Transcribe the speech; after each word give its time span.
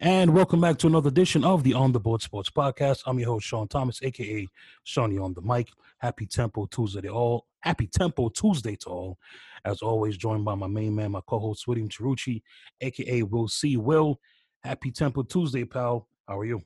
And 0.00 0.34
welcome 0.34 0.60
back 0.60 0.78
to 0.78 0.86
another 0.86 1.08
edition 1.08 1.44
of 1.44 1.62
the 1.62 1.74
On 1.74 1.92
the 1.92 2.00
Board 2.00 2.22
Sports 2.22 2.50
Podcast. 2.50 3.02
I'm 3.06 3.18
your 3.18 3.28
host, 3.28 3.46
Sean 3.46 3.68
Thomas, 3.68 4.02
aka 4.02 4.48
Shawnee 4.84 5.18
on 5.18 5.34
the 5.34 5.42
mic. 5.42 5.68
Happy 5.98 6.26
Tempo 6.26 6.66
Tuesday 6.66 7.02
to 7.02 7.08
all. 7.08 7.46
Happy 7.60 7.86
Tempo 7.86 8.28
Tuesday 8.30 8.74
to 8.76 8.88
all. 8.88 9.18
As 9.64 9.82
always, 9.82 10.16
joined 10.16 10.44
by 10.44 10.54
my 10.54 10.66
main 10.66 10.96
man, 10.96 11.12
my 11.12 11.20
co-host 11.26 11.68
William 11.68 11.88
Cherucci, 11.88 12.42
aka 12.80 13.22
Will 13.22 13.46
C. 13.46 13.76
Will. 13.76 14.18
Happy 14.64 14.90
Tempo 14.90 15.22
Tuesday, 15.22 15.64
pal. 15.64 16.08
How 16.26 16.38
are 16.40 16.44
you? 16.44 16.62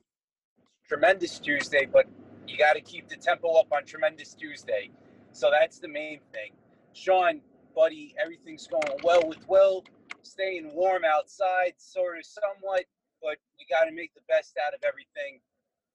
Tremendous 0.87 1.37
Tuesday, 1.37 1.85
but 1.85 2.05
you 2.47 2.57
got 2.57 2.73
to 2.73 2.81
keep 2.81 3.07
the 3.09 3.17
tempo 3.17 3.59
up 3.59 3.67
on 3.71 3.83
Tremendous 3.85 4.33
Tuesday. 4.33 4.89
So 5.33 5.51
that's 5.51 5.79
the 5.79 5.89
main 5.89 6.21
thing. 6.33 6.53
Sean, 6.93 7.41
buddy, 7.75 8.15
everything's 8.19 8.67
going 8.67 8.99
well 9.03 9.21
with 9.27 9.47
Will. 9.47 9.83
Staying 10.23 10.71
warm 10.73 11.03
outside, 11.05 11.73
sort 11.77 12.17
of 12.17 12.25
somewhat 12.25 12.85
but 13.21 13.37
we 13.57 13.65
got 13.69 13.85
to 13.85 13.91
make 13.91 14.13
the 14.13 14.21
best 14.27 14.57
out 14.65 14.73
of 14.73 14.79
everything. 14.83 15.39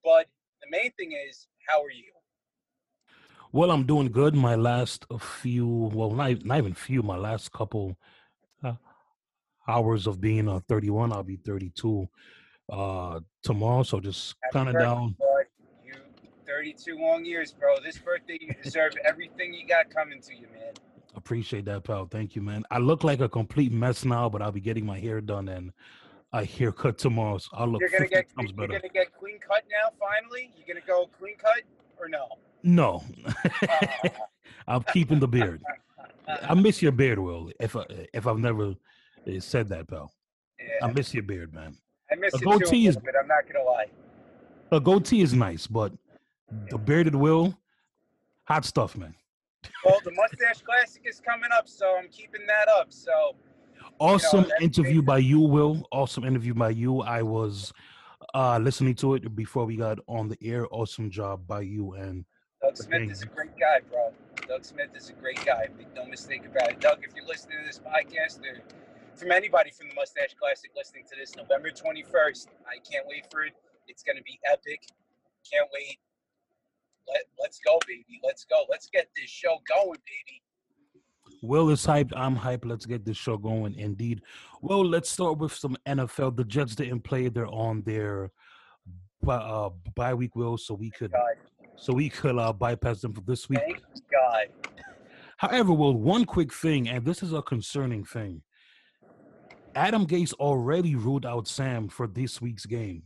But 0.04 0.26
the 0.62 0.68
main 0.70 0.92
thing 0.92 1.12
is, 1.28 1.46
how 1.68 1.82
are 1.82 1.90
you? 1.90 2.12
Well, 3.52 3.70
I'm 3.70 3.84
doing 3.84 4.10
good. 4.10 4.34
My 4.34 4.54
last 4.54 5.04
few, 5.20 5.66
well, 5.66 6.10
not, 6.10 6.44
not 6.44 6.58
even 6.58 6.74
few, 6.74 7.02
my 7.02 7.16
last 7.16 7.52
couple 7.52 7.98
uh, 8.64 8.74
hours 9.68 10.06
of 10.06 10.20
being 10.20 10.48
uh, 10.48 10.60
31, 10.68 11.12
I'll 11.12 11.22
be 11.22 11.36
32 11.36 12.08
uh, 12.70 13.20
tomorrow. 13.42 13.82
So 13.82 14.00
just 14.00 14.36
kind 14.52 14.68
of 14.68 14.78
down. 14.78 15.16
You 15.84 15.92
32 16.46 16.96
long 16.96 17.24
years, 17.24 17.52
bro. 17.52 17.74
This 17.84 17.98
birthday, 17.98 18.38
you 18.40 18.54
deserve 18.62 18.92
everything 19.04 19.52
you 19.52 19.66
got 19.66 19.90
coming 19.90 20.20
to 20.22 20.34
you, 20.34 20.46
man. 20.52 20.72
Appreciate 21.14 21.66
that, 21.66 21.84
pal. 21.84 22.06
Thank 22.06 22.34
you, 22.34 22.42
man. 22.42 22.64
I 22.70 22.78
look 22.78 23.04
like 23.04 23.20
a 23.20 23.28
complete 23.28 23.72
mess 23.72 24.04
now, 24.04 24.28
but 24.28 24.40
I'll 24.40 24.52
be 24.52 24.60
getting 24.60 24.86
my 24.86 24.98
hair 24.98 25.20
done 25.20 25.48
and 25.48 25.72
a 26.32 26.44
haircut 26.44 26.98
tomorrow. 26.98 27.38
So 27.38 27.48
I'll 27.52 27.68
look 27.68 27.80
you're 27.80 27.90
gonna 27.90 28.08
get, 28.08 28.34
times 28.36 28.52
better. 28.52 28.72
You're 28.72 28.80
gonna 28.80 28.92
get 28.92 29.12
clean 29.18 29.38
cut 29.38 29.64
now. 29.70 29.90
Finally, 29.98 30.50
you're 30.56 30.66
gonna 30.66 30.86
go 30.86 31.08
clean 31.18 31.36
cut 31.36 31.62
or 31.98 32.08
no? 32.08 32.26
No, 32.62 33.02
uh, 33.24 34.08
I'm 34.68 34.82
keeping 34.92 35.18
the 35.18 35.28
beard. 35.28 35.62
I 36.28 36.54
miss 36.54 36.80
your 36.80 36.92
beard, 36.92 37.18
Will. 37.18 37.50
If 37.58 37.74
I, 37.76 37.84
if 38.14 38.26
I've 38.26 38.38
never 38.38 38.74
eh, 39.26 39.40
said 39.40 39.68
that, 39.70 39.88
pal. 39.88 40.12
Yeah. 40.60 40.86
I 40.86 40.92
miss 40.92 41.12
your 41.12 41.24
beard, 41.24 41.52
man. 41.52 41.76
I 42.10 42.14
miss 42.14 42.34
a 42.34 42.36
it 42.36 42.44
goatee 42.44 42.86
is, 42.86 42.96
but 42.96 43.14
I'm 43.20 43.26
not 43.26 43.44
gonna 43.52 43.64
lie. 43.64 43.86
A 44.70 44.80
goatee 44.80 45.22
is 45.22 45.34
nice, 45.34 45.66
but 45.66 45.92
the 46.70 46.78
bearded 46.78 47.14
Will, 47.14 47.58
hot 48.44 48.64
stuff, 48.64 48.96
man. 48.96 49.14
Well, 49.84 50.00
the 50.04 50.12
mustache 50.12 50.62
classic 50.62 51.02
is 51.04 51.20
coming 51.20 51.50
up, 51.56 51.68
so 51.68 51.96
I'm 51.98 52.08
keeping 52.08 52.46
that 52.46 52.68
up. 52.68 52.92
So 52.92 53.34
Awesome 53.98 54.44
you 54.44 54.48
know, 54.48 54.54
interview 54.60 55.02
by 55.02 55.18
you, 55.18 55.40
Will. 55.40 55.86
Awesome 55.92 56.24
interview 56.24 56.54
by 56.54 56.70
you. 56.70 57.00
I 57.02 57.22
was 57.22 57.72
uh 58.34 58.58
listening 58.58 58.94
to 58.96 59.14
it 59.14 59.34
before 59.34 59.64
we 59.64 59.76
got 59.76 59.98
on 60.08 60.28
the 60.28 60.38
air. 60.42 60.66
Awesome 60.70 61.10
job 61.10 61.46
by 61.46 61.60
you 61.60 61.92
and 61.92 62.24
Doug 62.62 62.76
Smith 62.76 63.10
is 63.10 63.22
a 63.22 63.26
great 63.26 63.58
guy, 63.58 63.80
bro. 63.90 64.12
Doug 64.46 64.64
Smith 64.64 64.90
is 64.94 65.10
a 65.10 65.14
great 65.14 65.44
guy. 65.44 65.66
Make 65.76 65.92
no 65.94 66.04
mistake 66.06 66.46
about 66.46 66.70
it. 66.70 66.80
Doug, 66.80 66.98
if 67.02 67.14
you're 67.16 67.26
listening 67.26 67.58
to 67.58 67.66
this 67.66 67.80
podcast, 67.80 68.38
or 68.46 68.62
from 69.16 69.32
anybody 69.32 69.70
from 69.70 69.88
the 69.88 69.94
Mustache 69.94 70.34
Classic 70.38 70.70
listening 70.76 71.02
to 71.10 71.16
this, 71.18 71.34
November 71.34 71.70
21st, 71.70 72.46
I 72.62 72.78
can't 72.88 73.04
wait 73.08 73.26
for 73.32 73.42
it. 73.42 73.52
It's 73.88 74.04
going 74.04 74.16
to 74.16 74.22
be 74.22 74.38
epic. 74.46 74.86
Can't 75.50 75.68
wait. 75.74 75.98
Let, 77.08 77.24
let's 77.40 77.58
go, 77.66 77.80
baby. 77.88 78.20
Let's 78.22 78.44
go. 78.44 78.62
Let's 78.70 78.86
get 78.86 79.08
this 79.16 79.28
show 79.28 79.58
going, 79.66 79.98
baby. 80.06 80.41
Will 81.42 81.70
is 81.70 81.84
hyped. 81.84 82.12
I'm 82.16 82.36
hyped. 82.36 82.64
Let's 82.64 82.86
get 82.86 83.04
this 83.04 83.16
show 83.16 83.36
going. 83.36 83.74
Indeed. 83.74 84.22
Well, 84.62 84.84
let's 84.84 85.10
start 85.10 85.38
with 85.38 85.52
some 85.52 85.76
NFL. 85.86 86.36
The 86.36 86.44
Jets 86.44 86.76
didn't 86.76 87.00
play. 87.00 87.28
They're 87.28 87.48
on 87.48 87.82
their 87.82 88.30
uh, 89.28 89.70
bye 89.96 90.14
week. 90.14 90.36
Will 90.36 90.56
so 90.56 90.74
we 90.74 90.90
could 90.90 91.12
so 91.76 91.92
we 91.92 92.08
could 92.08 92.38
uh, 92.38 92.52
bypass 92.52 93.00
them 93.00 93.12
for 93.12 93.22
this 93.22 93.48
week. 93.48 93.58
Thank 93.58 93.82
God. 94.10 94.46
However, 95.36 95.72
Will, 95.72 95.94
one 95.94 96.24
quick 96.24 96.54
thing, 96.54 96.88
and 96.88 97.04
this 97.04 97.24
is 97.24 97.32
a 97.32 97.42
concerning 97.42 98.04
thing. 98.04 98.42
Adam 99.74 100.06
Gase 100.06 100.32
already 100.34 100.94
ruled 100.94 101.26
out 101.26 101.48
Sam 101.48 101.88
for 101.88 102.06
this 102.06 102.40
week's 102.40 102.66
game 102.66 103.02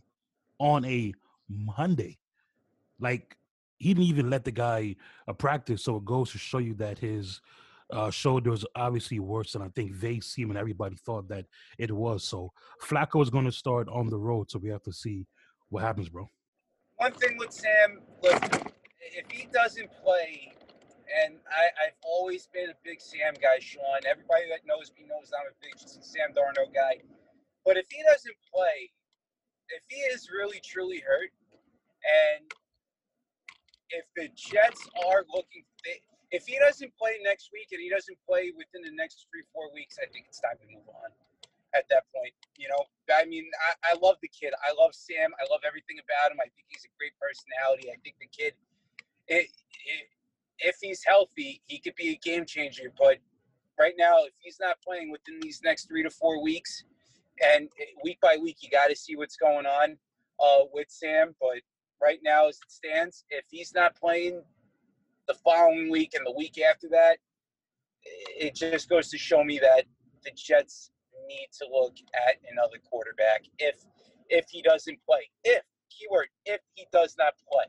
on 0.59 0.85
a 0.85 1.15
Monday. 1.49 2.19
Like 3.01 3.37
he 3.79 3.95
didn't 3.95 4.09
even 4.09 4.29
let 4.29 4.45
the 4.45 4.51
guy 4.51 4.97
uh, 5.27 5.33
practice, 5.33 5.85
so 5.85 5.97
it 5.97 6.05
goes 6.05 6.33
to 6.33 6.39
show 6.39 6.59
you 6.59 6.75
that 6.75 6.99
his 6.99 7.41
uh, 7.93 8.11
shoulder 8.11 8.51
was 8.51 8.67
obviously 8.75 9.21
worse 9.21 9.53
than 9.53 9.63
I 9.63 9.69
think 9.69 10.01
they 10.01 10.21
seem 10.21 10.51
and 10.51 10.59
everybody 10.59 10.97
thought 10.97 11.29
that 11.29 11.47
it 11.79 11.93
was. 11.93 12.25
So 12.25 12.53
Flacco 12.83 13.23
is 13.23 13.31
going 13.31 13.45
to 13.45 13.53
start 13.53 13.89
on 13.89 14.09
the 14.09 14.19
road, 14.19 14.51
so 14.51 14.59
we 14.59 14.71
have 14.71 14.83
to 14.85 14.93
see 14.93 15.27
what 15.69 15.83
happens, 15.83 16.09
bro. 16.09 16.29
One 16.97 17.13
thing 17.13 17.37
with 17.39 17.53
Sam, 17.53 18.01
look, 18.23 18.43
if 19.01 19.31
he 19.31 19.49
doesn't 19.53 19.91
play, 20.03 20.53
and 21.23 21.37
I, 21.47 21.85
have 21.85 21.99
always 22.03 22.49
been 22.53 22.71
a 22.71 22.79
big 22.85 23.01
Sam 23.01 23.35
guy, 23.41 23.61
Sean. 23.61 24.03
Everybody 24.09 24.51
that 24.51 24.67
knows 24.67 24.91
me 24.99 25.07
knows 25.07 25.31
I'm 25.31 25.47
a 25.47 25.57
big 25.63 25.75
Sam 25.79 26.35
Darnold 26.35 26.75
guy. 26.75 26.99
But 27.65 27.77
if 27.77 27.87
he 27.91 28.03
doesn't 28.03 28.37
play, 28.53 28.91
if 29.71 29.83
he 29.89 30.01
is 30.15 30.31
really 30.31 30.61
truly 30.65 31.03
hurt, 31.07 31.31
and 32.03 32.51
if 33.91 34.05
the 34.17 34.29
Jets 34.35 34.89
are 35.07 35.25
looking, 35.33 35.63
they, 35.85 36.01
if 36.37 36.45
he 36.45 36.61
doesn't 36.61 36.93
play 37.01 37.17
next 37.25 37.49
week 37.49 37.73
and 37.73 37.81
he 37.81 37.89
doesn't 37.89 38.19
play 38.29 38.53
within 38.53 38.85
the 38.85 38.93
next 38.93 39.25
three, 39.33 39.41
four 39.57 39.73
weeks, 39.73 39.97
I 39.97 40.05
think 40.13 40.29
it's 40.29 40.39
time 40.39 40.61
to 40.61 40.69
move 40.69 40.85
on 40.85 41.09
at 41.73 41.89
that 41.89 42.05
point. 42.13 42.37
You 42.61 42.69
know, 42.69 42.85
I 43.09 43.25
mean, 43.25 43.49
I, 43.57 43.93
I 43.93 43.95
love 43.97 44.21
the 44.21 44.29
kid. 44.29 44.53
I 44.61 44.77
love 44.77 44.93
Sam. 44.95 45.33
I 45.41 45.49
love 45.49 45.65
everything 45.67 45.97
about 45.97 46.29
him. 46.31 46.37
I 46.45 46.53
think 46.53 46.69
he's 46.69 46.85
a 46.85 46.93
great 47.01 47.17
personality. 47.17 47.89
I 47.89 47.97
think 48.05 48.21
the 48.21 48.29
kid, 48.29 48.53
it, 49.29 49.49
it, 49.49 50.05
if 50.61 50.77
he's 50.81 51.01
healthy, 51.05 51.63
he 51.65 51.81
could 51.81 51.97
be 51.97 52.13
a 52.13 52.19
game 52.21 52.45
changer. 52.45 52.93
But 52.93 53.17
right 53.81 53.97
now, 53.97 54.29
if 54.29 54.37
he's 54.37 54.61
not 54.61 54.77
playing 54.85 55.11
within 55.11 55.41
these 55.41 55.65
next 55.65 55.89
three 55.89 56.05
to 56.05 56.11
four 56.11 56.43
weeks, 56.43 56.85
and 57.41 57.69
week 58.05 58.21
by 58.21 58.37
week, 58.41 58.59
you 58.61 58.71
got 58.71 58.89
to 58.89 58.97
see 58.97 59.17
what's 59.17 59.37
going 59.37 59.67
on 59.67 59.97
uh, 60.41 60.65
with 60.73 60.89
Sam. 60.89 61.35
But 61.41 61.65
right 62.01 62.21
now, 62.23 62.49
as 62.49 62.57
it 62.57 62.73
stands, 62.73 63.25
if 63.31 63.45
he's 63.51 63.75
not 63.75 63.97
playing 63.97 64.43
the 65.27 65.35
following 65.35 65.91
week 65.91 66.15
and 66.15 66.27
the 66.27 66.33
week 66.37 66.61
after 66.61 66.89
that, 66.91 67.19
it 68.05 68.55
just 68.55 68.89
goes 68.89 69.09
to 69.11 69.19
show 69.19 69.43
me 69.43 69.59
that 69.59 69.85
the 70.25 70.31
Jets 70.37 70.91
need 71.29 71.49
to 71.59 71.67
look 71.73 71.95
at 72.29 72.37
another 72.51 72.79
quarterback 72.89 73.45
if 73.59 73.77
if 74.29 74.47
he 74.51 74.63
doesn't 74.63 74.99
play. 75.09 75.31
If 75.45 75.63
keyword 75.91 76.29
if 76.45 76.61
he 76.75 76.87
does 76.93 77.17
not 77.19 77.35
play. 77.51 77.65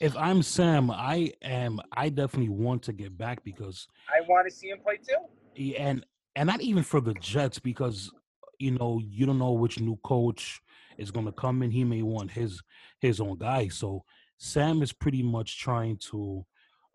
If 0.00 0.16
I'm 0.16 0.42
Sam, 0.42 0.90
I 0.90 1.32
am. 1.42 1.80
I 1.92 2.08
definitely 2.08 2.50
want 2.50 2.82
to 2.84 2.92
get 2.92 3.18
back 3.18 3.42
because 3.42 3.88
I 4.08 4.20
want 4.28 4.48
to 4.48 4.54
see 4.54 4.68
him 4.68 4.78
play 4.78 4.98
too. 4.98 5.74
And 5.76 6.04
and 6.36 6.46
not 6.46 6.60
even 6.60 6.84
for 6.84 7.00
the 7.00 7.14
Jets 7.14 7.58
because 7.58 8.10
you 8.58 8.72
know 8.72 9.00
you 9.04 9.26
don't 9.26 9.38
know 9.38 9.52
which 9.52 9.80
new 9.80 9.96
coach 10.04 10.60
is 10.98 11.10
going 11.10 11.26
to 11.26 11.32
come 11.32 11.62
in. 11.62 11.70
He 11.70 11.84
may 11.84 12.02
want 12.02 12.30
his 12.30 12.62
his 13.00 13.20
own 13.20 13.38
guy. 13.38 13.68
So 13.68 14.04
Sam 14.38 14.82
is 14.82 14.92
pretty 14.92 15.22
much 15.22 15.58
trying 15.58 15.96
to 16.10 16.44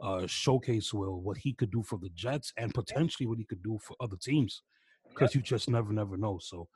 uh, 0.01 0.25
showcase 0.27 0.93
Will 0.93 1.21
what 1.21 1.37
he 1.37 1.53
could 1.53 1.71
do 1.71 1.83
for 1.83 1.99
the 1.99 2.09
Jets 2.09 2.51
and 2.57 2.73
potentially 2.73 3.27
what 3.27 3.37
he 3.37 3.43
could 3.43 3.61
do 3.61 3.77
for 3.81 3.95
other 3.99 4.17
teams 4.17 4.63
because 5.09 5.35
you 5.35 5.41
just 5.41 5.69
never 5.69 5.93
never 5.93 6.17
know. 6.17 6.39
So 6.41 6.67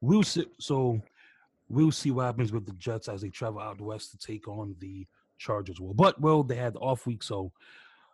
we'll 0.00 0.24
see. 0.24 0.46
So 0.60 1.00
we'll 1.68 1.92
see 1.92 2.10
what 2.10 2.26
happens 2.26 2.52
with 2.52 2.66
the 2.66 2.72
Jets 2.72 3.08
as 3.08 3.22
they 3.22 3.30
travel 3.30 3.60
out 3.60 3.80
west 3.80 4.10
to 4.12 4.18
take 4.18 4.46
on 4.48 4.74
the 4.80 5.06
Chargers. 5.38 5.80
Well, 5.80 5.94
but 5.94 6.20
well 6.20 6.42
they 6.42 6.56
had 6.56 6.74
the 6.74 6.80
off 6.80 7.06
week, 7.06 7.22
so 7.22 7.52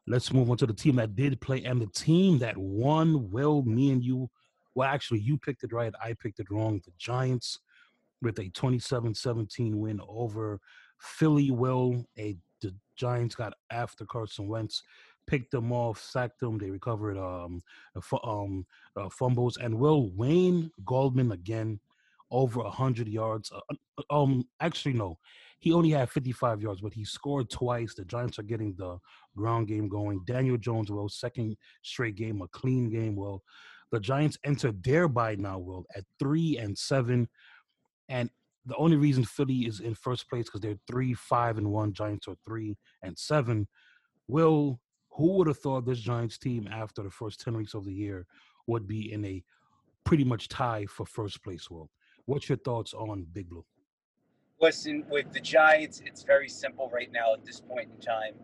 let's 0.06 0.32
move 0.32 0.50
on 0.50 0.56
to 0.58 0.66
the 0.66 0.72
team 0.74 0.96
that 0.96 1.16
did 1.16 1.40
play 1.40 1.64
and 1.64 1.80
the 1.80 1.86
team 1.86 2.38
that 2.38 2.56
won. 2.56 3.30
Well, 3.30 3.62
me 3.62 3.90
and 3.90 4.02
you. 4.04 4.30
Well, 4.74 4.88
actually, 4.88 5.20
you 5.20 5.36
picked 5.38 5.64
it 5.64 5.72
right. 5.72 5.92
I 6.02 6.14
picked 6.14 6.40
it 6.40 6.50
wrong. 6.50 6.80
The 6.84 6.92
Giants 6.98 7.58
with 8.22 8.38
a 8.38 8.48
27-17 8.50 9.74
win 9.74 10.00
over 10.08 10.60
Philly 11.02 11.50
will. 11.50 12.04
A 12.18 12.36
the 12.60 12.74
Giants 12.96 13.34
got 13.34 13.54
after 13.70 14.04
Carson 14.04 14.48
Wentz, 14.48 14.82
picked 15.26 15.50
them 15.50 15.72
off, 15.72 16.00
sacked 16.00 16.40
them. 16.40 16.58
They 16.58 16.70
recovered 16.70 17.18
um, 17.18 17.60
um 18.22 18.66
uh, 18.96 19.08
fumbles, 19.08 19.56
and 19.56 19.78
will 19.78 20.10
Wayne 20.10 20.70
Gallman 20.84 21.32
again 21.32 21.80
over 22.30 22.62
hundred 22.62 23.08
yards. 23.08 23.50
Uh, 23.52 23.74
uh, 23.98 24.22
um, 24.22 24.44
actually 24.60 24.94
no, 24.94 25.18
he 25.62 25.72
only 25.72 25.90
had 25.90 26.10
55 26.10 26.60
yards, 26.60 26.80
but 26.80 26.92
he 26.92 27.04
scored 27.04 27.48
twice. 27.48 27.94
The 27.94 28.04
Giants 28.04 28.38
are 28.40 28.44
getting 28.44 28.74
the 28.74 28.98
ground 29.36 29.68
game 29.68 29.88
going. 29.88 30.22
Daniel 30.26 30.56
Jones, 30.56 30.90
will 30.90 31.08
second 31.08 31.56
straight 31.82 32.16
game, 32.16 32.42
a 32.42 32.48
clean 32.48 32.90
game. 32.90 33.14
Well, 33.14 33.42
the 33.92 34.00
Giants 34.00 34.38
enter 34.44 34.72
their 34.72 35.06
bye 35.06 35.36
now, 35.36 35.58
Will, 35.58 35.84
at 35.94 36.04
three 36.18 36.58
and 36.58 36.76
seven. 36.76 37.28
And 38.08 38.28
the 38.66 38.76
only 38.76 38.96
reason 38.96 39.24
Philly 39.24 39.60
is 39.60 39.80
in 39.80 39.94
first 39.94 40.28
place 40.28 40.44
because 40.44 40.60
they're 40.60 40.78
three, 40.86 41.14
five, 41.14 41.58
and 41.58 41.70
one. 41.70 41.92
Giants 41.92 42.28
are 42.28 42.36
three 42.46 42.76
and 43.02 43.18
seven. 43.18 43.66
Will 44.28 44.80
who 45.10 45.32
would 45.36 45.46
have 45.46 45.58
thought 45.58 45.84
this 45.84 46.00
Giants 46.00 46.38
team 46.38 46.68
after 46.70 47.02
the 47.02 47.10
first 47.10 47.40
ten 47.40 47.56
weeks 47.56 47.74
of 47.74 47.84
the 47.84 47.92
year 47.92 48.26
would 48.66 48.86
be 48.86 49.12
in 49.12 49.24
a 49.24 49.42
pretty 50.04 50.24
much 50.24 50.48
tie 50.48 50.86
for 50.86 51.04
first 51.04 51.42
place? 51.42 51.68
Will 51.70 51.90
What's 52.26 52.48
your 52.48 52.58
thoughts 52.58 52.94
on 52.94 53.26
Big 53.32 53.48
Blue? 53.48 53.64
Listen, 54.60 55.04
with 55.10 55.32
the 55.32 55.40
Giants, 55.40 56.00
it's 56.06 56.22
very 56.22 56.48
simple 56.48 56.88
right 56.94 57.10
now 57.12 57.32
at 57.34 57.44
this 57.44 57.60
point 57.60 57.90
in 57.92 58.00
time. 58.00 58.34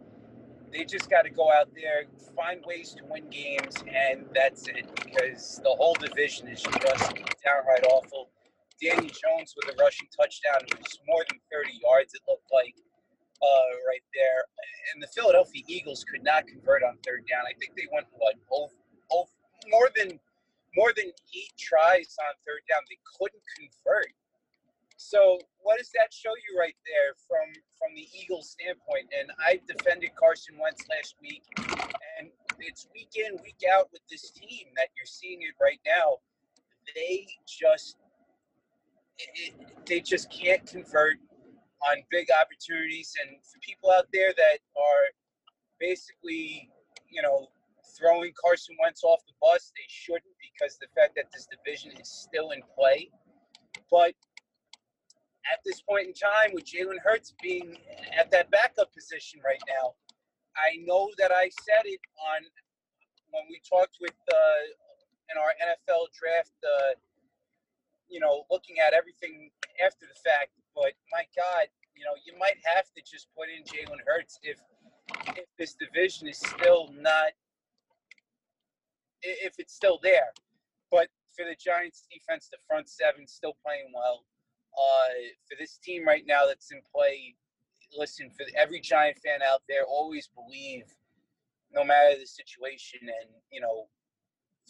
They 0.72 0.84
just 0.84 1.08
got 1.08 1.22
to 1.22 1.30
go 1.30 1.50
out 1.52 1.68
there, 1.74 2.04
find 2.36 2.60
ways 2.66 2.94
to 2.94 3.04
win 3.08 3.30
games, 3.30 3.76
and 3.88 4.26
that's 4.34 4.66
it. 4.66 4.90
Because 4.96 5.60
the 5.62 5.70
whole 5.70 5.94
division 5.94 6.48
is 6.48 6.60
just 6.60 6.82
downright 6.82 7.84
awful. 7.88 8.30
Danny 8.80 9.10
Jones 9.10 9.54
with 9.58 9.74
a 9.74 9.76
rushing 9.82 10.08
touchdown, 10.14 10.62
it 10.66 10.78
was 10.78 10.98
more 11.06 11.24
than 11.28 11.38
30 11.50 11.78
yards. 11.82 12.14
It 12.14 12.22
looked 12.26 12.48
like 12.52 12.74
uh, 13.42 13.70
right 13.86 14.04
there. 14.14 14.40
And 14.92 15.02
the 15.02 15.10
Philadelphia 15.14 15.62
Eagles 15.66 16.04
could 16.04 16.24
not 16.24 16.46
convert 16.46 16.82
on 16.82 16.98
third 17.06 17.26
down. 17.28 17.46
I 17.46 17.54
think 17.58 17.76
they 17.76 17.86
went 17.92 18.06
what 18.12 18.34
oh, 18.50 18.70
oh, 19.12 19.28
more 19.70 19.90
than 19.94 20.18
more 20.76 20.92
than 20.94 21.10
eight 21.34 21.54
tries 21.58 22.14
on 22.22 22.32
third 22.46 22.62
down. 22.68 22.82
They 22.88 22.98
couldn't 23.18 23.42
convert. 23.56 24.12
So 24.98 25.38
what 25.62 25.78
does 25.78 25.90
that 25.94 26.12
show 26.12 26.34
you 26.34 26.58
right 26.58 26.76
there 26.82 27.14
from 27.26 27.46
from 27.78 27.94
the 27.94 28.06
Eagles 28.10 28.50
standpoint? 28.50 29.06
And 29.14 29.30
I 29.38 29.60
defended 29.66 30.10
Carson 30.18 30.58
Wentz 30.58 30.82
last 30.90 31.14
week, 31.22 31.46
and 32.18 32.30
it's 32.58 32.88
week 32.94 33.14
in 33.14 33.38
week 33.42 33.62
out 33.70 33.88
with 33.92 34.02
this 34.10 34.30
team 34.30 34.74
that 34.76 34.90
you're 34.96 35.06
seeing 35.06 35.42
it 35.42 35.54
right 35.62 35.80
now. 35.86 36.18
They 36.96 37.28
just 37.46 37.96
it, 39.18 39.54
they 39.86 40.00
just 40.00 40.30
can't 40.32 40.64
convert 40.66 41.16
on 41.90 42.02
big 42.10 42.28
opportunities. 42.30 43.14
And 43.22 43.36
for 43.42 43.58
people 43.60 43.90
out 43.90 44.06
there 44.12 44.32
that 44.36 44.58
are 44.76 45.04
basically, 45.80 46.68
you 47.10 47.22
know, 47.22 47.48
throwing 47.96 48.32
Carson 48.40 48.76
Wentz 48.82 49.02
off 49.02 49.20
the 49.26 49.34
bus, 49.40 49.72
they 49.76 49.86
shouldn't 49.88 50.36
because 50.42 50.78
the 50.78 50.88
fact 50.94 51.14
that 51.16 51.30
this 51.32 51.46
division 51.50 51.92
is 52.00 52.08
still 52.08 52.50
in 52.50 52.60
play. 52.76 53.10
But 53.90 54.14
at 55.50 55.60
this 55.64 55.80
point 55.80 56.06
in 56.08 56.14
time, 56.14 56.52
with 56.52 56.64
Jalen 56.64 57.00
Hurts 57.02 57.34
being 57.42 57.78
at 58.18 58.30
that 58.30 58.50
backup 58.50 58.92
position 58.92 59.40
right 59.44 59.62
now, 59.66 59.94
I 60.56 60.82
know 60.84 61.08
that 61.18 61.30
I 61.30 61.50
said 61.64 61.86
it 61.86 62.00
on 62.34 62.42
when 63.30 63.44
we 63.48 63.60
talked 63.68 63.96
with 64.00 64.16
uh, 64.32 64.62
in 65.30 65.36
our 65.38 65.52
NFL 65.60 66.10
draft, 66.16 66.56
uh, 66.64 66.96
you 68.08 68.20
know, 68.20 68.44
looking 68.50 68.76
at 68.84 68.94
everything 68.94 69.50
after 69.84 70.06
the 70.06 70.18
fact. 70.20 70.50
But 70.74 70.92
my 71.12 71.24
God, 71.36 71.68
you 71.96 72.04
know, 72.04 72.16
you 72.24 72.38
might 72.38 72.56
have 72.64 72.86
to 72.96 73.00
just 73.02 73.28
put 73.36 73.48
in 73.48 73.64
Jalen 73.64 74.00
Hurts 74.06 74.38
if 74.42 74.58
if 75.36 75.46
this 75.58 75.74
division 75.74 76.28
is 76.28 76.38
still 76.38 76.90
not 76.94 77.32
if 79.22 79.54
it's 79.58 79.74
still 79.74 79.98
there. 80.02 80.32
But 80.90 81.08
for 81.36 81.44
the 81.44 81.56
Giants 81.58 82.06
defense, 82.10 82.48
the 82.50 82.58
front 82.66 82.88
seven 82.88 83.26
still 83.26 83.56
playing 83.64 83.92
well. 83.94 84.24
Uh, 84.76 85.34
for 85.48 85.56
this 85.58 85.78
team 85.82 86.06
right 86.06 86.24
now 86.26 86.46
that's 86.46 86.70
in 86.70 86.80
play, 86.94 87.34
listen, 87.96 88.30
for 88.30 88.46
every 88.56 88.80
Giant 88.80 89.18
fan 89.18 89.40
out 89.42 89.62
there, 89.68 89.84
always 89.84 90.28
believe, 90.28 90.84
no 91.74 91.84
matter 91.84 92.18
the 92.18 92.26
situation, 92.26 93.00
and 93.02 93.30
you 93.50 93.60
know, 93.60 93.88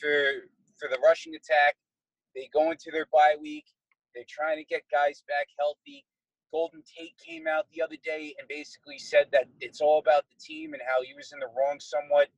for 0.00 0.48
for 0.78 0.88
the 0.88 0.98
rushing 1.04 1.34
attack, 1.34 1.76
they 2.34 2.48
go 2.52 2.70
into 2.70 2.90
their 2.90 3.06
bye 3.12 3.36
week. 3.40 3.66
They're 4.14 4.24
trying 4.28 4.58
to 4.58 4.64
get 4.64 4.82
guys 4.90 5.22
back 5.28 5.48
healthy. 5.58 6.04
Golden 6.52 6.82
Tate 6.82 7.14
came 7.24 7.46
out 7.46 7.66
the 7.72 7.82
other 7.82 7.96
day 8.04 8.34
and 8.38 8.48
basically 8.48 8.98
said 8.98 9.26
that 9.32 9.44
it's 9.60 9.80
all 9.80 9.98
about 9.98 10.24
the 10.30 10.40
team 10.40 10.72
and 10.72 10.82
how 10.86 11.02
he 11.02 11.14
was 11.14 11.32
in 11.32 11.40
the 11.40 11.48
wrong 11.56 11.78
somewhat 11.78 12.28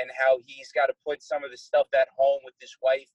and 0.00 0.10
how 0.16 0.38
he's 0.46 0.72
got 0.72 0.86
to 0.86 0.94
put 1.06 1.22
some 1.22 1.44
of 1.44 1.50
the 1.50 1.56
stuff 1.56 1.86
at 1.94 2.08
home 2.16 2.40
with 2.44 2.54
his 2.60 2.76
wife 2.82 3.10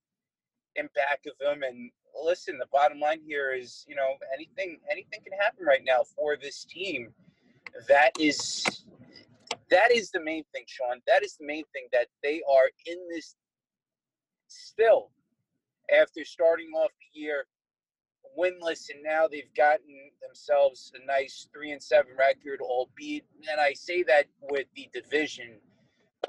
in 0.75 0.88
back 0.95 1.22
of 1.25 1.33
him. 1.42 1.63
And 1.63 1.89
listen, 2.24 2.57
the 2.60 2.68
bottom 2.71 3.00
line 3.00 3.21
here 3.25 3.54
is, 3.54 3.86
you 3.88 3.95
know, 3.95 4.16
anything 4.33 4.80
anything 4.92 5.21
can 5.24 5.38
happen 5.39 5.66
right 5.66 5.83
now 5.86 6.04
for 6.16 6.38
this 6.38 6.66
team. 6.66 7.13
That 7.88 8.12
is 8.19 8.63
that 9.69 9.92
is 9.92 10.12
the 10.12 10.21
main 10.21 10.44
thing, 10.54 10.63
Sean. 10.68 11.01
That 11.07 11.24
is 11.24 11.38
the 11.38 11.45
main 11.45 11.63
thing 11.74 11.88
that 11.92 12.07
they 12.21 12.42
are 12.48 12.69
in 12.86 12.98
this 13.10 13.36
still 14.48 15.10
after 15.91 16.23
starting 16.23 16.69
off 16.75 16.91
the 16.99 17.19
year 17.19 17.45
winless 18.37 18.89
and 18.93 19.01
now 19.01 19.27
they've 19.27 19.53
gotten 19.55 19.95
themselves 20.21 20.91
a 21.01 21.05
nice 21.05 21.47
three 21.53 21.71
and 21.71 21.81
seven 21.81 22.11
record 22.17 22.59
albeit 22.59 23.23
and 23.49 23.61
i 23.61 23.71
say 23.71 24.03
that 24.03 24.25
with 24.49 24.67
the 24.75 24.89
division 24.93 25.51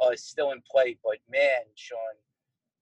uh, 0.03 0.15
still 0.15 0.53
in 0.53 0.63
play. 0.71 0.97
But 1.03 1.19
man, 1.31 1.63
Sean, 1.75 1.99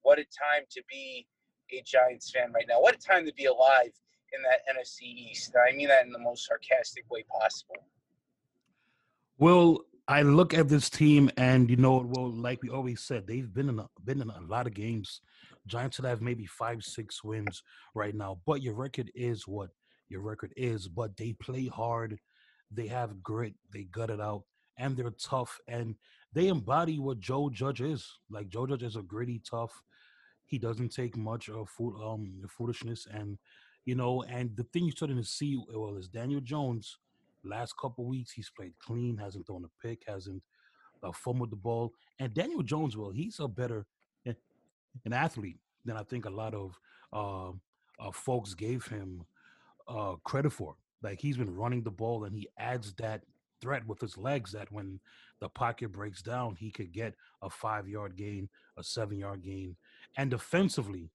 what 0.03 0.19
a 0.19 0.25
time 0.25 0.65
to 0.71 0.83
be 0.91 1.27
a 1.73 1.83
Giants 1.83 2.31
fan 2.31 2.53
right 2.53 2.67
now. 2.69 2.81
What 2.81 2.95
a 2.95 2.99
time 2.99 3.27
to 3.27 3.33
be 3.35 3.47
alive 3.47 3.93
in 4.33 4.43
that 4.43 4.61
NFC 4.75 5.03
East. 5.03 5.55
I 5.57 5.75
mean 5.75 5.89
that 5.89 6.05
in 6.05 6.13
the 6.13 6.19
most 6.19 6.47
sarcastic 6.47 7.05
way 7.11 7.25
possible. 7.41 7.87
Well, 9.39 9.81
I 10.07 10.21
look 10.21 10.53
at 10.53 10.69
this 10.69 10.91
team, 10.91 11.31
and 11.39 11.71
you 11.71 11.77
know, 11.77 12.07
well, 12.07 12.31
like 12.31 12.63
we 12.63 12.69
always 12.69 13.01
said, 13.01 13.27
they've 13.27 13.53
been 13.53 13.71
in 13.71 13.79
a, 13.79 13.87
been 14.05 14.21
in 14.21 14.29
a 14.29 14.41
lot 14.41 14.67
of 14.67 14.75
games. 14.75 15.23
Giants 15.67 15.99
would 15.99 16.07
have 16.07 16.21
maybe 16.21 16.45
five, 16.45 16.83
six 16.83 17.25
wins 17.25 17.63
right 17.95 18.15
now, 18.15 18.39
but 18.45 18.63
your 18.63 18.75
record 18.75 19.11
is 19.15 19.49
what 19.49 19.71
your 20.11 20.21
record 20.21 20.53
is. 20.57 20.89
But 20.89 21.17
they 21.17 21.33
play 21.33 21.69
hard, 21.69 22.19
they 22.71 22.87
have 22.89 23.23
grit, 23.23 23.55
they 23.73 23.85
gut 23.85 24.11
it 24.11 24.21
out, 24.21 24.43
and 24.77 24.95
they're 24.95 25.11
tough. 25.13 25.59
And 25.69 25.95
they 26.35 26.49
embody 26.49 26.99
what 26.99 27.19
Joe 27.21 27.49
Judge 27.49 27.81
is. 27.81 28.07
Like 28.29 28.51
Joe 28.51 28.67
Judge 28.67 28.83
is 28.83 28.97
a 28.97 29.03
gritty, 29.03 29.41
tough. 29.49 29.73
He 30.45 30.59
doesn't 30.59 30.95
take 30.95 31.17
much 31.17 31.49
of 31.49 31.71
food, 31.71 31.99
um, 32.05 32.43
foolishness, 32.51 33.07
and 33.11 33.39
you 33.87 33.95
know. 33.95 34.23
And 34.25 34.55
the 34.55 34.65
thing 34.65 34.85
you're 34.85 34.93
starting 34.93 35.17
to 35.17 35.25
see, 35.25 35.59
well, 35.73 35.97
is 35.97 36.09
Daniel 36.09 36.43
Jones. 36.43 36.99
Last 37.45 37.75
couple 37.81 38.05
weeks, 38.05 38.33
he's 38.33 38.51
played 38.51 38.73
clean, 38.79 39.17
hasn't 39.17 39.47
thrown 39.47 39.65
a 39.65 39.87
pick, 39.87 40.03
hasn't 40.07 40.43
uh, 41.03 41.13
fumbled 41.13 41.51
the 41.51 41.57
ball. 41.57 41.93
And 42.19 42.33
Daniel 42.33 42.63
Jones, 42.63 42.97
well, 42.97 43.11
he's 43.11 43.39
a 43.41 43.49
better 43.49 43.87
an 45.05 45.13
athlete 45.13 45.59
than 45.85 45.97
I 45.97 46.03
think 46.03 46.25
a 46.25 46.31
lot 46.31 46.55
of 46.55 46.79
uh, 47.13 47.51
uh, 48.05 48.11
folks 48.13 48.55
gave 48.55 48.87
him 48.87 49.25
uh, 49.89 50.15
credit 50.25 50.51
for. 50.51 50.77
Like 51.03 51.21
he's 51.21 51.37
been 51.37 51.55
running 51.55 51.83
the 51.83 51.91
ball, 51.91 52.25
and 52.25 52.35
he 52.35 52.49
adds 52.59 52.95
that 52.95 53.23
threat 53.61 53.87
with 53.87 54.01
his 54.01 54.17
legs 54.17 54.53
that 54.53 54.71
when 54.73 55.01
the 55.41 55.49
pocket 55.49 55.93
breaks 55.93 56.23
down, 56.23 56.57
he 56.57 56.71
could 56.71 56.93
get 56.93 57.15
a 57.43 57.51
five 57.51 57.89
yard 57.89 58.17
gain, 58.17 58.49
a 58.79 58.83
seven 58.83 59.19
yard 59.19 59.43
gain. 59.43 59.77
And 60.17 60.31
defensively, 60.31 61.11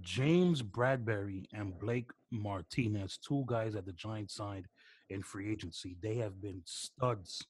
James 0.00 0.62
Bradberry 0.62 1.46
and 1.52 1.78
Blake 1.78 2.10
Martinez, 2.30 3.18
two 3.18 3.44
guys 3.46 3.74
at 3.74 3.84
the 3.84 3.92
Giants 3.92 4.34
side 4.34 4.66
in 5.10 5.22
free 5.22 5.50
agency, 5.50 5.96
they 6.00 6.16
have 6.16 6.40
been 6.40 6.62
studs 6.64 7.46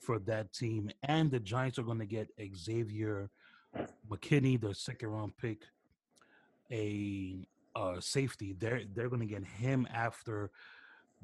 for 0.00 0.18
that 0.20 0.52
team. 0.52 0.90
And 1.02 1.30
the 1.30 1.40
Giants 1.40 1.78
are 1.78 1.82
going 1.84 1.98
to 1.98 2.06
get 2.06 2.28
Xavier 2.54 3.30
McKinney, 4.10 4.60
the 4.60 4.74
second 4.74 5.08
round 5.08 5.36
pick, 5.36 5.62
a 6.70 7.46
uh, 7.74 8.00
safety. 8.00 8.54
They're 8.58 8.82
they're 8.94 9.08
going 9.08 9.20
to 9.20 9.26
get 9.26 9.44
him 9.44 9.86
after 9.92 10.50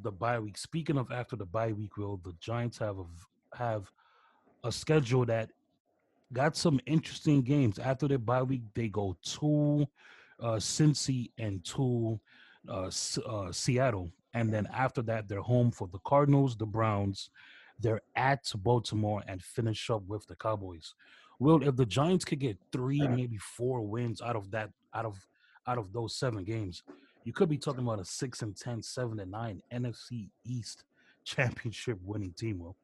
the 0.02 0.12
bye 0.12 0.38
week. 0.38 0.56
Speaking 0.56 0.98
of 0.98 1.10
after 1.10 1.36
the 1.36 1.46
bye 1.46 1.72
week, 1.72 1.96
will 1.96 2.18
the 2.18 2.34
Giants 2.40 2.78
have 2.78 2.98
a, 2.98 3.56
have 3.56 3.90
a 4.64 4.72
schedule 4.72 5.24
that 5.26 5.50
got 6.32 6.56
some 6.56 6.80
interesting 6.86 7.42
games. 7.42 7.78
After 7.78 8.08
their 8.08 8.18
bye 8.18 8.42
week, 8.42 8.62
they 8.74 8.88
go 8.88 9.16
to 9.22 9.86
uh, 10.40 10.56
Cincy 10.56 11.30
and 11.38 11.64
to 11.64 12.20
uh, 12.68 12.90
uh, 13.26 13.52
Seattle, 13.52 14.10
and 14.34 14.52
then 14.52 14.68
after 14.72 15.02
that, 15.02 15.28
they're 15.28 15.40
home 15.40 15.70
for 15.70 15.88
the 15.88 15.98
Cardinals, 16.06 16.56
the 16.56 16.66
Browns. 16.66 17.30
They're 17.80 18.02
at 18.16 18.50
Baltimore 18.56 19.22
and 19.26 19.42
finish 19.42 19.88
up 19.90 20.02
with 20.06 20.26
the 20.26 20.36
Cowboys. 20.36 20.94
Well, 21.38 21.62
if 21.62 21.76
the 21.76 21.86
Giants 21.86 22.24
could 22.24 22.40
get 22.40 22.58
three, 22.72 23.06
maybe 23.06 23.36
four 23.38 23.80
wins 23.80 24.20
out 24.20 24.36
of 24.36 24.50
that, 24.50 24.70
out 24.92 25.04
of 25.04 25.26
out 25.66 25.78
of 25.78 25.92
those 25.92 26.16
seven 26.16 26.44
games, 26.44 26.82
you 27.24 27.32
could 27.32 27.48
be 27.48 27.58
talking 27.58 27.84
about 27.84 28.00
a 28.00 28.04
six 28.04 28.42
and 28.42 28.56
10, 28.56 28.82
7 28.82 29.20
and 29.20 29.30
9 29.30 29.62
NFC 29.72 30.30
East 30.44 30.84
championship 31.24 31.98
winning 32.02 32.32
team, 32.32 32.58
Will. 32.58 32.76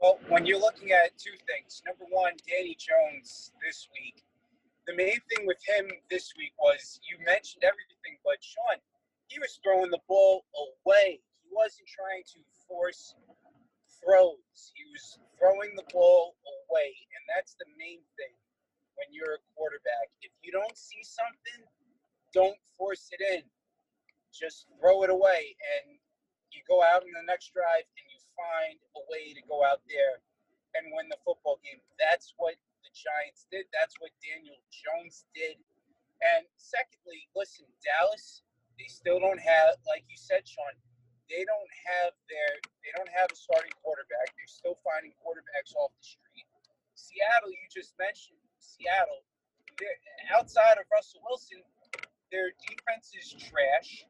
Well, 0.00 0.18
when 0.28 0.44
you're 0.44 0.58
looking 0.58 0.90
at 0.90 1.16
two 1.16 1.38
things, 1.46 1.80
number 1.86 2.04
one, 2.10 2.32
Danny 2.48 2.76
Jones 2.76 3.52
this 3.64 3.88
week. 3.94 4.24
The 4.88 4.96
main 4.96 5.14
thing 5.30 5.46
with 5.46 5.62
him 5.64 5.86
this 6.10 6.34
week 6.36 6.52
was 6.58 6.98
you 7.08 7.24
mentioned 7.24 7.62
everything, 7.62 8.18
but 8.24 8.42
Sean, 8.42 8.82
he 9.32 9.40
was 9.40 9.56
throwing 9.64 9.88
the 9.88 10.04
ball 10.04 10.44
away. 10.52 11.16
He 11.40 11.48
wasn't 11.48 11.88
trying 11.88 12.20
to 12.36 12.40
force 12.68 13.16
throws. 13.96 14.60
He 14.76 14.84
was 14.92 15.16
throwing 15.40 15.72
the 15.72 15.88
ball 15.88 16.36
away, 16.44 16.92
and 17.16 17.22
that's 17.32 17.56
the 17.56 17.64
main 17.80 18.04
thing 18.20 18.36
when 19.00 19.08
you're 19.08 19.40
a 19.40 19.46
quarterback. 19.56 20.12
If 20.20 20.36
you 20.44 20.52
don't 20.52 20.76
see 20.76 21.00
something, 21.00 21.64
don't 22.36 22.60
force 22.76 23.08
it 23.16 23.24
in. 23.40 23.44
Just 24.36 24.68
throw 24.76 25.00
it 25.04 25.10
away, 25.12 25.56
and 25.80 25.96
you 26.52 26.60
go 26.68 26.84
out 26.84 27.00
in 27.00 27.12
the 27.16 27.24
next 27.24 27.56
drive 27.56 27.88
and 27.96 28.06
you 28.12 28.20
find 28.36 28.76
a 29.00 29.02
way 29.08 29.32
to 29.32 29.40
go 29.48 29.64
out 29.64 29.80
there 29.88 30.20
and 30.76 30.92
win 30.92 31.08
the 31.08 31.20
football 31.24 31.56
game. 31.64 31.80
That's 31.96 32.36
what 32.36 32.56
the 32.84 32.92
Giants 32.92 33.48
did. 33.48 33.64
That's 33.72 33.96
what 34.00 34.12
Daniel 34.20 34.60
Jones 34.68 35.24
did. 35.32 35.56
And 36.20 36.44
secondly, 36.60 37.28
listen, 37.32 37.66
Dallas, 37.80 38.44
they 38.82 38.90
still 38.90 39.22
don't 39.22 39.38
have, 39.38 39.78
like 39.86 40.02
you 40.10 40.18
said, 40.18 40.42
Sean, 40.42 40.74
they 41.30 41.46
don't 41.46 41.72
have 41.86 42.18
their, 42.26 42.58
they 42.82 42.90
don't 42.98 43.14
have 43.14 43.30
a 43.30 43.38
starting 43.38 43.70
quarterback. 43.78 44.34
They're 44.34 44.50
still 44.50 44.74
finding 44.82 45.14
quarterbacks 45.22 45.70
off 45.78 45.94
the 45.94 46.02
street. 46.02 46.50
Seattle, 46.98 47.54
you 47.54 47.62
just 47.70 47.94
mentioned 47.94 48.42
Seattle. 48.58 49.22
Outside 50.34 50.82
of 50.82 50.90
Russell 50.90 51.22
Wilson, 51.22 51.62
their 52.34 52.50
defense 52.58 53.14
is 53.14 53.30
trash. 53.38 54.02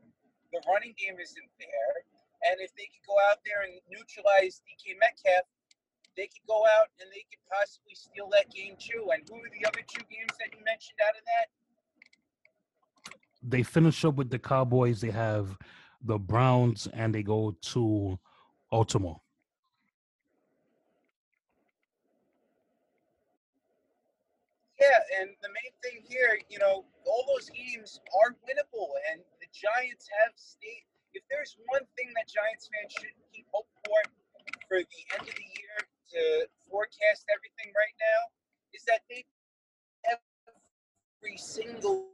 The 0.56 0.64
running 0.64 0.96
game 0.96 1.20
isn't 1.20 1.52
there. 1.60 1.94
And 2.48 2.56
if 2.64 2.72
they 2.72 2.88
could 2.88 3.04
go 3.04 3.20
out 3.28 3.44
there 3.44 3.68
and 3.68 3.76
neutralize 3.92 4.64
DK 4.64 4.96
Metcalf, 4.96 5.44
they 6.16 6.32
could 6.32 6.48
go 6.48 6.64
out 6.80 6.88
and 6.96 7.12
they 7.12 7.28
could 7.28 7.44
possibly 7.44 7.92
steal 7.92 8.32
that 8.32 8.48
game 8.48 8.80
too. 8.80 9.12
And 9.12 9.20
who 9.28 9.36
are 9.36 9.52
the 9.52 9.68
other 9.68 9.84
two 9.84 10.02
games 10.08 10.32
that 10.40 10.50
you 10.56 10.64
mentioned 10.64 10.98
out 11.04 11.12
of 11.12 11.24
that? 11.28 11.52
They 13.42 13.62
finish 13.62 14.04
up 14.04 14.14
with 14.14 14.30
the 14.30 14.38
Cowboys. 14.38 15.00
They 15.00 15.10
have 15.10 15.56
the 16.02 16.18
Browns, 16.18 16.88
and 16.92 17.14
they 17.14 17.22
go 17.22 17.56
to 17.72 18.18
Baltimore. 18.70 19.20
Yeah, 24.80 24.98
and 25.20 25.30
the 25.42 25.48
main 25.48 25.72
thing 25.82 26.02
here, 26.02 26.40
you 26.48 26.58
know, 26.58 26.84
all 27.06 27.24
those 27.28 27.50
games 27.50 28.00
are 28.18 28.34
winnable, 28.42 28.90
and 29.10 29.22
the 29.40 29.46
Giants 29.54 30.08
have 30.18 30.32
stayed. 30.34 30.82
If 31.14 31.22
there's 31.30 31.56
one 31.68 31.86
thing 31.94 32.10
that 32.16 32.26
Giants 32.26 32.68
fans 32.72 32.92
should 32.98 33.14
keep 33.32 33.46
hope 33.52 33.68
for 33.86 34.00
for 34.66 34.78
the 34.78 35.02
end 35.14 35.28
of 35.28 35.34
the 35.34 35.48
year 35.54 35.76
to 36.16 36.48
forecast 36.68 37.26
everything 37.30 37.70
right 37.76 37.94
now, 38.00 38.20
is 38.74 38.82
that 38.88 39.02
they 39.08 39.24
every 40.10 41.36
single 41.36 42.08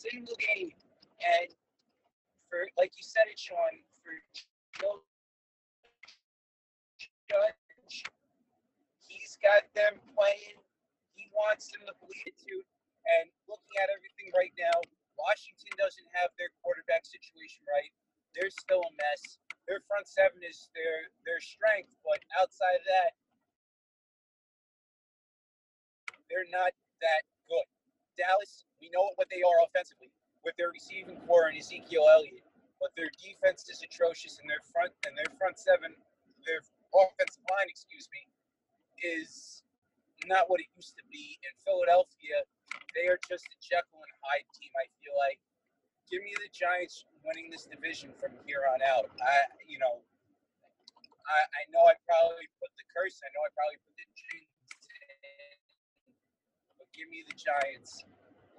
single 0.00 0.36
game, 0.40 0.72
and 1.20 1.52
for 2.48 2.64
like 2.80 2.96
you 2.96 3.04
said 3.04 3.28
it, 3.28 3.38
Sean, 3.38 3.84
for 4.00 4.16
Judge 7.28 8.04
He's 9.06 9.36
got 9.42 9.66
them 9.74 10.00
playing. 10.16 10.58
He 11.14 11.26
wants 11.34 11.70
them 11.70 11.82
to 11.86 11.94
believe 12.00 12.26
it 12.26 12.38
too. 12.38 12.62
And 13.18 13.30
looking 13.50 13.76
at 13.82 13.90
everything 13.90 14.30
right 14.34 14.54
now, 14.58 14.74
Washington 15.18 15.74
doesn't 15.76 16.08
have 16.14 16.30
their 16.38 16.50
quarterback 16.62 17.04
situation 17.04 17.62
right. 17.66 17.90
They're 18.34 18.50
still 18.50 18.82
a 18.82 18.92
mess. 18.94 19.38
Their 19.66 19.82
front 19.86 20.06
seven 20.06 20.42
is 20.42 20.70
their 20.74 21.10
their 21.26 21.42
strength, 21.42 21.90
but 22.02 22.22
outside 22.38 22.78
of 22.78 22.86
that, 22.86 23.12
they're 26.30 26.50
not 26.50 26.74
that 27.02 27.22
good. 27.50 27.66
Dallas, 28.20 28.68
we 28.80 28.92
know 28.92 29.16
what 29.16 29.32
they 29.32 29.40
are 29.40 29.58
offensively 29.64 30.12
with 30.44 30.52
their 30.60 30.68
receiving 30.68 31.16
core 31.24 31.48
and 31.48 31.56
Ezekiel 31.56 32.04
Elliott, 32.12 32.44
but 32.76 32.92
their 32.96 33.08
defense 33.16 33.64
is 33.72 33.80
atrocious, 33.80 34.36
and 34.40 34.48
their 34.48 34.60
front 34.68 34.92
and 35.08 35.16
their 35.16 35.32
front 35.40 35.56
seven, 35.56 35.96
their 36.44 36.60
offensive 36.92 37.44
line, 37.48 37.68
excuse 37.68 38.08
me, 38.12 38.28
is 39.00 39.64
not 40.28 40.52
what 40.52 40.60
it 40.60 40.68
used 40.76 40.96
to 41.00 41.04
be. 41.08 41.40
In 41.40 41.52
Philadelphia, 41.64 42.44
they 42.92 43.08
are 43.08 43.20
just 43.24 43.48
a 43.48 43.56
Jekyll 43.64 44.04
and 44.04 44.14
Hyde 44.20 44.48
team. 44.52 44.72
I 44.76 44.84
feel 45.00 45.16
like. 45.16 45.40
Give 46.10 46.26
me 46.26 46.34
the 46.42 46.50
Giants 46.50 47.06
winning 47.22 47.54
this 47.54 47.70
division 47.70 48.10
from 48.18 48.34
here 48.42 48.66
on 48.66 48.82
out. 48.82 49.06
I, 49.22 49.46
you 49.70 49.78
know, 49.78 50.02
I, 51.22 51.38
I 51.54 51.62
know 51.70 51.86
I 51.86 51.94
probably 52.02 52.50
put 52.58 52.74
the 52.74 52.82
curse. 52.90 53.22
I 53.22 53.30
know 53.30 53.46
I 53.46 53.50
probably 53.54 53.78
put 53.86 53.94
the 53.94 54.06
jinx 54.18 54.49
give 57.00 57.08
me 57.08 57.24
the 57.24 57.32
Giants. 57.32 58.04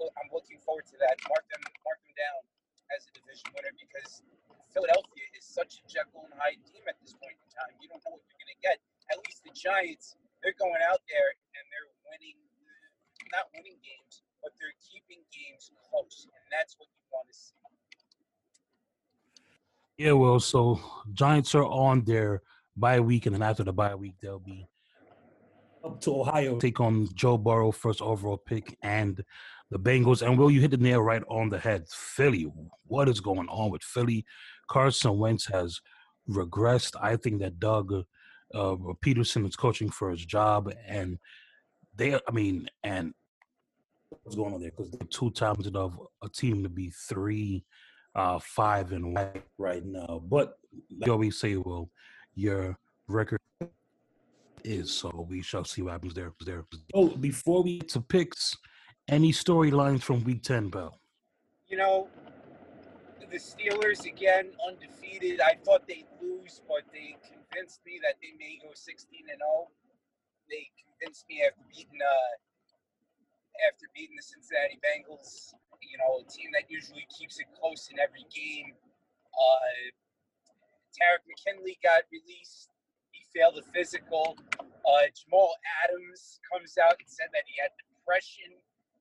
Look, 0.02 0.10
I'm 0.18 0.34
looking 0.34 0.58
forward 0.66 0.90
to 0.90 0.98
that. 1.06 1.14
Mark 1.30 1.46
them, 1.54 1.62
mark 1.86 2.02
them 2.02 2.18
down 2.18 2.42
as 2.90 3.06
a 3.06 3.14
division 3.14 3.54
winner 3.54 3.70
because 3.78 4.26
Philadelphia 4.74 5.30
is 5.38 5.46
such 5.46 5.78
a 5.78 5.84
Jekyll 5.86 6.26
and 6.26 6.34
Hyde 6.42 6.58
team 6.66 6.82
at 6.90 6.98
this 7.06 7.14
point 7.22 7.38
in 7.38 7.50
time. 7.54 7.78
You 7.78 7.86
don't 7.86 8.02
know 8.02 8.18
what 8.18 8.26
you're 8.26 8.42
going 8.42 8.50
to 8.50 8.62
get. 8.66 8.82
At 9.14 9.22
least 9.22 9.46
the 9.46 9.54
Giants 9.54 10.18
they're 10.42 10.58
going 10.58 10.82
out 10.90 11.06
there 11.06 11.30
and 11.54 11.64
they're 11.70 11.94
winning, 12.10 12.42
not 13.30 13.46
winning 13.54 13.78
games, 13.86 14.26
but 14.42 14.58
they're 14.58 14.74
keeping 14.82 15.22
games 15.30 15.70
close, 15.86 16.26
and 16.26 16.46
that's 16.50 16.74
what 16.82 16.90
you 16.90 17.06
want 17.14 17.30
to 17.30 17.36
see. 17.38 17.54
Yeah, 20.02 20.18
well, 20.18 20.42
so 20.42 20.82
Giants 21.14 21.54
are 21.54 21.70
on 21.70 22.02
their 22.10 22.42
bye 22.74 23.00
week, 23.00 23.30
and 23.30 23.36
then 23.38 23.46
after 23.46 23.62
the 23.62 23.74
bye 23.74 23.94
week, 23.94 24.16
they'll 24.18 24.42
be 24.42 24.66
up 25.84 26.02
to 26.02 26.22
Ohio, 26.22 26.60
take 26.60 26.80
on 26.80 27.08
Joe 27.14 27.38
Burrow, 27.38 27.72
first 27.72 28.02
overall 28.02 28.38
pick, 28.38 28.78
and 28.82 29.24
the 29.70 29.80
Bengals. 29.80 30.26
And 30.26 30.38
will 30.38 30.52
you 30.52 30.62
hit 30.62 30.72
the 30.72 30.78
nail 30.78 31.02
right 31.02 31.24
on 31.30 31.50
the 31.50 31.60
head? 31.60 31.86
Philly, 31.90 32.52
what 32.86 33.10
is 33.10 33.20
going 33.20 33.48
on 33.50 33.72
with 33.72 33.84
Philly? 33.84 34.26
Carson 34.70 35.18
Wentz 35.18 35.46
has 35.48 35.80
regressed. 36.30 36.96
I 37.02 37.16
think 37.16 37.42
that 37.42 37.60
Doug 37.60 37.92
uh, 37.94 38.76
Pederson 39.04 39.48
is 39.48 39.56
coaching 39.56 39.90
for 39.90 40.10
his 40.10 40.26
job, 40.26 40.72
and 40.88 41.18
they, 41.96 42.16
I 42.16 42.32
mean, 42.32 42.68
and 42.84 43.14
what's 44.10 44.36
going 44.36 44.54
on 44.54 44.62
there? 44.62 44.72
Because 44.72 44.92
they're 44.92 45.08
too 45.08 45.32
talented 45.32 45.76
of 45.76 46.00
a 46.24 46.30
team 46.30 46.64
to 46.64 46.70
be 46.70 46.92
three, 47.08 47.64
uh, 48.16 48.40
five, 48.40 48.92
and 48.92 49.16
one 49.16 49.42
right 49.58 49.86
now. 49.86 50.22
But 50.26 50.54
like 51.00 51.10
I 51.10 51.14
always 51.14 51.40
say, 51.40 51.56
well, 51.56 51.90
your 52.36 52.78
record 53.08 53.40
is 54.64 54.92
so 54.92 55.26
we 55.30 55.42
shall 55.42 55.64
see 55.64 55.82
what 55.82 55.94
happens 55.94 56.14
there. 56.14 56.34
There. 56.46 56.66
Oh, 56.94 57.10
before 57.10 57.64
we 57.64 57.80
get 57.80 57.90
to 57.90 58.02
picks, 58.02 58.56
any 59.08 59.32
storylines 59.32 60.02
from 60.02 60.24
Week 60.24 60.44
Ten, 60.44 60.70
Bell? 60.70 61.00
You 61.68 61.78
know, 61.78 62.08
the 63.32 63.38
Steelers 63.38 64.06
again 64.06 64.52
undefeated. 64.68 65.40
I 65.40 65.56
thought 65.64 65.88
they'd 65.88 66.08
lose, 66.22 66.62
but 66.68 66.84
they 66.92 67.16
convinced 67.24 67.80
me 67.86 68.00
that 68.04 68.20
they 68.20 68.36
may 68.36 68.60
go 68.60 68.76
16 68.76 69.08
and 69.32 69.40
0. 69.40 69.72
They 70.52 70.68
convinced 70.76 71.26
me 71.32 71.44
after 71.48 71.64
beating 71.72 72.00
uh, 72.04 72.34
after 73.72 73.88
beating 73.96 74.20
the 74.20 74.26
Cincinnati 74.28 74.80
Bengals. 74.84 75.56
You 75.80 75.98
know, 76.00 76.20
a 76.20 76.26
team 76.28 76.52
that 76.56 76.68
usually 76.68 77.08
keeps 77.08 77.40
it 77.40 77.48
close 77.56 77.88
in 77.92 78.00
every 78.00 78.28
game. 78.32 78.76
Uh, 79.32 79.96
Takk 80.92 81.24
McKinley 81.24 81.80
got 81.80 82.04
released. 82.12 82.71
Failed 83.32 83.56
the 83.56 83.66
physical. 83.72 84.36
Uh, 84.60 85.08
Jamal 85.16 85.56
Adams 85.86 86.44
comes 86.52 86.76
out 86.76 87.00
and 87.00 87.08
said 87.08 87.32
that 87.32 87.48
he 87.48 87.56
had 87.64 87.72
depression 87.80 88.52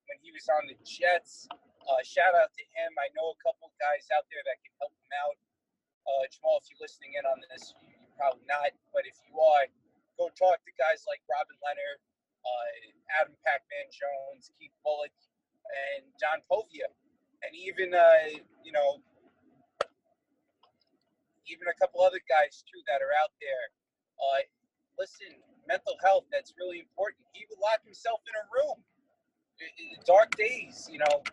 when 0.07 0.19
he 0.23 0.31
was 0.31 0.47
on 0.55 0.71
the 0.71 0.79
Jets. 0.87 1.51
Uh, 1.51 2.03
shout 2.07 2.31
out 2.39 2.55
to 2.55 2.65
him. 2.79 2.95
I 2.95 3.11
know 3.19 3.35
a 3.35 3.39
couple 3.43 3.75
guys 3.83 4.07
out 4.15 4.29
there 4.31 4.45
that 4.47 4.59
can 4.63 4.71
help 4.79 4.95
him 4.95 5.13
out. 5.27 5.37
Uh, 6.07 6.25
Jamal, 6.31 6.63
if 6.63 6.71
you're 6.71 6.79
listening 6.79 7.19
in 7.19 7.27
on 7.27 7.43
this, 7.51 7.75
you, 7.83 7.91
are 7.99 8.15
probably 8.15 8.47
not, 8.47 8.71
but 8.95 9.03
if 9.03 9.19
you 9.27 9.35
are, 9.35 9.67
go 10.15 10.31
talk 10.39 10.63
to 10.63 10.73
guys 10.79 11.03
like 11.11 11.19
Robin 11.27 11.59
Leonard, 11.59 11.99
uh, 12.47 12.67
Adam 13.19 13.35
Pac-Man 13.43 13.89
Jones, 13.91 14.55
Keith 14.55 14.75
Bulluck, 14.87 15.13
and 15.71 16.07
John 16.19 16.43
Povia, 16.47 16.87
and 17.43 17.53
even 17.55 17.95
uh, 17.95 18.31
you 18.63 18.73
know, 18.73 19.03
even 21.47 21.67
a 21.67 21.77
couple 21.79 22.03
other 22.03 22.21
guys 22.27 22.63
too 22.67 22.81
that 22.87 23.03
are 23.03 23.15
out 23.19 23.35
there. 23.43 23.75
Uh, 24.21 24.45
listen, 24.99 25.41
mental 25.67 25.97
health 26.05 26.29
that's 26.31 26.55
really 26.61 26.81
important. 26.81 27.25
He 27.33 27.47
would 27.49 27.59
lock 27.61 27.81
himself 27.85 28.21
in 28.29 28.35
a 28.37 28.45
room, 28.53 28.79
in 29.61 29.73
the 29.97 30.01
dark 30.05 30.37
days, 30.37 30.89
you 30.93 31.01
know, 31.01 31.25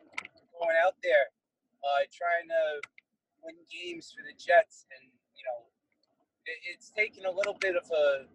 going 0.60 0.78
out 0.80 0.96
there, 1.04 1.32
uh, 1.84 2.04
trying 2.12 2.48
to 2.50 2.64
win 3.44 3.56
games 3.70 4.12
for 4.16 4.24
the 4.24 4.36
Jets, 4.36 4.88
and 4.92 5.04
you 5.36 5.44
know, 5.48 5.68
it, 6.48 6.60
it's 6.76 6.92
taken 6.92 7.26
a 7.26 7.32
little 7.32 7.56
bit 7.60 7.76
of 7.76 7.86
a 7.92 8.28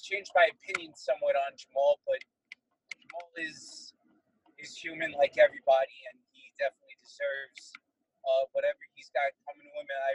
change 0.00 0.28
my 0.34 0.48
opinion 0.48 0.96
somewhat 0.96 1.36
on 1.36 1.52
Jamal, 1.56 2.00
but 2.08 2.20
Jamal 2.96 3.30
is 3.36 3.92
is 4.60 4.76
human 4.76 5.12
like 5.16 5.36
everybody, 5.40 5.96
and 6.12 6.16
he 6.32 6.52
definitely 6.60 6.96
deserves 7.00 7.72
uh, 8.24 8.44
whatever 8.52 8.80
he's 8.96 9.08
got 9.16 9.32
coming 9.48 9.64
to 9.68 9.72
him, 9.80 9.88
and 9.88 10.02
I 10.04 10.12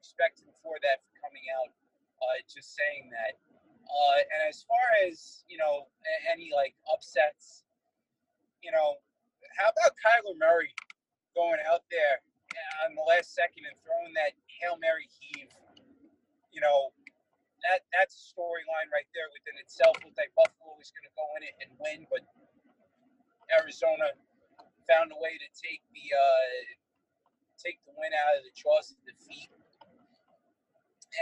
respect 0.00 0.40
him 0.44 0.52
for 0.60 0.76
that 0.84 1.00
for 1.04 1.14
coming 1.24 1.46
out. 1.56 1.72
Uh, 2.18 2.42
just 2.50 2.74
saying 2.74 3.10
that. 3.14 3.38
Uh, 3.88 4.20
and 4.20 4.40
as 4.50 4.66
far 4.68 4.84
as 5.06 5.44
you 5.48 5.56
know, 5.56 5.88
any 6.28 6.50
like 6.52 6.74
upsets, 6.92 7.64
you 8.60 8.70
know, 8.70 9.00
how 9.56 9.70
about 9.70 9.96
Kyler 9.96 10.36
Murray 10.36 10.74
going 11.32 11.62
out 11.70 11.86
there 11.90 12.20
on 12.84 12.94
the 12.98 13.06
last 13.06 13.34
second 13.34 13.64
and 13.64 13.76
throwing 13.80 14.12
that 14.18 14.34
Hail 14.60 14.76
Mary 14.82 15.08
heave? 15.08 15.50
You 16.52 16.60
know, 16.60 16.90
that 17.66 17.86
that's 17.94 18.14
a 18.14 18.22
storyline 18.34 18.90
right 18.90 19.08
there 19.14 19.30
within 19.34 19.56
itself. 19.58 19.98
Looked 20.02 20.18
like 20.18 20.34
Buffalo 20.34 20.74
was 20.78 20.90
going 20.94 21.06
to 21.06 21.14
go 21.14 21.26
in 21.38 21.42
it 21.46 21.54
and 21.62 21.70
win, 21.78 22.06
but 22.10 22.22
Arizona 23.50 24.14
found 24.86 25.12
a 25.12 25.18
way 25.18 25.36
to 25.36 25.48
take 25.54 25.82
the 25.92 26.06
uh, 26.14 26.50
take 27.58 27.82
the 27.84 27.94
win 27.98 28.14
out 28.14 28.38
of 28.38 28.42
the 28.46 28.54
jaws 28.54 28.94
of 28.94 28.98
defeat. 29.02 29.50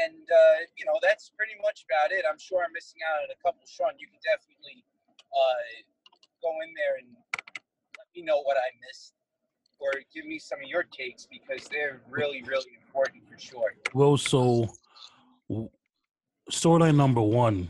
And 0.05 0.26
uh, 0.26 0.59
you 0.76 0.85
know 0.85 0.99
that's 1.02 1.31
pretty 1.38 1.55
much 1.62 1.87
about 1.87 2.11
it. 2.11 2.25
I'm 2.28 2.38
sure 2.38 2.62
I'm 2.64 2.73
missing 2.75 3.00
out 3.07 3.23
on 3.25 3.31
a 3.31 3.38
couple. 3.43 3.62
Sean, 3.71 3.95
you 3.99 4.09
can 4.11 4.19
definitely 4.26 4.83
uh, 5.31 5.62
go 6.43 6.50
in 6.66 6.71
there 6.75 6.99
and 6.99 7.09
let 7.99 8.09
me 8.14 8.23
know 8.26 8.43
what 8.43 8.57
I 8.59 8.69
missed. 8.83 9.14
or 9.78 9.93
give 10.14 10.25
me 10.26 10.38
some 10.38 10.59
of 10.62 10.69
your 10.69 10.85
takes 10.85 11.26
because 11.26 11.69
they're 11.69 12.00
really, 12.11 12.43
really 12.43 12.73
important 12.87 13.23
for 13.28 13.38
sure. 13.38 13.75
Well, 13.95 14.16
so 14.16 14.69
storyline 16.50 16.97
number 16.97 17.21
one, 17.21 17.69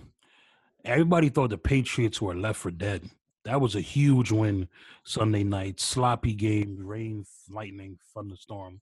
everybody 0.84 1.28
thought 1.28 1.50
the 1.50 1.58
Patriots 1.58 2.20
were 2.22 2.34
left 2.34 2.58
for 2.60 2.70
dead. 2.70 3.10
That 3.44 3.60
was 3.60 3.74
a 3.76 3.80
huge 3.80 4.32
win 4.32 4.68
Sunday 5.04 5.44
night. 5.44 5.80
Sloppy 5.80 6.34
game, 6.34 6.78
rain, 6.80 7.24
lightning, 7.48 7.98
thunderstorm. 8.14 8.80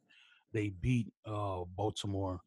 They 0.53 0.69
beat 0.69 1.13
uh, 1.27 1.65
Baltimore. 1.77 2.41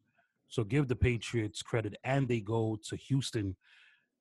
So 0.48 0.64
give 0.64 0.88
the 0.88 0.96
Patriots 0.96 1.62
credit, 1.62 1.94
and 2.04 2.26
they 2.26 2.40
go 2.40 2.78
to 2.88 2.96
Houston, 2.96 3.56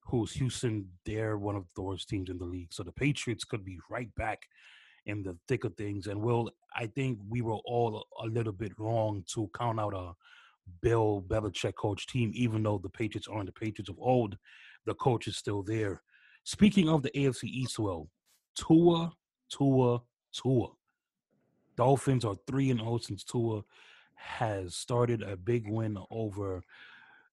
who's 0.02 0.32
Houston. 0.34 0.88
They're 1.06 1.38
one 1.38 1.56
of 1.56 1.66
the 1.76 1.82
worst 1.82 2.10
teams 2.10 2.30
in 2.30 2.38
the 2.38 2.46
league. 2.46 2.74
So 2.74 2.84
the 2.84 2.92
Patriots 2.92 3.44
could 3.44 3.64
be 3.64 3.80
right 3.90 4.14
back 4.16 4.40
in 5.06 5.24
the 5.24 5.38
thick 5.48 5.64
of 5.64 5.76
things. 5.76 6.08
And 6.08 6.22
Will, 6.22 6.52
I 6.76 6.88
think 6.88 7.20
we 7.30 7.42
were 7.42 7.60
all 7.66 8.06
a 8.22 8.28
little 8.28 8.52
bit 8.54 8.74
wrong 8.78 9.24
to 9.34 9.50
count 9.58 9.80
out 9.80 9.94
a 9.94 10.12
Bill 10.82 11.24
Belichick 11.28 11.76
coach 11.76 12.08
team, 12.08 12.32
even 12.36 12.62
though 12.64 12.78
the 12.78 12.90
Patriots 12.90 13.28
aren't 13.28 13.48
the 13.48 13.54
Patriots 13.54 13.90
of 13.90 13.98
old. 14.00 14.38
The 14.86 14.96
coach 14.96 15.28
is 15.28 15.38
still 15.38 15.64
there. 15.64 16.02
Speaking 16.44 16.90
of 16.90 17.04
the 17.04 17.12
AFC 17.12 17.46
East, 17.46 17.80
well, 17.80 18.10
Tua, 18.56 19.12
Tua, 19.50 20.02
Tua. 20.34 20.68
Dolphins 21.76 22.26
are 22.26 22.36
three 22.48 22.70
and 22.72 22.80
zero 22.80 22.94
oh 22.94 22.98
since 22.98 23.24
Tua 23.24 23.62
has 24.18 24.76
started 24.76 25.22
a 25.22 25.38
big 25.38 25.70
win 25.70 25.98
over 26.12 26.64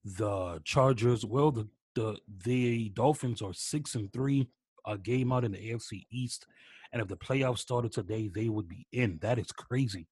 the 0.04 0.60
Chargers. 0.64 1.24
Well, 1.24 1.50
the 1.50 1.68
the 1.94 2.18
the 2.44 2.90
Dolphins 2.90 3.42
are 3.42 3.54
six 3.54 3.94
and 3.94 4.12
three, 4.12 4.48
a 4.86 4.98
game 4.98 5.32
out 5.32 5.44
in 5.44 5.52
the 5.52 5.58
AFC 5.58 6.06
East, 6.10 6.46
and 6.92 7.00
if 7.00 7.08
the 7.08 7.16
playoffs 7.16 7.58
started 7.58 7.92
today, 7.92 8.28
they 8.28 8.48
would 8.48 8.68
be 8.68 8.86
in. 8.92 9.18
That 9.22 9.38
is 9.38 9.52
crazy. 9.52 10.06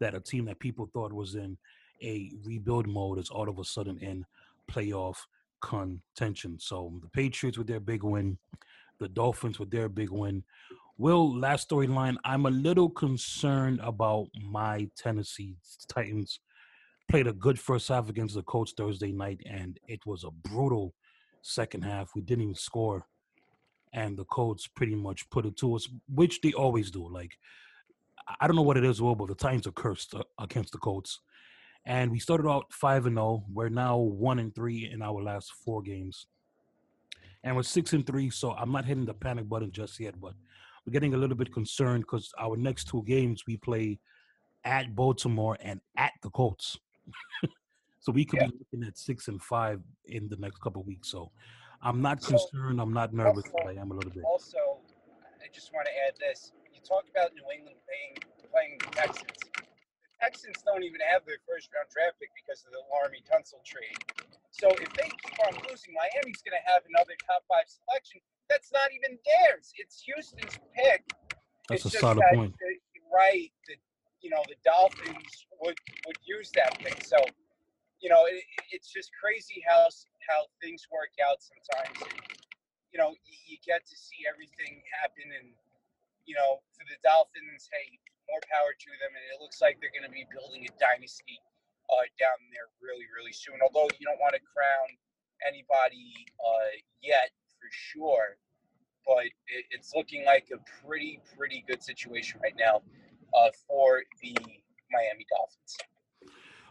That 0.00 0.14
a 0.14 0.20
team 0.20 0.44
that 0.46 0.60
people 0.60 0.88
thought 0.92 1.12
was 1.12 1.34
in 1.34 1.56
a 2.02 2.30
rebuild 2.44 2.86
mode 2.86 3.18
is 3.18 3.30
all 3.30 3.48
of 3.48 3.58
a 3.58 3.64
sudden 3.64 3.98
in 3.98 4.24
playoff 4.70 5.16
contention. 5.62 6.58
So 6.60 6.92
the 7.02 7.08
Patriots 7.08 7.58
with 7.58 7.66
their 7.66 7.80
big 7.80 8.02
win, 8.02 8.38
the 8.98 9.08
Dolphins 9.08 9.58
with 9.58 9.70
their 9.70 9.88
big 9.88 10.10
win. 10.10 10.44
Will 10.98 11.38
last 11.38 11.68
storyline, 11.68 12.16
I'm 12.24 12.46
a 12.46 12.50
little 12.50 12.88
concerned 12.88 13.80
about 13.82 14.28
my 14.42 14.88
Tennessee 14.96 15.56
Titans. 15.88 16.40
Played 17.08 17.26
a 17.26 17.34
good 17.34 17.60
first 17.60 17.88
half 17.88 18.08
against 18.08 18.34
the 18.34 18.42
Colts 18.42 18.72
Thursday 18.74 19.12
night, 19.12 19.40
and 19.48 19.78
it 19.86 20.00
was 20.06 20.24
a 20.24 20.30
brutal 20.30 20.94
second 21.42 21.84
half. 21.84 22.12
We 22.14 22.22
didn't 22.22 22.44
even 22.44 22.54
score, 22.54 23.06
and 23.92 24.16
the 24.16 24.24
Colts 24.24 24.66
pretty 24.66 24.94
much 24.94 25.28
put 25.28 25.44
it 25.44 25.56
to 25.58 25.74
us, 25.76 25.86
which 26.08 26.40
they 26.40 26.52
always 26.54 26.90
do. 26.90 27.06
Like 27.08 27.32
I 28.40 28.46
don't 28.46 28.56
know 28.56 28.62
what 28.62 28.76
it 28.76 28.84
is, 28.84 29.00
Will, 29.00 29.14
but 29.14 29.28
the 29.28 29.34
Titans 29.34 29.66
are 29.66 29.72
cursed 29.72 30.14
uh, 30.14 30.22
against 30.38 30.72
the 30.72 30.78
Colts. 30.78 31.20
And 31.84 32.10
we 32.10 32.18
started 32.18 32.48
out 32.48 32.72
five 32.72 33.06
and 33.06 33.16
zero. 33.16 33.26
Oh. 33.26 33.44
We're 33.52 33.68
now 33.68 33.98
one 33.98 34.38
and 34.38 34.54
three 34.54 34.90
in 34.90 35.02
our 35.02 35.22
last 35.22 35.52
four 35.64 35.82
games, 35.82 36.26
and 37.44 37.54
we're 37.54 37.62
six 37.62 37.92
and 37.92 38.06
three. 38.06 38.30
So 38.30 38.52
I'm 38.52 38.72
not 38.72 38.86
hitting 38.86 39.04
the 39.04 39.14
panic 39.14 39.48
button 39.48 39.70
just 39.70 40.00
yet, 40.00 40.20
but 40.20 40.32
we're 40.86 40.92
getting 40.92 41.14
a 41.14 41.16
little 41.16 41.36
bit 41.36 41.52
concerned 41.52 42.04
because 42.04 42.32
our 42.38 42.56
next 42.56 42.84
two 42.88 43.02
games 43.06 43.42
we 43.46 43.56
play 43.56 43.98
at 44.64 44.94
Baltimore 44.94 45.58
and 45.60 45.80
at 45.96 46.12
the 46.22 46.30
Colts. 46.30 46.78
so 48.00 48.12
we 48.12 48.24
could 48.24 48.40
yeah. 48.40 48.46
be 48.46 48.54
looking 48.58 48.86
at 48.86 48.96
six 48.96 49.26
and 49.26 49.42
five 49.42 49.80
in 50.06 50.28
the 50.28 50.36
next 50.36 50.60
couple 50.60 50.82
weeks. 50.84 51.10
So 51.10 51.30
I'm 51.82 52.00
not 52.00 52.22
so, 52.22 52.38
concerned. 52.38 52.80
I'm 52.80 52.92
not 52.92 53.12
nervous. 53.12 53.44
Also, 53.52 53.68
I 53.68 53.80
am 53.80 53.90
a 53.90 53.94
little 53.94 54.10
bit. 54.10 54.22
Also, 54.24 54.78
I 55.42 55.50
just 55.52 55.72
want 55.74 55.86
to 55.86 55.94
add 56.06 56.14
this. 56.22 56.52
You 56.72 56.80
talk 56.86 57.04
about 57.10 57.34
New 57.34 57.46
England 57.50 57.78
playing 57.82 58.22
playing 58.54 58.78
the 58.78 58.90
Texans. 58.94 59.42
The 59.58 60.14
Texans 60.22 60.62
don't 60.62 60.86
even 60.86 61.02
have 61.10 61.26
their 61.26 61.42
first 61.50 61.68
round 61.74 61.90
draft 61.90 62.22
pick 62.22 62.30
because 62.38 62.62
of 62.62 62.70
the 62.70 62.82
Laremy 62.86 63.26
Tunsil 63.26 63.58
trade. 63.66 63.98
So 64.54 64.70
if 64.78 64.90
they 64.94 65.10
keep 65.10 65.36
on 65.50 65.58
losing, 65.66 65.92
Miami's 65.92 66.40
going 66.46 66.56
to 66.56 66.64
have 66.70 66.86
another 66.88 67.12
top 67.26 67.42
five 67.50 67.66
selection. 67.66 68.22
That's 68.48 68.70
not 68.72 68.88
even 68.94 69.18
theirs. 69.26 69.72
It's 69.76 70.02
Houston's 70.06 70.58
pick. 70.74 71.02
That's 71.68 71.84
it's 71.86 71.96
a 71.96 71.98
solid 71.98 72.22
that, 72.22 72.34
point. 72.34 72.54
The, 72.58 72.78
right. 73.10 73.50
The, 73.66 73.74
you 74.22 74.30
know, 74.30 74.42
the 74.48 74.58
Dolphins 74.64 75.46
would 75.62 75.78
would 76.06 76.20
use 76.22 76.50
that 76.54 76.78
pick. 76.78 77.02
So, 77.04 77.18
you 78.00 78.08
know, 78.08 78.26
it, 78.26 78.42
it's 78.70 78.90
just 78.90 79.10
crazy 79.18 79.62
how 79.66 79.86
how 80.30 80.46
things 80.62 80.86
work 80.90 81.14
out 81.22 81.38
sometimes. 81.42 81.98
And, 82.06 82.18
you 82.94 82.98
know, 82.98 83.14
you, 83.26 83.36
you 83.46 83.56
get 83.66 83.86
to 83.86 83.96
see 83.98 84.26
everything 84.26 84.82
happen, 84.94 85.26
and 85.30 85.50
you 86.26 86.34
know, 86.34 86.62
for 86.74 86.86
the 86.86 86.98
Dolphins, 87.02 87.70
hey, 87.70 87.98
more 88.30 88.42
power 88.50 88.74
to 88.74 88.90
them. 89.02 89.14
And 89.14 89.24
it 89.34 89.38
looks 89.42 89.62
like 89.62 89.78
they're 89.78 89.94
going 89.94 90.06
to 90.06 90.14
be 90.14 90.26
building 90.30 90.66
a 90.66 90.72
dynasty 90.78 91.38
uh, 91.90 92.06
down 92.18 92.38
there 92.50 92.66
really, 92.82 93.06
really 93.14 93.34
soon. 93.34 93.58
Although 93.62 93.90
you 93.98 94.06
don't 94.06 94.18
want 94.18 94.34
to 94.34 94.42
crown 94.42 94.88
anybody 95.46 96.26
uh, 96.40 96.72
yet 97.02 97.30
for 97.66 97.72
sure, 97.72 98.36
but 99.06 99.24
it, 99.24 99.64
it's 99.70 99.92
looking 99.94 100.24
like 100.24 100.48
a 100.52 100.58
pretty, 100.84 101.20
pretty 101.36 101.64
good 101.66 101.82
situation 101.82 102.40
right 102.42 102.54
now 102.58 102.82
uh, 103.36 103.50
for 103.66 104.02
the 104.22 104.36
Miami 104.92 105.26
Dolphins. 105.30 105.76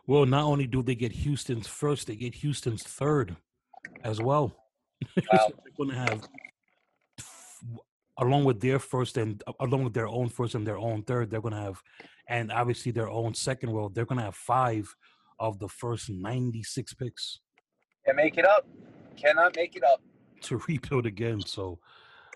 Well, 0.07 0.25
not 0.25 0.43
only 0.43 0.67
do 0.67 0.83
they 0.83 0.95
get 0.95 1.11
Houston's 1.11 1.67
first, 1.67 2.07
they 2.07 2.15
get 2.15 2.35
Houston's 2.35 2.83
third 2.83 3.35
as 4.03 4.21
well. 4.21 4.55
Wow. 5.31 5.47
so 5.47 5.53
they're 5.63 5.73
going 5.77 5.89
to 5.89 5.95
have 5.95 6.27
along 8.19 8.45
with 8.45 8.61
their 8.61 8.79
first 8.79 9.17
and 9.17 9.43
along 9.59 9.83
with 9.83 9.93
their 9.93 10.07
own 10.07 10.29
first 10.29 10.55
and 10.55 10.65
their 10.65 10.77
own 10.77 11.03
third, 11.03 11.29
they're 11.29 11.41
going 11.41 11.53
to 11.53 11.59
have, 11.59 11.81
and 12.29 12.49
obviously 12.51 12.93
their 12.93 13.09
own 13.09 13.33
second 13.33 13.71
row, 13.71 13.89
they're 13.89 14.05
going 14.05 14.19
to 14.19 14.23
have 14.23 14.35
five 14.35 14.87
of 15.37 15.59
the 15.59 15.67
first 15.67 16.09
96 16.09 16.93
picks. 16.93 17.41
Can't 18.05 18.15
make 18.15 18.37
it 18.37 18.45
up. 18.45 18.65
Cannot 19.17 19.55
make 19.57 19.75
it 19.75 19.83
up. 19.83 20.01
To 20.45 20.57
rebuild 20.67 21.05
again. 21.05 21.41
So 21.41 21.79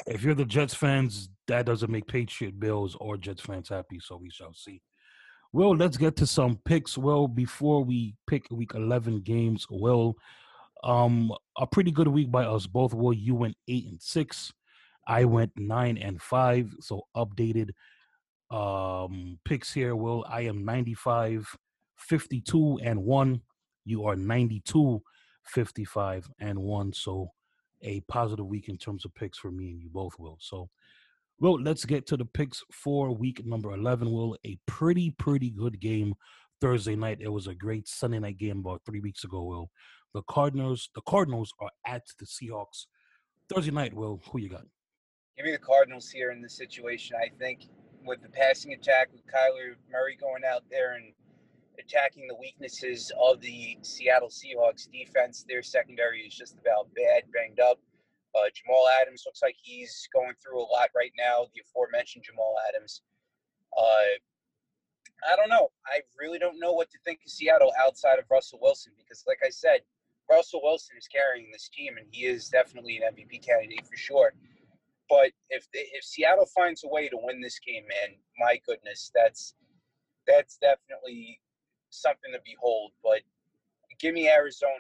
if 0.08 0.24
you're 0.24 0.36
the 0.36 0.46
Jets 0.46 0.74
fans, 0.74 1.30
that 1.48 1.66
doesn't 1.66 1.92
make 1.92 2.08
Patriot 2.08 2.60
Bills 2.60 2.96
or 3.00 3.18
Jets 3.18 3.42
fans 3.42 3.70
happy. 3.70 4.00
So 4.00 4.18
we 4.18 4.30
shall 4.30 4.54
see. 4.54 4.82
Well, 5.52 5.76
let's 5.76 5.98
get 5.98 6.16
to 6.18 6.28
some 6.28 6.60
picks. 6.64 6.98
Well, 6.98 7.28
before 7.28 7.84
we 7.84 8.16
pick 8.28 8.46
week 8.52 8.74
11 8.76 9.22
games, 9.22 9.66
well, 9.70 10.16
um, 10.84 11.34
a 11.58 11.66
pretty 11.66 11.92
good 11.92 12.08
week 12.08 12.32
by 12.32 12.46
us 12.46 12.68
both. 12.68 12.94
Well, 12.94 13.14
you 13.14 13.36
went 13.36 13.56
eight 13.68 13.88
and 13.88 14.02
six. 14.02 14.54
I 15.08 15.26
went 15.26 15.52
nine 15.58 15.98
and 15.98 16.22
five, 16.22 16.76
so 16.80 17.02
updated 17.16 17.72
um 18.52 19.40
picks 19.46 19.74
here. 19.74 19.96
Well, 19.96 20.26
I 20.28 20.42
am 20.42 20.66
95, 20.66 21.56
52 21.98 22.80
and 22.84 23.04
one. 23.04 23.42
You 23.86 24.06
are 24.06 24.16
92, 24.16 25.02
55 25.46 26.30
and 26.40 26.60
one. 26.60 26.94
So 26.94 27.32
a 27.82 28.02
positive 28.02 28.46
week 28.46 28.70
in 28.70 28.78
terms 28.78 29.06
of 29.06 29.16
picks 29.16 29.38
for 29.38 29.52
me 29.52 29.70
and 29.72 29.82
you 29.82 29.90
both 29.90 30.14
will. 30.20 30.38
So 30.40 30.70
well, 31.40 31.60
let's 31.62 31.86
get 31.86 32.06
to 32.08 32.18
the 32.18 32.26
picks 32.26 32.64
for 32.72 33.12
week 33.16 33.46
number 33.46 33.72
11. 33.72 34.12
Will 34.12 34.38
a 34.46 34.58
pretty, 34.66 35.12
pretty 35.12 35.50
good 35.50 35.80
game 35.80 36.16
Thursday 36.60 36.96
night. 36.96 37.20
It 37.22 37.30
was 37.30 37.48
a 37.48 37.56
great 37.56 37.88
Sunday 37.88 38.20
night 38.20 38.38
game 38.38 38.60
about 38.60 38.82
three 38.86 39.00
weeks 39.00 39.24
ago. 39.24 39.44
Will 39.44 39.72
the 40.14 40.22
Cardinals? 40.24 40.90
The 40.96 41.02
Cardinals 41.08 41.54
are 41.62 41.72
at 41.88 42.04
the 42.20 42.26
Seahawks 42.26 42.88
Thursday 43.54 43.72
night. 43.72 43.94
Will 43.94 44.22
who 44.32 44.40
you 44.40 44.50
got? 44.50 44.66
give 45.40 45.46
me 45.46 45.54
the 45.54 45.58
Cardinals 45.58 46.10
here 46.10 46.32
in 46.32 46.42
this 46.42 46.58
situation. 46.58 47.16
I 47.16 47.30
think 47.40 47.70
with 48.04 48.22
the 48.22 48.28
passing 48.28 48.74
attack, 48.74 49.08
with 49.14 49.22
Kyler 49.26 49.76
Murray 49.90 50.18
going 50.20 50.44
out 50.44 50.64
there 50.70 50.96
and 50.96 51.14
attacking 51.80 52.28
the 52.28 52.36
weaknesses 52.36 53.12
of 53.22 53.42
the 53.42 53.78
Seattle 53.82 54.30
Seahawks 54.30 54.90
defense, 54.92 55.46
their 55.48 55.64
secondary 55.64 56.22
is 56.22 56.36
just 56.36 56.58
about 56.60 56.94
bad, 56.96 57.24
banged 57.34 57.60
up. 57.60 57.80
Uh, 58.36 58.50
Jamal 58.54 58.88
Adams 59.02 59.24
looks 59.26 59.42
like 59.42 59.56
he's 59.62 60.08
going 60.14 60.34
through 60.42 60.60
a 60.60 60.70
lot 60.70 60.90
right 60.96 61.12
now. 61.18 61.48
The 61.54 61.62
aforementioned 61.62 62.24
Jamal 62.24 62.56
Adams. 62.70 63.02
Uh, 63.76 64.20
I 65.32 65.36
don't 65.36 65.50
know. 65.50 65.72
I 65.88 66.02
really 66.20 66.40
don't 66.40 66.60
know 66.60 66.74
what 66.74 66.90
to 66.92 66.98
think 67.04 67.20
of 67.26 67.32
Seattle 67.32 67.74
outside 67.84 68.20
of 68.20 68.26
Russell 68.30 68.60
Wilson 68.62 68.94
because, 68.98 69.24
like 69.28 69.40
I 69.46 69.50
said, 69.50 69.82
Russell 70.30 70.62
Wilson 70.64 70.96
is 70.98 71.08
carrying 71.08 71.50
this 71.52 71.70
team, 71.70 71.98
and 71.98 72.06
he 72.12 72.26
is 72.26 72.50
definitely 72.50 72.98
an 72.98 73.16
MVP 73.16 73.46
candidate 73.46 73.86
for 73.86 73.98
sure. 73.98 74.34
But 75.10 75.32
if 75.50 75.68
if 75.74 76.04
Seattle 76.04 76.46
finds 76.46 76.84
a 76.84 76.88
way 76.88 77.10
to 77.10 77.18
win 77.18 77.42
this 77.42 77.60
game, 77.60 77.84
man, 77.88 78.16
my 78.38 78.62
goodness, 78.66 79.12
that's 79.14 79.56
that's 80.28 80.58
definitely 80.58 81.42
something 81.90 82.32
to 82.34 82.40
behold. 82.46 82.92
But 83.04 83.22
give 84.00 84.14
me 84.14 84.30
Arizona 84.30 84.72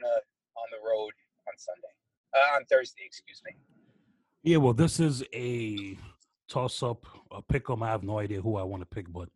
on 0.55 0.67
the 0.71 0.87
road 0.87 1.11
on 1.47 1.57
Sunday, 1.57 1.93
uh, 2.35 2.55
on 2.55 2.65
Thursday, 2.65 3.03
excuse 3.05 3.41
me. 3.45 3.55
Yeah, 4.43 4.57
well, 4.57 4.73
this 4.73 4.99
is 4.99 5.23
a 5.33 5.97
toss 6.47 6.81
up, 6.81 7.05
a 7.31 7.41
pick 7.41 7.69
'em. 7.69 7.83
I 7.83 7.89
have 7.89 8.03
no 8.03 8.19
idea 8.19 8.41
who 8.41 8.55
I 8.55 8.63
want 8.63 8.81
to 8.81 8.85
pick, 8.87 9.11
but 9.11 9.29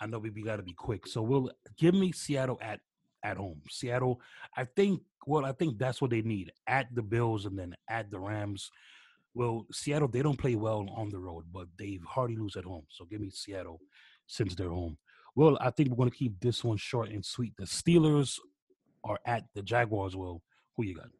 I 0.00 0.06
know 0.06 0.18
we, 0.18 0.30
we 0.30 0.42
got 0.42 0.56
to 0.56 0.62
be 0.62 0.72
quick. 0.72 1.06
So 1.06 1.22
we'll 1.22 1.50
give 1.76 1.94
me 1.94 2.12
Seattle 2.12 2.58
at 2.60 2.80
at 3.24 3.36
home. 3.36 3.60
Seattle, 3.68 4.20
I 4.56 4.64
think. 4.64 5.02
Well, 5.26 5.44
I 5.44 5.52
think 5.52 5.78
that's 5.78 6.00
what 6.00 6.10
they 6.10 6.22
need 6.22 6.52
at 6.66 6.94
the 6.94 7.02
Bills 7.02 7.44
and 7.44 7.58
then 7.58 7.74
at 7.88 8.10
the 8.10 8.18
Rams. 8.18 8.70
Well, 9.34 9.66
Seattle, 9.70 10.08
they 10.08 10.22
don't 10.22 10.38
play 10.38 10.54
well 10.54 10.88
on 10.96 11.10
the 11.10 11.18
road, 11.18 11.44
but 11.52 11.68
they 11.78 12.00
hardly 12.08 12.36
lose 12.36 12.56
at 12.56 12.64
home. 12.64 12.86
So 12.88 13.04
give 13.04 13.20
me 13.20 13.30
Seattle 13.30 13.80
since 14.26 14.54
they're 14.54 14.70
home. 14.70 14.96
Well, 15.38 15.56
I 15.60 15.70
think 15.70 15.90
we're 15.90 15.96
going 15.98 16.10
to 16.10 16.16
keep 16.16 16.40
this 16.40 16.64
one 16.64 16.78
short 16.78 17.10
and 17.10 17.24
sweet. 17.24 17.52
The 17.56 17.64
Steelers 17.64 18.40
are 19.04 19.20
at 19.24 19.44
the 19.54 19.62
Jaguars. 19.62 20.16
Well, 20.16 20.42
who 20.76 20.84
you 20.84 20.96
got? 20.96 21.10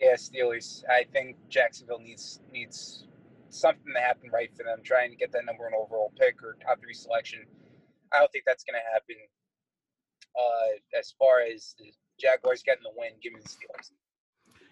Yeah, 0.00 0.14
Steelers. 0.14 0.82
I 0.88 1.04
think 1.12 1.36
Jacksonville 1.50 1.98
needs 1.98 2.40
needs 2.50 3.04
something 3.50 3.92
to 3.94 4.00
happen 4.00 4.30
right 4.32 4.48
for 4.56 4.62
them, 4.64 4.78
trying 4.82 5.10
to 5.10 5.16
get 5.16 5.30
that 5.32 5.44
number 5.44 5.64
one 5.64 5.74
overall 5.78 6.10
pick 6.18 6.42
or 6.42 6.56
top 6.66 6.80
three 6.80 6.94
selection. 6.94 7.40
I 8.14 8.20
don't 8.20 8.32
think 8.32 8.44
that's 8.46 8.64
going 8.64 8.80
to 8.80 8.92
happen. 8.94 9.16
Uh, 10.34 10.98
as 10.98 11.12
far 11.18 11.42
as 11.42 11.74
the 11.78 11.92
Jaguars 12.18 12.62
getting 12.62 12.84
the 12.84 12.92
win, 12.96 13.10
give 13.22 13.34
me 13.34 13.40
the 13.42 13.48
Steelers. 13.50 13.90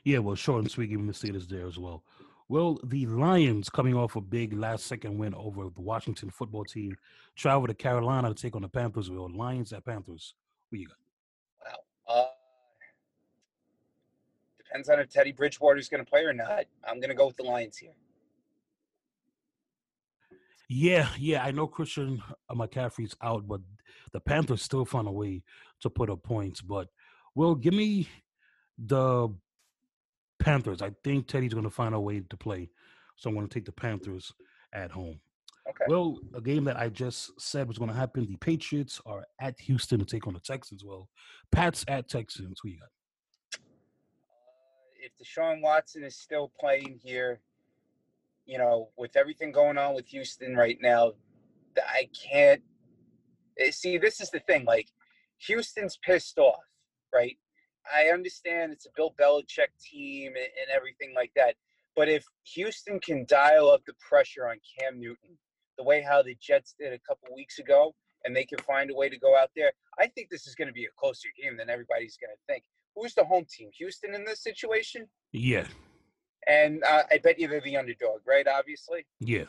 Yeah, 0.03 0.21
well, 0.21 0.35
short 0.35 0.63
and 0.63 0.71
sweet, 0.71 0.89
giving 0.89 1.07
the 1.07 1.13
Steelers 1.13 1.47
there 1.47 1.67
as 1.67 1.79
well. 1.79 2.05
Well, 2.49 2.79
the 2.85 3.07
Lions, 3.07 3.71
coming 3.71 3.95
off 3.95 4.17
a 4.17 4.21
big 4.21 4.53
last 4.53 4.87
second 4.87 5.19
win 5.19 5.35
over 5.35 5.69
the 5.75 5.81
Washington 5.81 6.31
football 6.31 6.65
team, 6.65 6.97
travel 7.37 7.67
to 7.67 7.75
Carolina 7.75 8.29
to 8.29 8.35
take 8.35 8.55
on 8.55 8.63
the 8.63 8.69
Panthers. 8.69 9.11
Well, 9.11 9.31
Lions 9.33 9.73
at 9.73 9.85
Panthers. 9.85 10.35
You 10.71 10.89
got? 10.89 10.97
Wow. 12.09 12.15
Uh, 12.15 12.25
depends 14.59 14.89
on 14.89 15.01
if 15.01 15.09
Teddy 15.09 15.33
Bridgewater 15.33 15.79
is 15.79 15.89
going 15.89 16.05
to 16.05 16.11
play 16.11 16.25
or 16.25 16.33
not. 16.33 16.65
I'm 16.87 16.99
going 16.99 17.11
to 17.11 17.15
go 17.15 17.27
with 17.27 17.37
the 17.37 17.43
Lions 17.43 17.77
here. 17.79 17.93
Yeah, 20.69 21.09
yeah, 21.19 21.45
I 21.45 21.51
know 21.51 21.67
Christian 21.67 22.23
McCaffrey's 22.51 23.15
out, 23.21 23.47
but 23.47 23.61
the 24.13 24.21
Panthers 24.21 24.63
still 24.63 24.87
found 24.87 25.07
a 25.07 25.13
way 25.13 25.43
to 25.81 25.91
put 25.91 26.09
up 26.09 26.23
points. 26.23 26.63
But 26.63 26.89
well, 27.35 27.55
give 27.55 27.75
me 27.75 28.09
the 28.79 29.29
Panthers. 30.45 30.83
I 30.83 30.91
think 31.05 31.27
Teddy's 31.27 31.55
going 31.55 31.65
to 31.65 31.71
find 31.71 31.95
a 31.95 32.01
way 32.01 32.21
to 32.21 32.37
play, 32.37 32.71
so 33.17 33.29
I'm 33.29 33.37
going 33.37 33.49
to 33.49 33.53
take 33.53 33.65
the 33.65 33.73
Panthers 33.73 34.33
at 34.73 34.91
home. 34.91 35.21
Okay. 35.69 35.85
Well, 35.87 36.19
a 36.35 36.41
game 36.41 36.65
that 36.65 36.77
I 36.77 36.89
just 36.89 37.41
said 37.41 37.69
was 37.69 37.79
going 37.79 37.91
to 37.91 37.97
happen. 37.97 38.27
The 38.27 38.37
Patriots 38.37 39.01
are 39.07 39.25
at 39.41 39.61
Houston 39.61 40.01
to 40.01 40.05
take 40.05 40.27
on 40.27 40.35
the 40.35 40.41
Texans. 40.41 40.85
Well, 40.85 41.09
Pats 41.53 41.85
at 41.87 42.09
Texans. 42.09 42.59
Who 42.63 42.71
you 42.71 42.79
got? 42.81 42.89
if 45.03 45.13
Deshaun 45.19 45.61
Watson 45.61 46.05
is 46.05 46.17
still 46.17 46.53
playing 46.59 47.01
here, 47.03 47.41
you 48.47 48.57
know, 48.57 48.89
with 48.97 49.17
everything 49.17 49.53
going 49.53 49.77
on 49.77 49.95
with 49.95 50.07
Houston 50.07 50.57
right 50.57 50.79
now, 50.81 51.13
I 51.77 52.09
can't 52.15 52.63
eh, 53.59 53.71
see. 53.71 53.99
This 53.99 54.21
is 54.21 54.31
the 54.31 54.41
thing. 54.41 54.65
Like, 54.65 54.89
Houston's 55.39 55.99
pissed 56.03 56.39
off, 56.39 56.63
right? 57.13 57.37
I 57.93 58.07
understand 58.07 58.73
it's 58.73 58.87
a 58.87 58.91
Bill 58.97 59.15
Belichick 59.19 59.69
team 59.81 60.29
and, 60.29 60.37
and 60.37 60.71
everything 60.75 61.15
like 61.15 61.33
that. 61.37 61.57
But 61.95 62.09
if 62.09 62.25
Houston 62.55 63.01
can 63.01 63.27
dial 63.29 63.71
up 63.71 63.83
the 63.87 63.95
pressure 64.09 64.49
on 64.49 64.57
Cam 64.79 64.99
Newton, 65.01 65.37
the 65.77 65.85
way 65.85 66.03
how 66.03 66.23
the 66.23 66.37
Jets 66.41 66.75
did 66.79 66.93
a 66.93 66.99
couple 67.07 67.35
weeks 67.35 67.59
ago, 67.59 67.95
and 68.25 68.35
they 68.37 68.45
can 68.45 68.59
find 68.61 68.91
a 68.91 68.95
way 68.95 69.09
to 69.09 69.19
go 69.19 69.37
out 69.37 69.51
there, 69.57 69.73
I 69.99 70.07
think 70.07 70.31
this 70.31 70.47
is 70.47 70.55
going 70.55 70.69
to 70.69 70.75
be 70.75 70.85
a 70.85 70.91
closer 70.97 71.29
game 71.41 71.57
than 71.57 71.69
everybody's 71.69 72.17
going 72.17 72.35
to 72.35 72.53
think. 72.53 72.65
Who's 72.95 73.15
the 73.15 73.25
home 73.25 73.47
team? 73.51 73.71
Houston 73.79 74.15
in 74.15 74.25
this 74.25 74.43
situation? 74.43 75.09
Yeah, 75.33 75.67
And 76.47 76.85
uh, 76.85 77.03
I 77.11 77.19
bet 77.19 77.39
you 77.39 77.49
they're 77.49 77.61
the 77.61 77.77
underdog, 77.77 78.21
right? 78.27 78.47
Obviously. 78.47 79.07
yeah. 79.21 79.45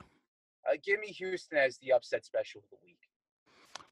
Uh, 0.66 0.78
give 0.82 1.00
me 1.02 1.08
Houston 1.08 1.58
as 1.58 1.78
the 1.80 1.92
upset 1.92 2.26
special 2.26 2.62
of 2.62 2.70
the 2.70 2.78
week. 2.86 2.98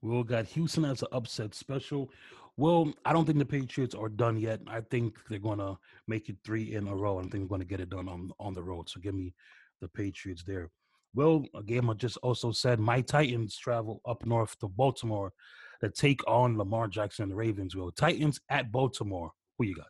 We 0.01 0.23
got 0.23 0.45
Houston 0.45 0.86
as 0.86 1.01
an 1.01 1.10
upset 1.12 1.54
special. 1.54 2.10
Well, 2.58 2.94
I 3.06 3.14
don't 3.14 3.26
think 3.26 3.40
the 3.40 3.46
Patriots 3.46 3.96
are 3.96 4.10
done 4.10 4.38
yet. 4.38 4.60
I 4.68 4.82
think 4.82 5.18
they're 5.30 5.40
gonna 5.40 5.78
make 6.08 6.30
it 6.30 6.38
three 6.44 6.76
in 6.76 6.88
a 6.88 6.96
row. 6.96 7.18
I 7.18 7.22
think 7.22 7.32
they're 7.34 7.46
gonna 7.46 7.66
get 7.66 7.80
it 7.80 7.90
done 7.90 8.08
on 8.08 8.32
on 8.40 8.54
the 8.54 8.64
road. 8.64 8.90
So 8.90 9.00
give 9.00 9.16
me 9.16 9.34
the 9.80 9.88
Patriots 9.88 10.44
there. 10.44 10.70
Well, 11.14 11.46
a 11.56 11.64
game 11.64 11.90
I 11.90 11.94
just 11.94 12.18
also 12.18 12.52
said 12.52 12.80
my 12.80 13.02
Titans 13.02 13.58
travel 13.58 14.02
up 14.06 14.26
north 14.26 14.58
to 14.60 14.68
Baltimore 14.68 15.34
to 15.82 15.90
take 15.90 16.26
on 16.28 16.58
Lamar 16.58 16.88
Jackson 16.88 17.24
and 17.24 17.32
the 17.32 17.36
Ravens. 17.36 17.76
Well, 17.76 17.92
Titans 17.92 18.40
at 18.50 18.72
Baltimore. 18.72 19.32
Who 19.58 19.66
you 19.66 19.76
got? 19.76 19.88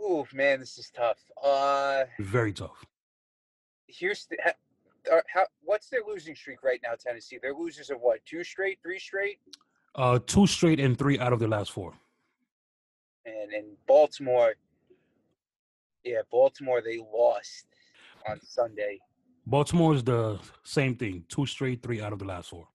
Ooh, 0.00 0.26
man, 0.32 0.58
this 0.58 0.78
is 0.78 0.90
tough. 0.90 1.18
Uh, 1.42 2.04
Very 2.18 2.52
tough. 2.52 2.84
Houston. 3.86 4.38
Ha, 4.42 4.52
uh, 5.12 5.20
how, 5.32 5.46
what's 5.62 5.88
their 5.88 6.00
losing 6.06 6.34
streak 6.34 6.62
right 6.62 6.80
now, 6.82 6.94
Tennessee? 6.98 7.38
They're 7.40 7.54
losers 7.54 7.90
of 7.90 8.00
what? 8.00 8.24
Two 8.24 8.42
straight, 8.42 8.78
three 8.82 8.98
straight, 8.98 9.38
Uh, 9.94 10.18
two 10.26 10.46
straight 10.46 10.80
and 10.80 10.98
three 10.98 11.18
out 11.18 11.32
of 11.32 11.38
the 11.38 11.48
last 11.48 11.70
four. 11.70 11.92
and 13.26 13.52
in 13.52 13.76
Baltimore. 13.86 14.54
Yeah, 16.04 16.22
Baltimore. 16.30 16.80
They 16.82 16.98
lost 16.98 17.66
on 18.28 18.40
Sunday. 18.42 19.00
Baltimore 19.46 19.94
is 19.94 20.02
the 20.02 20.38
same 20.62 20.96
thing. 20.96 21.24
Two 21.28 21.46
straight, 21.46 21.82
three 21.82 22.00
out 22.00 22.12
of 22.12 22.18
the 22.18 22.24
last 22.24 22.50
four. 22.50 22.66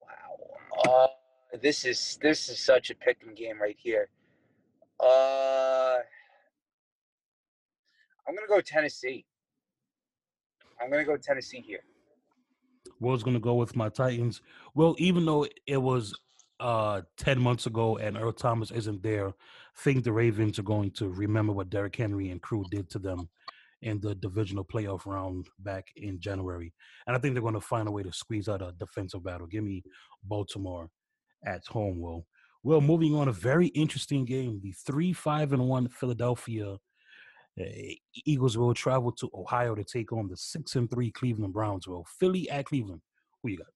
Wow. 0.00 1.08
Uh, 1.52 1.58
this 1.60 1.84
is 1.84 2.18
this 2.22 2.48
is 2.48 2.58
such 2.58 2.90
a 2.90 2.94
picking 2.94 3.34
game 3.34 3.60
right 3.60 3.76
here. 3.78 4.08
Uh, 5.00 5.98
I'm 8.26 8.34
gonna 8.34 8.46
go 8.48 8.60
Tennessee. 8.60 9.24
I'm 10.80 10.90
gonna 10.90 11.04
go 11.04 11.16
Tennessee 11.16 11.60
here. 11.60 11.82
going 13.24 13.34
to 13.34 13.40
go 13.40 13.54
with 13.54 13.74
my 13.74 13.88
Titans. 13.88 14.42
Well, 14.74 14.94
even 14.98 15.24
though 15.26 15.46
it 15.66 15.76
was 15.76 16.14
uh 16.62 17.02
10 17.16 17.40
months 17.40 17.66
ago 17.66 17.98
and 17.98 18.16
Earl 18.16 18.32
Thomas 18.32 18.70
isn't 18.70 19.02
there, 19.02 19.28
I 19.28 19.32
think 19.78 20.04
the 20.04 20.12
Ravens 20.12 20.58
are 20.58 20.64
going 20.64 20.92
to 20.92 21.08
remember 21.08 21.52
what 21.52 21.70
Derrick 21.70 21.96
Henry 21.96 22.30
and 22.30 22.40
crew 22.40 22.64
did 22.70 22.88
to 22.90 22.98
them 22.98 23.28
in 23.82 24.00
the 24.00 24.14
divisional 24.14 24.64
playoff 24.64 25.06
round 25.06 25.48
back 25.58 25.86
in 25.96 26.20
January. 26.20 26.72
And 27.06 27.16
I 27.16 27.18
think 27.18 27.34
they're 27.34 27.42
going 27.42 27.54
to 27.54 27.60
find 27.60 27.88
a 27.88 27.90
way 27.90 28.02
to 28.04 28.12
squeeze 28.12 28.48
out 28.48 28.62
a 28.62 28.72
defensive 28.78 29.24
battle. 29.24 29.46
Give 29.46 29.64
me 29.64 29.82
Baltimore 30.22 30.88
at 31.44 31.66
home, 31.66 32.00
Will. 32.00 32.26
Well, 32.62 32.80
moving 32.80 33.16
on, 33.16 33.26
a 33.26 33.32
very 33.32 33.66
interesting 33.68 34.24
game. 34.24 34.60
The 34.62 34.72
3 34.86 35.12
5 35.12 35.52
and 35.52 35.68
1 35.68 35.88
Philadelphia 35.88 36.76
uh, 37.60 37.64
Eagles 38.24 38.56
will 38.56 38.72
travel 38.72 39.12
to 39.12 39.28
Ohio 39.34 39.74
to 39.74 39.84
take 39.84 40.12
on 40.12 40.28
the 40.28 40.36
6 40.36 40.76
and 40.76 40.90
3 40.90 41.10
Cleveland 41.10 41.52
Browns. 41.52 41.88
Well, 41.88 42.06
Philly 42.20 42.48
at 42.48 42.66
Cleveland. 42.66 43.02
Who 43.42 43.50
you 43.50 43.58
got? 43.58 43.66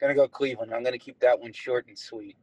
Gonna 0.00 0.14
go 0.14 0.28
Cleveland. 0.28 0.72
I'm 0.72 0.82
gonna 0.82 0.98
keep 0.98 1.18
that 1.20 1.38
one 1.38 1.52
short 1.52 1.86
and 1.88 1.98
sweet. 1.98 2.36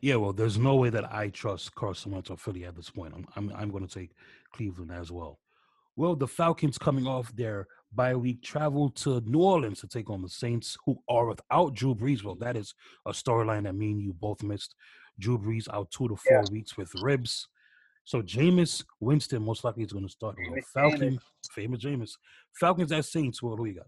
Yeah, 0.00 0.16
well, 0.16 0.32
there's 0.32 0.58
no 0.58 0.74
way 0.74 0.90
that 0.90 1.12
I 1.12 1.28
trust 1.28 1.74
Carson 1.76 2.10
Wentz 2.10 2.28
or 2.28 2.36
Philly 2.36 2.64
at 2.64 2.74
this 2.74 2.90
point. 2.90 3.14
I'm 3.14 3.26
I'm, 3.36 3.52
I'm 3.56 3.70
going 3.70 3.86
to 3.86 3.92
take 3.92 4.10
Cleveland 4.52 4.90
as 4.90 5.12
well. 5.12 5.38
Well, 5.94 6.16
the 6.16 6.26
Falcons 6.26 6.78
coming 6.78 7.06
off 7.06 7.34
their 7.36 7.68
bye 7.92 8.16
week 8.16 8.42
travel 8.42 8.90
to 8.90 9.20
New 9.20 9.42
Orleans 9.42 9.80
to 9.80 9.86
take 9.86 10.10
on 10.10 10.22
the 10.22 10.28
Saints, 10.28 10.76
who 10.86 10.96
are 11.08 11.26
without 11.26 11.74
Drew 11.74 11.94
Brees. 11.94 12.24
Well, 12.24 12.34
that 12.36 12.56
is 12.56 12.74
a 13.06 13.10
storyline 13.10 13.64
that 13.64 13.74
me 13.74 13.92
and 13.92 14.02
you 14.02 14.12
both 14.12 14.42
missed. 14.42 14.74
Drew 15.18 15.38
Brees 15.38 15.68
out 15.72 15.90
two 15.90 16.08
to 16.08 16.16
four 16.16 16.42
weeks 16.50 16.76
with 16.76 16.90
ribs. 17.02 17.48
So 18.04 18.22
Jameis 18.22 18.82
Winston 18.98 19.44
most 19.44 19.62
likely 19.62 19.84
is 19.84 19.92
going 19.92 20.06
to 20.06 20.10
start. 20.10 20.36
Famous 20.36 20.64
Falcon, 20.74 21.20
famous 21.52 21.84
Jameis. 21.84 22.12
Falcons 22.58 22.90
at 22.90 23.04
Saints. 23.04 23.40
Well, 23.42 23.56
who 23.56 23.66
you 23.66 23.74
got? 23.74 23.86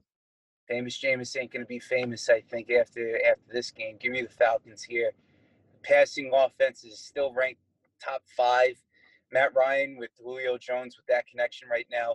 Famous 0.68 0.98
Jameis 1.00 1.36
ain't 1.38 1.52
gonna 1.52 1.66
be 1.66 1.78
famous, 1.78 2.28
I 2.28 2.40
think, 2.40 2.70
after 2.70 3.20
after 3.26 3.52
this 3.52 3.70
game. 3.70 3.96
Give 4.00 4.12
me 4.12 4.22
the 4.22 4.28
Falcons 4.28 4.82
here. 4.82 5.12
Passing 5.82 6.30
offense 6.34 6.84
is 6.84 6.98
still 6.98 7.32
ranked 7.32 7.60
top 8.02 8.22
five. 8.36 8.76
Matt 9.32 9.54
Ryan 9.54 9.96
with 9.98 10.10
Julio 10.22 10.56
Jones 10.56 10.96
with 10.96 11.06
that 11.06 11.26
connection 11.26 11.68
right 11.68 11.86
now. 11.90 12.14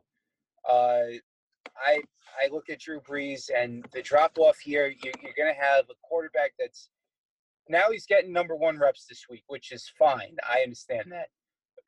Uh, 0.68 1.20
I 1.78 2.02
I 2.42 2.48
look 2.52 2.70
at 2.70 2.80
Drew 2.80 3.02
Brees 3.02 3.50
and 3.56 3.86
the 3.92 4.02
drop 4.02 4.38
off 4.38 4.60
here. 4.60 4.88
You, 4.88 5.12
you're 5.22 5.34
going 5.38 5.54
to 5.54 5.60
have 5.60 5.86
a 5.90 5.96
quarterback 6.02 6.54
that's 6.60 6.90
now 7.68 7.92
he's 7.92 8.06
getting 8.06 8.32
number 8.32 8.56
one 8.56 8.78
reps 8.78 9.06
this 9.06 9.26
week, 9.30 9.44
which 9.48 9.72
is 9.72 9.92
fine. 9.98 10.36
I 10.48 10.62
understand 10.62 11.12
that. 11.12 11.30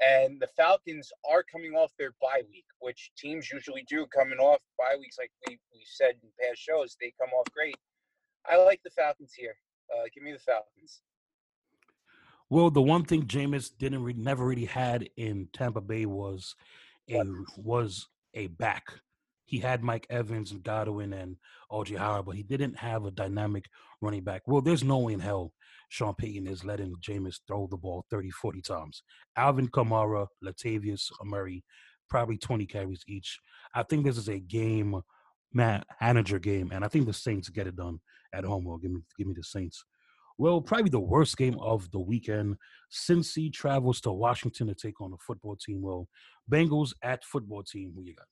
And 0.02 0.42
the 0.42 0.48
Falcons 0.48 1.12
are 1.30 1.44
coming 1.44 1.74
off 1.74 1.92
their 2.00 2.14
bye 2.22 2.42
week, 2.50 2.66
which 2.80 3.12
teams 3.16 3.52
usually 3.52 3.86
do 3.88 4.08
coming 4.08 4.40
off 4.40 4.60
bye 4.78 4.96
weeks, 5.00 5.18
like 5.20 5.32
we 5.48 5.60
we 5.74 5.82
said 5.86 6.16
in 6.24 6.30
past 6.42 6.60
shows. 6.60 6.98
They 7.00 7.14
come 7.20 7.30
off 7.38 7.46
great. 7.54 7.78
I 8.50 8.58
like 8.58 8.82
the 8.84 8.90
Falcons 8.90 9.34
here. 9.34 9.56
Uh, 9.94 10.06
give 10.14 10.24
me 10.24 10.32
the 10.32 10.40
Falcons. 10.40 11.02
Well, 12.50 12.70
the 12.70 12.82
one 12.82 13.06
thing 13.06 13.28
Jameis 13.28 13.70
didn't 13.78 14.04
re- 14.04 14.14
never 14.14 14.46
really 14.46 14.66
had 14.66 15.08
in 15.16 15.48
Tampa 15.54 15.82
Bay 15.82 16.06
was 16.06 16.56
a 17.10 17.24
was 17.56 18.08
a 18.34 18.48
back. 18.48 18.88
He 19.46 19.60
had 19.60 19.84
Mike 19.84 20.08
Evans 20.10 20.52
and 20.52 20.64
Godwin 20.64 21.14
and 21.14 21.38
OJ 21.72 21.98
Howard, 21.98 22.26
but 22.26 22.36
he 22.36 22.44
didn't 22.44 22.78
have 22.80 23.06
a 23.06 23.12
dynamic 23.12 23.66
running 24.02 24.24
back. 24.24 24.44
Well, 24.48 24.62
there's 24.62 24.84
no 24.84 24.98
way 25.00 25.14
in 25.14 25.20
hell 25.20 25.54
Sean 25.92 26.16
Payton 26.16 26.48
is 26.48 26.64
letting 26.64 26.96
Jameis 27.02 27.42
throw 27.46 27.68
the 27.70 27.76
ball 27.76 28.06
30, 28.10 28.32
40 28.32 28.62
times. 28.62 29.04
Alvin 29.36 29.68
Kamara, 29.68 30.26
Latavius 30.42 31.12
Murray, 31.22 31.66
probably 32.10 32.38
20 32.38 32.66
carries 32.66 33.04
each. 33.10 33.38
I 33.76 33.84
think 33.84 34.06
this 34.06 34.18
is 34.18 34.30
a 34.30 34.40
game 34.40 35.02
man, 35.52 35.84
manager 36.00 36.40
game, 36.40 36.72
and 36.74 36.86
I 36.86 36.88
think 36.88 37.08
the 37.08 37.14
Saints 37.14 37.50
get 37.50 37.68
it 37.68 37.76
done 37.76 38.00
at 38.34 38.46
home. 38.46 38.64
Well, 38.64 38.78
give 38.78 38.92
me 38.92 39.02
give 39.18 39.28
me 39.28 39.34
the 39.36 39.44
Saints. 39.44 39.84
Well, 40.38 40.62
probably 40.62 40.90
the 40.92 41.00
worst 41.02 41.36
game 41.36 41.60
of 41.60 41.92
the 41.92 42.00
weekend. 42.00 42.56
Cincy 42.90 43.52
travels 43.52 44.00
to 44.02 44.14
Washington 44.14 44.68
to 44.68 44.74
take 44.74 45.02
on 45.02 45.12
a 45.12 45.18
football 45.18 45.58
team. 45.58 45.82
Well, 45.82 46.08
Bengals 46.50 46.94
at 47.04 47.26
football 47.26 47.64
team. 47.64 47.92
Who 47.94 48.04
you 48.04 48.16
got? 48.16 48.28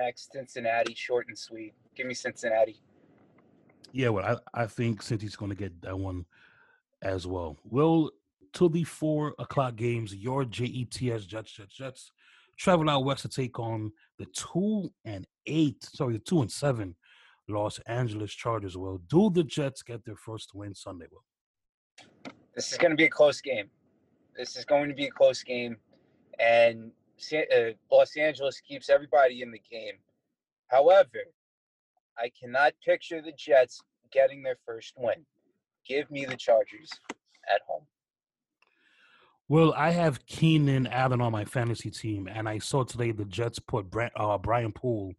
Next, 0.00 0.30
Cincinnati, 0.32 0.94
short 0.94 1.26
and 1.26 1.36
sweet. 1.36 1.74
Give 1.96 2.06
me 2.06 2.14
Cincinnati. 2.14 2.80
Yeah, 3.90 4.10
well, 4.10 4.40
I, 4.54 4.62
I 4.62 4.66
think 4.68 5.02
Cincy's 5.02 5.34
going 5.34 5.50
to 5.50 5.56
get 5.56 5.82
that 5.82 5.98
one 5.98 6.24
as 7.04 7.26
well. 7.26 7.56
Well, 7.64 8.10
to 8.54 8.68
the 8.68 8.84
four 8.84 9.34
o'clock 9.38 9.76
games, 9.76 10.14
your 10.14 10.44
JETS 10.44 11.26
Jets, 11.26 11.52
Jets, 11.52 11.74
Jets 11.74 12.10
travel 12.56 12.88
out 12.88 13.04
west 13.04 13.22
to 13.22 13.28
take 13.28 13.58
on 13.58 13.92
the 14.18 14.26
two 14.26 14.92
and 15.04 15.26
eight, 15.46 15.82
sorry, 15.82 16.14
the 16.14 16.18
two 16.20 16.40
and 16.40 16.50
seven 16.50 16.96
Los 17.48 17.78
Angeles 17.80 18.32
Chargers. 18.32 18.76
Well, 18.76 19.00
do 19.08 19.30
the 19.30 19.44
Jets 19.44 19.82
get 19.82 20.04
their 20.04 20.16
first 20.16 20.54
win 20.54 20.74
Sunday? 20.74 21.06
Will 21.10 21.24
this 22.54 22.70
is 22.70 22.78
going 22.78 22.90
to 22.90 22.96
be 22.96 23.04
a 23.04 23.10
close 23.10 23.40
game. 23.40 23.68
This 24.36 24.56
is 24.56 24.64
going 24.64 24.88
to 24.88 24.94
be 24.94 25.06
a 25.06 25.10
close 25.10 25.42
game, 25.42 25.76
and 26.38 26.90
uh, 27.32 27.72
Los 27.90 28.16
Angeles 28.16 28.60
keeps 28.60 28.88
everybody 28.88 29.42
in 29.42 29.50
the 29.50 29.60
game. 29.70 29.94
However, 30.68 31.24
I 32.18 32.30
cannot 32.40 32.72
picture 32.84 33.20
the 33.20 33.32
Jets 33.32 33.80
getting 34.12 34.42
their 34.42 34.56
first 34.64 34.94
win. 34.96 35.24
Give 35.86 36.10
me 36.10 36.24
the 36.24 36.36
Chargers 36.36 36.90
at 37.52 37.60
home. 37.66 37.86
Well, 39.48 39.74
I 39.76 39.90
have 39.90 40.24
Keenan 40.26 40.86
Allen 40.86 41.20
on 41.20 41.32
my 41.32 41.44
fantasy 41.44 41.90
team, 41.90 42.28
and 42.32 42.48
I 42.48 42.58
saw 42.58 42.82
today 42.82 43.10
the 43.10 43.26
Jets 43.26 43.58
put 43.58 43.90
Brent, 43.90 44.12
uh, 44.16 44.38
Brian 44.38 44.72
Poole 44.72 45.12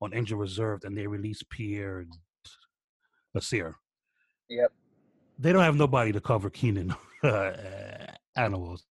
on 0.00 0.12
injured 0.12 0.38
reserve, 0.38 0.84
and 0.84 0.96
they 0.96 1.06
released 1.06 1.48
Pierre 1.50 2.06
Desir. 3.34 3.76
Yep. 4.48 4.72
They 5.38 5.52
don't 5.52 5.64
have 5.64 5.76
nobody 5.76 6.12
to 6.12 6.20
cover 6.20 6.48
Keenan 6.50 6.94
uh, 7.24 7.52
animals 8.36 8.84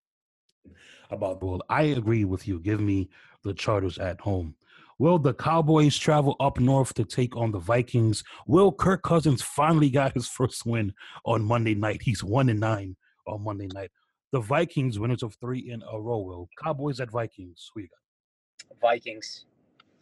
about 1.10 1.40
Bull. 1.40 1.62
I 1.68 1.82
agree 1.82 2.24
with 2.24 2.48
you. 2.48 2.58
Give 2.58 2.80
me 2.80 3.10
the 3.44 3.54
Chargers 3.54 3.98
at 3.98 4.20
home. 4.20 4.56
Will 5.00 5.18
the 5.18 5.32
Cowboys 5.32 5.96
travel 5.96 6.36
up 6.40 6.60
north 6.60 6.92
to 6.92 7.06
take 7.06 7.34
on 7.34 7.52
the 7.52 7.58
Vikings? 7.58 8.22
Will 8.46 8.70
Kirk 8.70 9.02
Cousins 9.02 9.40
finally 9.40 9.88
got 9.98 10.12
his 10.12 10.28
first 10.28 10.66
win 10.66 10.92
on 11.24 11.42
Monday 11.42 11.74
night? 11.74 12.02
He's 12.02 12.22
one 12.22 12.50
and 12.50 12.60
nine 12.60 12.96
on 13.26 13.42
Monday 13.42 13.68
night. 13.72 13.90
The 14.32 14.40
Vikings 14.40 14.98
winners 14.98 15.22
of 15.22 15.34
three 15.40 15.70
in 15.70 15.82
a 15.90 15.98
row. 15.98 16.18
Will 16.18 16.50
Cowboys 16.62 17.00
at 17.00 17.10
Vikings? 17.10 17.70
Who 17.74 17.80
you 17.80 17.88
got? 17.88 18.78
Vikings. 18.82 19.46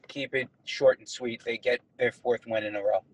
Keep 0.08 0.34
it 0.34 0.48
short 0.64 0.98
and 0.98 1.08
sweet. 1.08 1.44
They 1.44 1.58
get 1.58 1.78
their 1.96 2.10
fourth 2.10 2.40
win 2.48 2.64
in 2.64 2.74
a 2.74 2.82
row. 2.82 3.04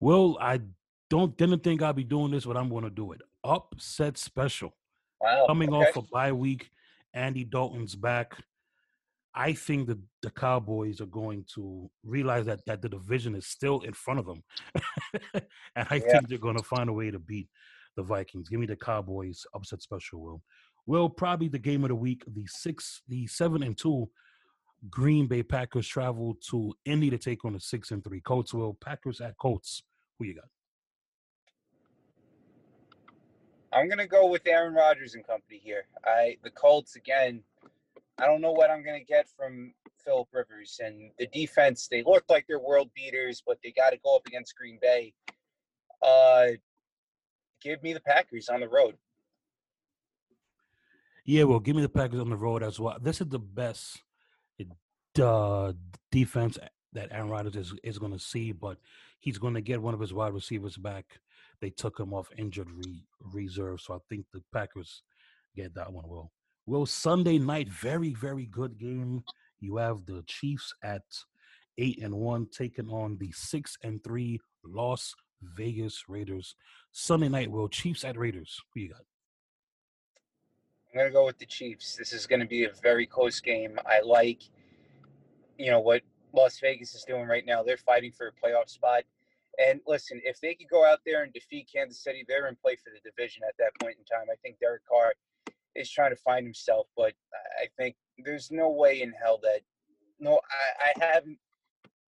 Well, 0.00 0.36
I 0.40 0.62
don't 1.08 1.36
didn't 1.36 1.62
think 1.62 1.82
I'd 1.82 1.94
be 1.94 2.02
doing 2.02 2.32
this, 2.32 2.44
but 2.44 2.56
I'm 2.56 2.70
going 2.70 2.82
to 2.82 2.90
do 2.90 3.12
it. 3.12 3.20
Upset 3.44 4.18
special. 4.18 4.74
Wow. 5.20 5.44
Coming 5.46 5.72
okay. 5.72 5.90
off 5.90 5.96
a 5.96 6.02
bye 6.02 6.32
week, 6.32 6.70
Andy 7.14 7.44
Dalton's 7.44 7.94
back. 7.94 8.36
I 9.36 9.52
think 9.52 9.86
that 9.88 9.98
the 10.22 10.30
Cowboys 10.30 11.00
are 11.02 11.06
going 11.06 11.44
to 11.54 11.90
realize 12.02 12.46
that 12.46 12.64
that 12.66 12.80
the 12.80 12.88
division 12.88 13.34
is 13.34 13.46
still 13.46 13.80
in 13.80 13.92
front 13.92 14.18
of 14.18 14.26
them, 14.26 14.42
and 15.34 15.86
I 15.90 15.96
yeah. 15.96 16.12
think 16.12 16.28
they're 16.28 16.38
going 16.38 16.56
to 16.56 16.62
find 16.62 16.88
a 16.88 16.92
way 16.92 17.10
to 17.10 17.18
beat 17.18 17.48
the 17.96 18.02
Vikings. 18.02 18.48
Give 18.48 18.58
me 18.58 18.66
the 18.66 18.76
Cowboys 18.76 19.44
upset 19.54 19.82
special. 19.82 20.22
Will, 20.22 20.42
will 20.86 21.10
probably 21.10 21.48
the 21.48 21.58
game 21.58 21.84
of 21.84 21.88
the 21.88 21.94
week. 21.94 22.24
The 22.26 22.46
six, 22.46 23.02
the 23.08 23.26
seven 23.26 23.62
and 23.62 23.76
two 23.76 24.08
Green 24.90 25.26
Bay 25.26 25.42
Packers 25.42 25.86
travel 25.86 26.36
to 26.50 26.74
Indy 26.86 27.10
to 27.10 27.18
take 27.18 27.44
on 27.44 27.52
the 27.52 27.60
six 27.60 27.90
and 27.90 28.02
three 28.02 28.20
Colts. 28.20 28.54
Will 28.54 28.74
Packers 28.74 29.20
at 29.20 29.36
Colts? 29.36 29.82
Who 30.18 30.24
you 30.24 30.34
got? 30.34 30.44
I'm 33.72 33.88
gonna 33.88 34.06
go 34.06 34.26
with 34.26 34.46
Aaron 34.46 34.72
Rodgers 34.72 35.14
and 35.14 35.26
company 35.26 35.60
here. 35.62 35.86
I 36.04 36.38
the 36.42 36.50
Colts 36.50 36.96
again 36.96 37.42
I 38.18 38.26
don't 38.26 38.40
know 38.40 38.52
what 38.52 38.70
I'm 38.70 38.82
going 38.82 38.98
to 38.98 39.04
get 39.04 39.28
from 39.36 39.74
Philip 40.04 40.28
Rivers 40.32 40.80
and 40.82 41.10
the 41.18 41.26
defense. 41.26 41.86
They 41.90 42.02
look 42.02 42.24
like 42.28 42.46
they're 42.48 42.58
world 42.58 42.90
beaters, 42.94 43.42
but 43.46 43.58
they 43.62 43.72
got 43.72 43.90
to 43.90 43.98
go 44.02 44.16
up 44.16 44.26
against 44.26 44.56
Green 44.56 44.78
Bay. 44.80 45.12
Uh, 46.02 46.48
give 47.62 47.82
me 47.82 47.92
the 47.92 48.00
Packers 48.00 48.48
on 48.48 48.60
the 48.60 48.68
road. 48.68 48.94
Yeah, 51.26 51.44
well, 51.44 51.60
give 51.60 51.76
me 51.76 51.82
the 51.82 51.88
Packers 51.88 52.20
on 52.20 52.30
the 52.30 52.36
road 52.36 52.62
as 52.62 52.78
well. 52.78 52.96
This 53.00 53.20
is 53.20 53.28
the 53.28 53.38
best 53.38 54.02
uh, 55.20 55.72
defense 56.10 56.58
that 56.92 57.08
Aaron 57.10 57.28
Rodgers 57.28 57.56
is, 57.56 57.74
is 57.82 57.98
going 57.98 58.12
to 58.12 58.18
see, 58.18 58.52
but 58.52 58.78
he's 59.18 59.38
going 59.38 59.54
to 59.54 59.60
get 59.60 59.82
one 59.82 59.92
of 59.92 60.00
his 60.00 60.14
wide 60.14 60.32
receivers 60.32 60.76
back. 60.76 61.04
They 61.60 61.70
took 61.70 61.98
him 61.98 62.14
off 62.14 62.30
injured 62.38 62.70
re- 62.70 63.04
reserve, 63.20 63.80
so 63.80 63.94
I 63.94 63.98
think 64.08 64.26
the 64.32 64.42
Packers 64.52 65.02
get 65.54 65.74
that 65.74 65.92
one 65.92 66.04
well. 66.06 66.30
Well, 66.68 66.84
Sunday 66.84 67.38
night, 67.38 67.68
very, 67.68 68.12
very 68.12 68.46
good 68.46 68.76
game. 68.76 69.22
You 69.60 69.76
have 69.76 70.04
the 70.04 70.24
Chiefs 70.26 70.74
at 70.82 71.02
eight 71.78 72.02
and 72.02 72.16
one 72.16 72.46
taking 72.50 72.88
on 72.88 73.18
the 73.18 73.30
six 73.30 73.78
and 73.84 74.02
three 74.02 74.40
Las 74.64 75.14
Vegas 75.40 76.08
Raiders. 76.08 76.56
Sunday 76.90 77.28
night, 77.28 77.52
well, 77.52 77.68
Chiefs 77.68 78.04
at 78.04 78.18
Raiders. 78.18 78.60
Who 78.74 78.80
you 78.80 78.88
got? 78.88 79.02
I'm 80.92 80.98
gonna 80.98 81.10
go 81.10 81.26
with 81.26 81.38
the 81.38 81.46
Chiefs. 81.46 81.94
This 81.94 82.12
is 82.12 82.26
gonna 82.26 82.46
be 82.46 82.64
a 82.64 82.72
very 82.82 83.06
close 83.06 83.38
game. 83.38 83.78
I 83.86 84.00
like, 84.00 84.42
you 85.58 85.70
know, 85.70 85.78
what 85.78 86.02
Las 86.32 86.58
Vegas 86.58 86.96
is 86.96 87.04
doing 87.04 87.26
right 87.26 87.46
now. 87.46 87.62
They're 87.62 87.76
fighting 87.76 88.10
for 88.10 88.26
a 88.26 88.32
playoff 88.32 88.70
spot. 88.70 89.04
And 89.64 89.80
listen, 89.86 90.20
if 90.24 90.40
they 90.40 90.54
could 90.54 90.68
go 90.68 90.84
out 90.84 90.98
there 91.06 91.22
and 91.22 91.32
defeat 91.32 91.70
Kansas 91.72 92.02
City, 92.02 92.24
they're 92.26 92.48
in 92.48 92.56
play 92.56 92.74
for 92.74 92.90
the 92.92 93.08
division 93.08 93.42
at 93.48 93.54
that 93.58 93.70
point 93.80 93.96
in 93.98 94.04
time. 94.04 94.26
I 94.32 94.36
think 94.42 94.58
Derek 94.58 94.82
Carr 94.86 95.14
is 95.76 95.90
trying 95.90 96.10
to 96.10 96.16
find 96.16 96.46
himself. 96.46 96.86
But 96.96 97.12
I 97.60 97.66
think 97.78 97.96
there's 98.24 98.50
no 98.50 98.70
way 98.70 99.02
in 99.02 99.12
hell 99.12 99.38
that 99.42 99.60
no, 100.18 100.40
I, 100.50 100.90
I 100.90 101.04
haven't. 101.04 101.38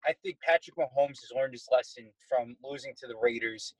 I 0.05 0.13
think 0.23 0.37
Patrick 0.41 0.77
Mahomes 0.77 1.19
has 1.21 1.31
learned 1.35 1.53
his 1.53 1.67
lesson 1.71 2.05
from 2.29 2.55
losing 2.63 2.93
to 2.99 3.07
the 3.07 3.15
Raiders 3.21 3.73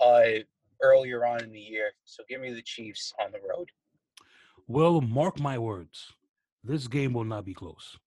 uh, 0.00 0.40
earlier 0.82 1.26
on 1.26 1.42
in 1.42 1.52
the 1.52 1.60
year. 1.60 1.90
So 2.04 2.22
give 2.28 2.40
me 2.40 2.52
the 2.52 2.62
Chiefs 2.62 3.12
on 3.22 3.32
the 3.32 3.38
road. 3.38 3.68
Well, 4.66 5.00
mark 5.00 5.38
my 5.40 5.58
words. 5.58 6.12
This 6.64 6.88
game 6.88 7.12
will 7.12 7.24
not 7.24 7.44
be 7.44 7.54
close. 7.54 7.98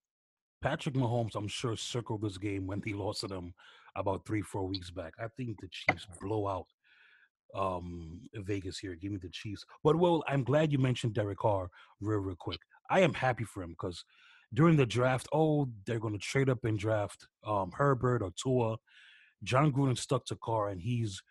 Patrick 0.61 0.95
Mahomes, 0.95 1.35
I'm 1.35 1.47
sure, 1.47 1.75
circled 1.75 2.21
this 2.21 2.37
game 2.37 2.67
when 2.67 2.81
he 2.83 2.93
lost 2.93 3.21
to 3.21 3.27
them 3.27 3.53
about 3.95 4.25
three, 4.25 4.41
four 4.41 4.67
weeks 4.67 4.89
back. 4.89 5.13
I 5.19 5.27
think 5.27 5.59
the 5.59 5.67
Chiefs 5.67 6.07
blow 6.19 6.47
out 6.47 6.67
um 7.55 8.21
Vegas 8.35 8.79
here. 8.79 8.95
Give 8.95 9.11
me 9.11 9.17
the 9.21 9.29
Chiefs. 9.29 9.65
But 9.83 9.97
well, 9.97 10.23
I'm 10.27 10.43
glad 10.43 10.71
you 10.71 10.77
mentioned 10.77 11.13
Derek 11.13 11.39
Carr 11.39 11.69
real, 11.99 12.19
real 12.19 12.35
quick. 12.39 12.59
I 12.89 13.01
am 13.01 13.13
happy 13.13 13.43
for 13.43 13.63
him 13.63 13.71
because 13.71 14.03
during 14.53 14.75
the 14.75 14.85
draft, 14.85 15.27
oh, 15.31 15.69
they're 15.85 15.99
going 15.99 16.13
to 16.13 16.19
trade 16.19 16.49
up 16.49 16.65
and 16.65 16.77
draft 16.77 17.27
um, 17.45 17.71
Herbert 17.73 18.21
or 18.21 18.31
Tua. 18.41 18.77
Jon 19.43 19.71
Gruden 19.71 19.97
stuck 19.97 20.25
to 20.25 20.35
Carr, 20.35 20.69
and 20.69 20.81
he's 20.81 21.21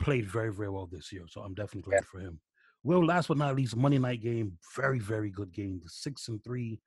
played 0.00 0.26
very, 0.26 0.52
very 0.52 0.70
well 0.70 0.88
this 0.90 1.12
year. 1.12 1.24
So 1.28 1.42
I'm 1.42 1.54
definitely 1.54 1.82
glad 1.82 2.00
yeah. 2.02 2.06
for 2.10 2.20
him. 2.20 2.40
Well, 2.82 3.04
last 3.04 3.28
but 3.28 3.36
not 3.36 3.56
least, 3.56 3.76
Monday 3.76 3.98
night 3.98 4.22
game, 4.22 4.58
very, 4.74 4.98
very 4.98 5.30
good 5.30 5.52
game. 5.52 5.80
The 5.82 5.90
six 5.90 6.28
and 6.28 6.42
three 6.42 6.80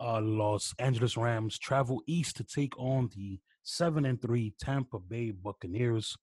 uh, 0.00 0.20
Los 0.20 0.74
Angeles 0.78 1.16
Rams 1.16 1.58
travel 1.58 2.02
east 2.06 2.36
to 2.36 2.44
take 2.44 2.76
on 2.78 3.10
the 3.14 3.38
seven 3.62 4.06
and 4.06 4.20
three 4.20 4.54
Tampa 4.58 4.98
Bay 4.98 5.30
Buccaneers 5.30 6.16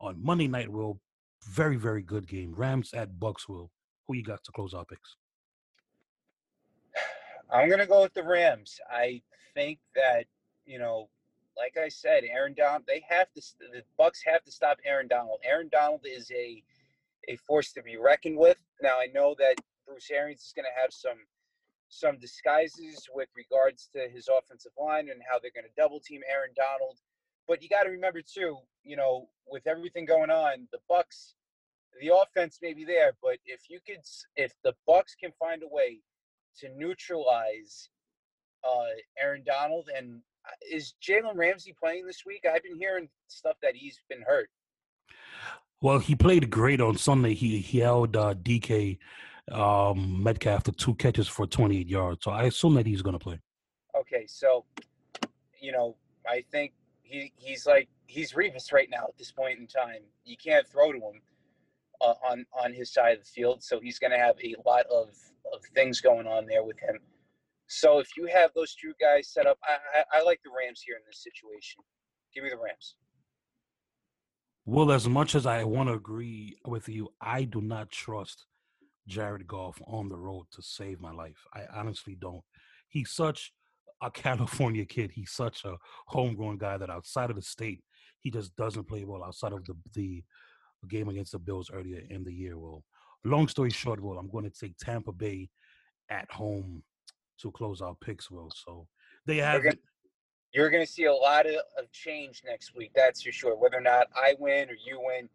on 0.00 0.22
Monday 0.22 0.48
night. 0.48 0.70
Will 0.70 1.00
very, 1.44 1.76
very 1.76 2.02
good 2.02 2.26
game. 2.26 2.54
Rams 2.56 2.92
at 2.94 3.18
Bucksville. 3.18 3.70
Who 4.06 4.14
you 4.14 4.22
got 4.22 4.42
to 4.44 4.52
close 4.52 4.74
our 4.74 4.84
picks? 4.84 5.16
I'm 7.50 7.68
gonna 7.68 7.86
go 7.86 8.02
with 8.02 8.14
the 8.14 8.22
Rams. 8.22 8.78
I 8.90 9.22
think 9.54 9.78
that 9.94 10.26
you 10.66 10.78
know, 10.78 11.08
like 11.56 11.76
I 11.82 11.88
said, 11.88 12.24
Aaron 12.24 12.54
Donald. 12.54 12.84
They 12.86 13.04
have 13.08 13.32
to. 13.34 13.42
The 13.58 13.82
Bucks 13.96 14.22
have 14.26 14.44
to 14.44 14.52
stop 14.52 14.78
Aaron 14.84 15.08
Donald. 15.08 15.40
Aaron 15.44 15.68
Donald 15.70 16.02
is 16.04 16.30
a 16.30 16.62
a 17.28 17.36
force 17.36 17.72
to 17.72 17.82
be 17.82 17.96
reckoned 17.96 18.38
with. 18.38 18.58
Now 18.82 18.98
I 18.98 19.06
know 19.14 19.34
that 19.38 19.56
Bruce 19.86 20.10
Arians 20.10 20.40
is 20.40 20.52
to 20.66 20.80
have 20.80 20.92
some 20.92 21.18
some 21.88 22.18
disguises 22.18 23.08
with 23.14 23.28
regards 23.34 23.88
to 23.94 24.08
his 24.08 24.28
offensive 24.28 24.72
line 24.78 25.08
and 25.08 25.22
how 25.28 25.38
they're 25.38 25.54
going 25.54 25.64
to 25.64 25.80
double 25.80 26.00
team 26.00 26.20
Aaron 26.30 26.50
Donald. 26.54 26.98
But 27.48 27.62
you 27.62 27.68
got 27.68 27.84
to 27.84 27.90
remember 27.90 28.20
too, 28.20 28.58
you 28.84 28.96
know, 28.96 29.28
with 29.46 29.66
everything 29.66 30.04
going 30.04 30.30
on, 30.30 30.68
the 30.70 30.78
Bucks, 30.88 31.34
the 32.00 32.14
offense 32.14 32.58
may 32.62 32.74
be 32.74 32.84
there, 32.84 33.12
but 33.22 33.38
if 33.46 33.62
you 33.70 33.80
could, 33.84 34.02
if 34.36 34.52
the 34.62 34.74
Bucks 34.86 35.14
can 35.14 35.32
find 35.40 35.62
a 35.62 35.68
way 35.68 36.00
to 36.60 36.68
neutralize 36.76 37.88
uh, 38.62 38.86
Aaron 39.18 39.42
Donald, 39.46 39.88
and 39.96 40.20
uh, 40.46 40.50
is 40.70 40.94
Jalen 41.02 41.36
Ramsey 41.36 41.74
playing 41.82 42.06
this 42.06 42.24
week? 42.26 42.44
I've 42.44 42.62
been 42.62 42.76
hearing 42.78 43.08
stuff 43.28 43.56
that 43.62 43.74
he's 43.74 43.98
been 44.08 44.22
hurt. 44.22 44.50
Well, 45.80 45.98
he 46.00 46.14
played 46.14 46.50
great 46.50 46.80
on 46.80 46.98
Sunday. 46.98 47.34
He 47.34 47.58
he 47.58 47.78
held 47.78 48.16
uh, 48.16 48.34
DK 48.34 48.98
um, 49.50 50.22
Metcalf 50.22 50.64
to 50.64 50.72
two 50.72 50.94
catches 50.94 51.28
for 51.28 51.46
28 51.46 51.88
yards. 51.88 52.24
So 52.24 52.30
I 52.30 52.44
assume 52.44 52.74
that 52.74 52.86
he's 52.86 53.02
going 53.02 53.18
to 53.18 53.18
play. 53.18 53.40
Okay, 53.98 54.26
so 54.26 54.64
you 55.60 55.72
know, 55.72 55.96
I 56.26 56.44
think 56.50 56.72
he 57.08 57.32
he's 57.36 57.66
like 57.66 57.88
he's 58.06 58.32
Revis 58.32 58.72
right 58.72 58.88
now 58.90 59.04
at 59.08 59.16
this 59.18 59.32
point 59.32 59.58
in 59.58 59.66
time. 59.66 60.02
You 60.24 60.36
can't 60.36 60.66
throw 60.66 60.92
to 60.92 60.98
him 60.98 61.20
uh, 62.00 62.14
on 62.28 62.44
on 62.62 62.72
his 62.72 62.92
side 62.92 63.18
of 63.18 63.24
the 63.24 63.30
field, 63.30 63.62
so 63.62 63.80
he's 63.80 63.98
going 63.98 64.10
to 64.10 64.18
have 64.18 64.36
a 64.44 64.54
lot 64.66 64.86
of 64.86 65.08
of 65.52 65.62
things 65.74 66.00
going 66.00 66.26
on 66.26 66.46
there 66.46 66.62
with 66.62 66.78
him. 66.78 66.98
So 67.68 67.98
if 67.98 68.16
you 68.16 68.26
have 68.26 68.50
those 68.54 68.74
two 68.74 68.92
guys 69.00 69.28
set 69.28 69.46
up, 69.46 69.58
I, 69.62 70.00
I, 70.00 70.18
I 70.18 70.22
like 70.22 70.40
the 70.42 70.50
Rams 70.50 70.82
here 70.84 70.96
in 70.96 71.02
this 71.06 71.22
situation. 71.22 71.82
Give 72.34 72.44
me 72.44 72.50
the 72.50 72.56
Rams. 72.56 72.96
Well, 74.64 74.92
as 74.92 75.08
much 75.08 75.34
as 75.34 75.46
I 75.46 75.64
want 75.64 75.88
to 75.88 75.94
agree 75.94 76.56
with 76.66 76.88
you, 76.88 77.08
I 77.20 77.44
do 77.44 77.60
not 77.62 77.90
trust 77.90 78.46
Jared 79.06 79.46
Goff 79.46 79.80
on 79.86 80.10
the 80.10 80.18
road 80.18 80.46
to 80.52 80.62
save 80.62 81.00
my 81.00 81.12
life. 81.12 81.46
I 81.54 81.62
honestly 81.74 82.16
don't. 82.18 82.42
He's 82.88 83.10
such 83.10 83.52
a 84.02 84.10
California 84.10 84.84
kid. 84.84 85.10
He's 85.12 85.32
such 85.32 85.64
a 85.64 85.76
homegrown 86.06 86.58
guy 86.58 86.76
that 86.76 86.90
outside 86.90 87.30
of 87.30 87.36
the 87.36 87.42
state, 87.42 87.82
he 88.20 88.30
just 88.30 88.54
doesn't 88.56 88.88
play 88.88 89.04
well 89.04 89.24
outside 89.24 89.52
of 89.52 89.64
the 89.64 89.74
the 89.94 90.22
game 90.88 91.08
against 91.08 91.32
the 91.32 91.38
Bills 91.38 91.70
earlier 91.72 92.02
in 92.08 92.24
the 92.24 92.32
year. 92.32 92.58
Well, 92.58 92.84
long 93.24 93.48
story 93.48 93.70
short, 93.70 94.00
well, 94.00 94.18
I'm 94.18 94.30
going 94.30 94.44
to 94.44 94.50
take 94.50 94.76
Tampa 94.78 95.12
Bay 95.12 95.48
at 96.08 96.30
home 96.30 96.82
to 97.40 97.50
close 97.50 97.82
out 97.82 98.00
picks. 98.00 98.30
Well, 98.30 98.50
so 98.54 98.86
they 99.26 99.38
have. 99.38 99.54
You're 99.54 99.72
gonna, 99.72 99.82
you're 100.52 100.70
gonna 100.70 100.86
see 100.86 101.04
a 101.04 101.12
lot 101.12 101.46
of, 101.46 101.56
of 101.76 101.90
change 101.92 102.42
next 102.46 102.74
week. 102.74 102.92
That's 102.94 103.22
for 103.22 103.32
sure. 103.32 103.56
Whether 103.56 103.78
or 103.78 103.82
not 103.82 104.06
I 104.14 104.34
win 104.38 104.70
or 104.70 104.74
you 104.74 105.00
win, 105.02 105.28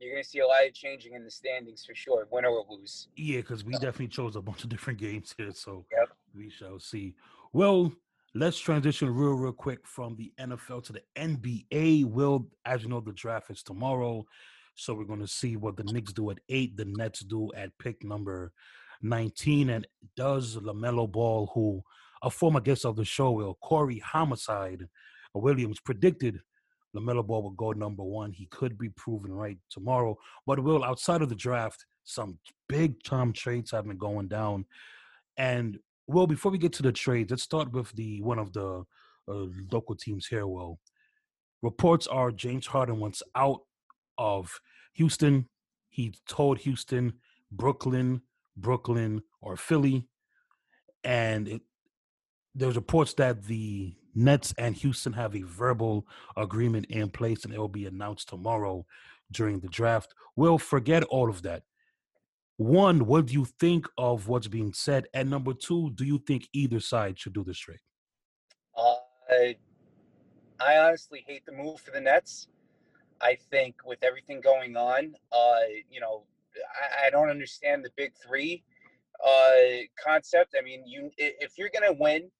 you're 0.00 0.12
going 0.12 0.22
to 0.22 0.28
see 0.28 0.40
a 0.40 0.46
lot 0.46 0.66
of 0.66 0.74
changing 0.74 1.14
in 1.14 1.24
the 1.24 1.30
standings 1.30 1.84
for 1.84 1.94
sure, 1.94 2.28
win 2.30 2.44
or 2.44 2.64
lose. 2.68 3.08
Yeah, 3.16 3.38
because 3.38 3.64
we 3.64 3.72
definitely 3.72 4.08
chose 4.08 4.36
a 4.36 4.42
bunch 4.42 4.62
of 4.62 4.68
different 4.68 4.98
games 5.00 5.34
here, 5.36 5.52
so 5.52 5.86
yep. 5.90 6.10
we 6.34 6.50
shall 6.50 6.78
see. 6.78 7.14
Well, 7.52 7.92
let's 8.36 8.58
transition 8.58 9.08
real, 9.08 9.32
real 9.32 9.52
quick 9.52 9.86
from 9.86 10.14
the 10.16 10.30
NFL 10.38 10.84
to 10.84 10.92
the 10.92 11.02
NBA. 11.16 12.04
Will, 12.04 12.46
as 12.66 12.82
you 12.82 12.88
know, 12.88 13.00
the 13.00 13.12
draft 13.12 13.50
is 13.50 13.62
tomorrow, 13.62 14.26
so 14.74 14.92
we're 14.92 15.04
going 15.04 15.20
to 15.20 15.26
see 15.26 15.56
what 15.56 15.76
the 15.76 15.84
Knicks 15.84 16.12
do 16.12 16.30
at 16.30 16.38
eight, 16.50 16.76
the 16.76 16.84
Nets 16.84 17.20
do 17.20 17.50
at 17.56 17.70
pick 17.78 18.04
number 18.04 18.52
19, 19.00 19.70
and 19.70 19.86
does 20.16 20.56
LaMelo 20.56 21.10
Ball, 21.10 21.50
who 21.54 21.82
a 22.22 22.30
former 22.30 22.60
guest 22.60 22.84
of 22.84 22.96
the 22.96 23.04
show, 23.04 23.30
Will 23.30 23.54
Corey 23.62 23.98
Homicide 24.00 24.86
Williams 25.34 25.80
predicted 25.80 26.40
LaMelo 26.94 27.26
Ball 27.26 27.42
will 27.42 27.50
go 27.50 27.72
number 27.72 28.02
one. 28.02 28.32
He 28.32 28.46
could 28.46 28.78
be 28.78 28.88
proven 28.90 29.32
right 29.32 29.58
tomorrow. 29.70 30.16
But 30.46 30.62
Will, 30.62 30.82
outside 30.82 31.20
of 31.20 31.28
the 31.28 31.34
draft, 31.34 31.84
some 32.04 32.38
big 32.68 33.02
time 33.02 33.32
trades 33.32 33.70
have 33.72 33.86
been 33.86 33.98
going 33.98 34.28
down. 34.28 34.64
And 35.36 35.78
well, 36.06 36.26
before 36.26 36.52
we 36.52 36.58
get 36.58 36.72
to 36.74 36.82
the 36.82 36.92
trades, 36.92 37.30
let's 37.30 37.42
start 37.42 37.72
with 37.72 37.90
the 37.92 38.22
one 38.22 38.38
of 38.38 38.52
the 38.52 38.84
uh, 39.28 39.46
local 39.72 39.96
teams 39.96 40.26
here. 40.26 40.46
Well, 40.46 40.78
reports 41.62 42.06
are 42.06 42.30
James 42.30 42.66
Harden 42.66 42.98
wants 42.98 43.22
out 43.34 43.60
of 44.18 44.60
Houston. 44.94 45.48
He 45.88 46.14
told 46.28 46.58
Houston, 46.58 47.14
Brooklyn, 47.50 48.22
Brooklyn, 48.56 49.22
or 49.40 49.56
Philly. 49.56 50.08
And 51.04 51.48
it, 51.48 51.62
there's 52.54 52.76
reports 52.76 53.14
that 53.14 53.44
the 53.44 53.94
Nets 54.14 54.54
and 54.58 54.74
Houston 54.76 55.12
have 55.12 55.36
a 55.36 55.42
verbal 55.42 56.06
agreement 56.36 56.86
in 56.86 57.10
place 57.10 57.44
and 57.44 57.52
it 57.52 57.58
will 57.58 57.68
be 57.68 57.86
announced 57.86 58.28
tomorrow 58.28 58.86
during 59.30 59.60
the 59.60 59.68
draft. 59.68 60.14
We'll 60.36 60.58
forget 60.58 61.02
all 61.04 61.28
of 61.28 61.42
that. 61.42 61.64
One, 62.58 63.04
what 63.06 63.26
do 63.26 63.34
you 63.34 63.44
think 63.60 63.86
of 63.98 64.28
what's 64.28 64.48
being 64.48 64.72
said? 64.72 65.06
And 65.12 65.28
number 65.28 65.52
two, 65.52 65.90
do 65.94 66.04
you 66.04 66.18
think 66.18 66.48
either 66.54 66.80
side 66.80 67.18
should 67.18 67.34
do 67.34 67.44
this 67.44 67.58
trade? 67.58 67.80
Uh, 68.76 68.94
I, 69.28 69.56
I 70.58 70.78
honestly 70.78 71.22
hate 71.26 71.44
the 71.44 71.52
move 71.52 71.80
for 71.80 71.90
the 71.90 72.00
Nets. 72.00 72.48
I 73.20 73.36
think 73.50 73.76
with 73.84 74.02
everything 74.02 74.40
going 74.40 74.76
on, 74.76 75.14
uh, 75.32 75.60
you 75.90 76.00
know, 76.00 76.24
I, 76.56 77.06
I 77.06 77.10
don't 77.10 77.28
understand 77.28 77.84
the 77.84 77.90
big 77.96 78.12
three 78.26 78.64
uh, 79.26 79.84
concept. 80.02 80.54
I 80.58 80.62
mean, 80.62 80.84
you 80.86 81.10
if 81.18 81.58
you're 81.58 81.70
going 81.70 81.90
to 81.90 81.98
win, 81.98 82.30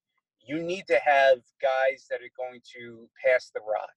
you 0.46 0.62
need 0.62 0.86
to 0.88 0.98
have 1.04 1.38
guys 1.60 2.06
that 2.10 2.20
are 2.20 2.32
going 2.36 2.60
to 2.74 3.08
pass 3.24 3.50
the 3.54 3.60
rock. 3.60 3.94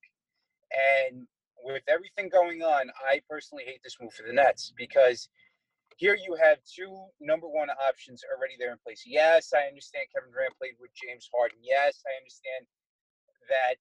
And 1.12 1.28
with 1.64 1.84
everything 1.88 2.30
going 2.30 2.62
on, 2.62 2.90
I 3.10 3.22
personally 3.30 3.64
hate 3.66 3.82
this 3.84 3.98
move 4.02 4.14
for 4.14 4.24
the 4.24 4.34
Nets 4.34 4.74
because 4.78 5.30
here 6.00 6.16
you 6.16 6.38
have 6.42 6.60
two 6.64 6.96
number 7.20 7.48
one 7.48 7.68
options 7.70 8.24
already 8.24 8.54
there 8.58 8.72
in 8.72 8.78
place. 8.80 9.04
Yes, 9.06 9.52
I 9.54 9.68
understand 9.68 10.08
Kevin 10.16 10.32
Durant 10.32 10.58
played 10.58 10.80
with 10.80 10.92
James 10.96 11.30
Harden. 11.36 11.60
Yes, 11.62 12.00
I 12.08 12.16
understand 12.16 12.64
that 13.52 13.76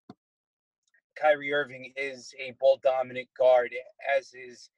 Kyrie 1.14 1.54
Irving 1.54 1.92
is 1.96 2.34
a 2.42 2.56
ball 2.58 2.80
dominant 2.82 3.28
guard, 3.38 3.70
as 4.16 4.34
is 4.34 4.68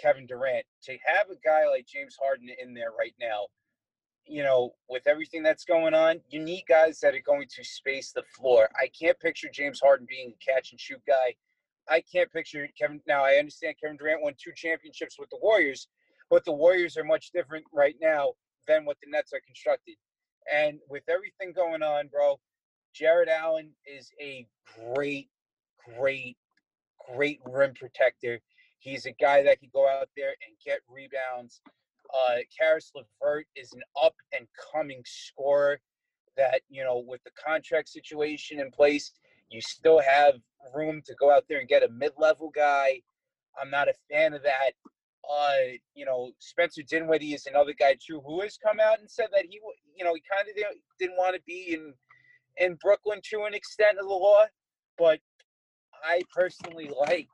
Kevin 0.00 0.26
Durant. 0.26 0.66
To 0.84 0.96
have 1.04 1.30
a 1.30 1.40
guy 1.44 1.66
like 1.66 1.86
James 1.86 2.16
Harden 2.22 2.48
in 2.62 2.74
there 2.74 2.92
right 2.96 3.14
now 3.20 3.46
you 4.26 4.42
know, 4.42 4.74
with 4.88 5.06
everything 5.06 5.42
that's 5.42 5.64
going 5.64 5.94
on, 5.94 6.20
you 6.30 6.40
need 6.40 6.64
guys 6.68 6.98
that 7.00 7.14
are 7.14 7.22
going 7.26 7.46
to 7.54 7.64
space 7.64 8.12
the 8.12 8.22
floor. 8.34 8.68
I 8.74 8.88
can't 8.98 9.18
picture 9.20 9.48
James 9.52 9.80
Harden 9.80 10.06
being 10.08 10.32
a 10.32 10.44
catch 10.52 10.70
and 10.70 10.80
shoot 10.80 11.00
guy. 11.06 11.34
I 11.88 12.00
can't 12.00 12.32
picture 12.32 12.66
Kevin. 12.78 13.00
Now, 13.06 13.24
I 13.24 13.34
understand 13.34 13.76
Kevin 13.82 13.98
Durant 13.98 14.22
won 14.22 14.34
two 14.42 14.52
championships 14.56 15.18
with 15.18 15.28
the 15.28 15.38
Warriors, 15.42 15.88
but 16.30 16.44
the 16.44 16.52
Warriors 16.52 16.96
are 16.96 17.04
much 17.04 17.30
different 17.32 17.64
right 17.72 17.96
now 18.00 18.32
than 18.66 18.84
what 18.84 18.96
the 19.02 19.10
Nets 19.10 19.32
are 19.32 19.42
constructed. 19.46 19.96
And 20.52 20.78
with 20.88 21.04
everything 21.08 21.52
going 21.52 21.82
on, 21.82 22.08
bro, 22.08 22.38
Jarrett 22.94 23.28
Allen 23.28 23.70
is 23.86 24.10
a 24.20 24.46
great, 24.94 25.28
great, 25.98 26.36
great 27.14 27.40
rim 27.46 27.74
protector. 27.74 28.40
He's 28.78 29.06
a 29.06 29.12
guy 29.12 29.42
that 29.42 29.60
can 29.60 29.70
go 29.72 29.88
out 29.88 30.08
there 30.16 30.34
and 30.46 30.56
get 30.64 30.80
rebounds 30.88 31.60
uh, 32.14 32.36
Caris 32.56 32.92
LeVert 32.94 33.46
is 33.56 33.72
an 33.72 33.82
up 34.02 34.14
and 34.36 34.46
coming 34.72 35.02
scorer 35.04 35.80
that, 36.36 36.60
you 36.68 36.84
know, 36.84 37.02
with 37.06 37.22
the 37.24 37.30
contract 37.32 37.88
situation 37.88 38.60
in 38.60 38.70
place, 38.70 39.12
you 39.50 39.60
still 39.60 40.00
have 40.00 40.34
room 40.74 41.02
to 41.06 41.14
go 41.18 41.30
out 41.30 41.44
there 41.48 41.60
and 41.60 41.68
get 41.68 41.82
a 41.82 41.88
mid 41.88 42.12
level 42.18 42.50
guy. 42.54 43.00
I'm 43.60 43.70
not 43.70 43.88
a 43.88 43.94
fan 44.10 44.34
of 44.34 44.42
that. 44.42 44.72
Uh, 45.30 45.76
you 45.94 46.04
know, 46.04 46.30
Spencer 46.38 46.82
Dinwiddie 46.82 47.34
is 47.34 47.46
another 47.46 47.72
guy 47.78 47.96
too 47.98 48.20
who 48.26 48.40
has 48.42 48.58
come 48.58 48.78
out 48.80 49.00
and 49.00 49.10
said 49.10 49.28
that 49.32 49.46
he, 49.48 49.60
you 49.96 50.04
know, 50.04 50.14
he 50.14 50.22
kind 50.30 50.48
of 50.48 50.54
didn't, 50.98 51.16
want 51.16 51.34
to 51.34 51.42
be 51.46 51.74
in 51.74 51.94
in 52.56 52.76
Brooklyn 52.76 53.20
to 53.30 53.44
an 53.44 53.54
extent 53.54 53.98
of 53.98 54.06
the 54.06 54.14
law, 54.14 54.44
but 54.96 55.20
I 56.04 56.22
personally 56.34 56.90
like 57.08 57.28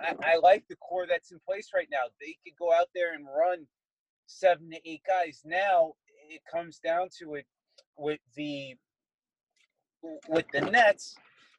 I, 0.00 0.14
I, 0.32 0.36
like 0.36 0.64
the 0.68 0.76
core 0.76 1.06
that's 1.06 1.32
in 1.32 1.38
place 1.46 1.70
right 1.74 1.88
now. 1.90 2.04
They 2.20 2.36
could 2.44 2.56
go 2.58 2.72
out 2.72 2.88
there 2.94 3.14
and 3.14 3.26
run 3.26 3.66
seven 4.26 4.70
to 4.70 4.78
eight 4.88 5.02
guys. 5.06 5.42
Now 5.44 5.92
it 6.28 6.40
comes 6.50 6.78
down 6.78 7.08
to 7.20 7.34
it 7.34 7.46
with 7.96 8.20
the 8.34 8.74
with 10.28 10.46
the 10.52 10.62
Nets 10.62 11.14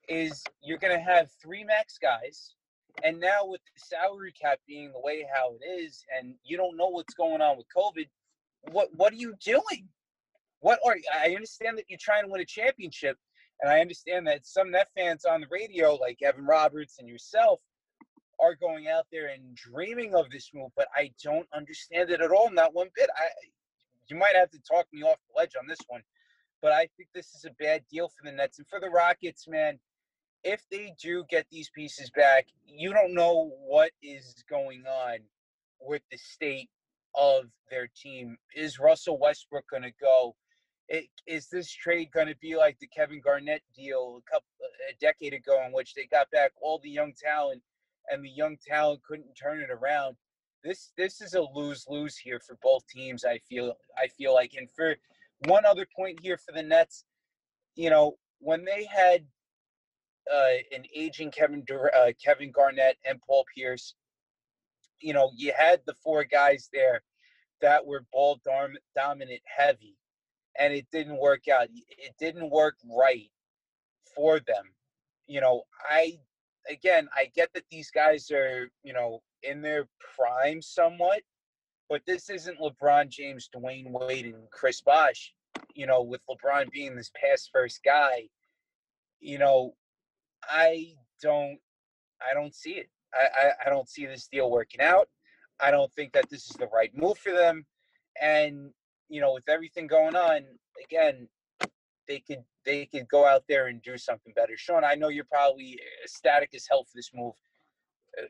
is 0.10 0.44
you're 0.62 0.78
going 0.78 0.98
to 0.98 1.04
have 1.04 1.30
three 1.42 1.64
max 1.64 1.98
guys, 1.98 2.56
and 3.02 3.20
now 3.20 3.46
with 3.46 3.62
the 3.66 3.80
salary 3.80 4.34
cap 4.40 4.60
being 4.68 4.92
the 4.92 5.00
way 5.00 5.26
how 5.34 5.56
it 5.60 5.66
is, 5.66 6.06
and 6.18 6.36
you 6.44 6.58
don't 6.58 6.78
know 6.78 6.88
what's 6.88 7.14
going 7.14 7.42
on 7.42 7.58
with 7.58 7.66
COVID, 7.76 8.08
what 8.72 8.90
what 8.96 9.14
are 9.14 9.18
you 9.18 9.34
doing? 9.44 9.90
What 10.60 10.80
are 10.86 10.96
I 11.14 11.36
understand 11.36 11.78
that 11.78 11.86
you're 11.90 12.00
trying 12.00 12.24
to 12.24 12.30
win 12.30 12.42
a 12.42 12.46
championship, 12.46 13.18
and 13.62 13.72
I 13.72 13.80
understand 13.80 14.28
that 14.28 14.46
some 14.46 14.72
Net 14.72 14.90
fans 14.96 15.26
on 15.26 15.42
the 15.42 15.48
radio, 15.50 15.96
like 15.96 16.22
Evan 16.22 16.46
Roberts 16.46 17.00
and 17.00 17.08
yourself, 17.08 17.60
are 18.40 18.56
going 18.56 18.88
out 18.88 19.06
there 19.12 19.28
and 19.28 19.56
dreaming 19.56 20.16
of 20.16 20.30
this 20.30 20.52
move, 20.54 20.72
but 20.76 20.88
I 20.96 21.12
don't 21.24 21.48
understand 21.54 22.10
it 22.10 22.22
at 22.22 22.32
all, 22.32 22.50
not 22.52 22.74
one 22.74 22.90
bit. 22.96 23.10
I 23.18 23.26
you 24.08 24.18
might 24.18 24.36
have 24.36 24.52
to 24.52 24.60
talk 24.60 24.86
me 24.92 25.02
off 25.02 25.18
the 25.28 25.40
ledge 25.40 25.54
on 25.60 25.68
this 25.68 25.80
one, 25.88 26.02
but 26.62 26.72
I 26.72 26.88
think 26.98 27.10
this 27.14 27.34
is 27.36 27.46
a 27.46 27.52
bad 27.64 27.84
deal 27.92 28.10
for 28.10 28.30
the 28.30 28.36
Nets 28.36 28.60
and 28.60 28.68
for 28.68 28.80
the 28.80 28.90
Rockets, 28.90 29.48
man. 29.48 29.80
If 30.44 30.64
they 30.70 30.94
do 31.02 31.24
get 31.30 31.46
these 31.50 31.70
pieces 31.70 32.10
back, 32.12 32.48
you 32.66 32.92
don't 32.92 33.14
know 33.14 33.52
what 33.66 33.92
is 34.02 34.36
going 34.50 34.84
on 34.86 35.20
with 35.80 36.02
the 36.12 36.18
state 36.18 36.70
of 37.16 37.46
their 37.70 37.88
team. 37.96 38.38
Is 38.56 38.80
Russell 38.80 39.20
Westbrook 39.20 39.70
going 39.70 39.84
to 39.84 39.94
go? 40.02 40.36
It, 40.90 41.06
is 41.26 41.48
this 41.48 41.72
trade 41.72 42.10
going 42.12 42.28
to 42.28 42.36
be 42.42 42.58
like 42.58 42.78
the 42.80 42.88
Kevin 42.88 43.22
Garnett 43.24 43.62
deal 43.76 44.20
a 44.20 44.32
couple 44.32 44.48
a 44.90 44.96
decade 45.00 45.34
ago, 45.34 45.64
in 45.66 45.72
which 45.72 45.94
they 45.94 46.06
got 46.06 46.30
back 46.32 46.52
all 46.62 46.80
the 46.84 46.90
young 46.90 47.14
talent 47.14 47.62
and 48.10 48.24
the 48.24 48.30
young 48.30 48.58
talent 48.66 49.02
couldn't 49.04 49.34
turn 49.36 49.62
it 49.62 49.70
around. 49.70 50.16
This 50.64 50.92
this 50.98 51.22
is 51.22 51.34
a 51.34 51.42
lose 51.42 51.86
lose 51.88 52.18
here 52.18 52.40
for 52.40 52.58
both 52.62 52.86
teams. 52.88 53.26
I 53.26 53.38
feel 53.38 53.74
I 53.98 54.08
feel 54.08 54.34
like, 54.34 54.54
and 54.58 54.70
for 54.72 54.96
one 55.46 55.66
other 55.66 55.86
point 55.96 56.20
here 56.22 56.38
for 56.38 56.54
the 56.54 56.64
Nets, 56.64 57.06
you 57.76 57.90
know 57.90 58.18
when 58.40 58.66
they 58.66 58.86
had 58.86 59.26
uh, 60.32 60.54
an 60.76 60.86
aging 60.96 61.32
Kevin 61.32 61.64
Dur- 61.66 61.92
uh, 61.96 62.12
Kevin 62.24 62.52
Garnett 62.52 62.98
and 63.06 63.22
Paul 63.22 63.46
Pierce, 63.56 63.96
you 65.00 65.14
know 65.14 65.32
you 65.36 65.54
had 65.58 65.82
the 65.86 65.96
four 66.04 66.24
guys 66.24 66.70
there 66.72 67.04
that 67.62 67.86
were 67.86 68.06
ball 68.12 68.40
dom- 68.46 68.78
dominant 68.96 69.42
heavy, 69.46 69.98
and 70.60 70.74
it 70.74 70.86
didn't 70.92 71.18
work 71.18 71.48
out. 71.48 71.68
It 71.98 72.14
didn't 72.20 72.50
work 72.50 72.76
right 72.86 73.30
for 74.16 74.40
them. 74.40 74.66
You 75.28 75.42
know, 75.42 75.64
I 75.90 76.20
again, 76.70 77.08
I 77.16 77.32
get 77.36 77.54
that 77.54 77.64
these 77.72 77.92
guys 77.92 78.30
are, 78.32 78.70
you 78.84 78.94
know, 78.94 79.22
in 79.44 79.62
their 79.62 79.88
prime 80.16 80.62
somewhat, 80.62 81.22
but 81.90 82.02
this 82.06 82.30
isn't 82.30 82.60
LeBron 82.60 83.10
James, 83.10 83.50
Dwyane 83.56 83.92
Wade, 83.92 84.26
and 84.26 84.50
Chris 84.52 84.82
Bosh. 84.82 85.34
you 85.76 85.86
know, 85.88 86.02
with 86.02 86.22
LeBron 86.30 86.72
being 86.72 86.96
this 86.96 87.12
pass 87.16 87.50
first 87.52 87.82
guy, 87.84 88.30
you 89.20 89.38
know, 89.38 89.74
I 90.50 90.94
don't 91.22 91.58
I 92.22 92.34
don't 92.34 92.54
see 92.54 92.72
it. 92.72 92.90
I, 93.14 93.48
I, 93.48 93.52
I 93.66 93.70
don't 93.70 93.90
see 93.90 94.06
this 94.06 94.28
deal 94.28 94.50
working 94.50 94.82
out. 94.82 95.08
I 95.60 95.72
don't 95.72 95.92
think 95.94 96.14
that 96.14 96.30
this 96.30 96.46
is 96.50 96.56
the 96.58 96.68
right 96.68 96.92
move 96.96 97.18
for 97.18 97.32
them. 97.32 97.66
And, 98.22 98.72
you 99.10 99.22
know, 99.22 99.34
with 99.34 99.48
everything 99.48 99.88
going 99.88 100.16
on, 100.16 100.42
again, 100.84 101.28
they 102.08 102.20
could 102.20 102.44
they 102.66 102.86
could 102.86 103.08
go 103.08 103.26
out 103.26 103.44
there 103.48 103.68
and 103.68 103.82
do 103.82 103.98
something 103.98 104.34
better. 104.36 104.54
Sean, 104.56 104.84
I 104.84 104.96
know 104.96 105.10
you're 105.10 105.26
probably 105.26 105.80
ecstatic 106.04 106.50
as 106.56 106.66
hell 106.70 106.84
for 106.84 106.92
this 106.96 107.12
move. 107.14 107.34
Uh, 108.18 108.26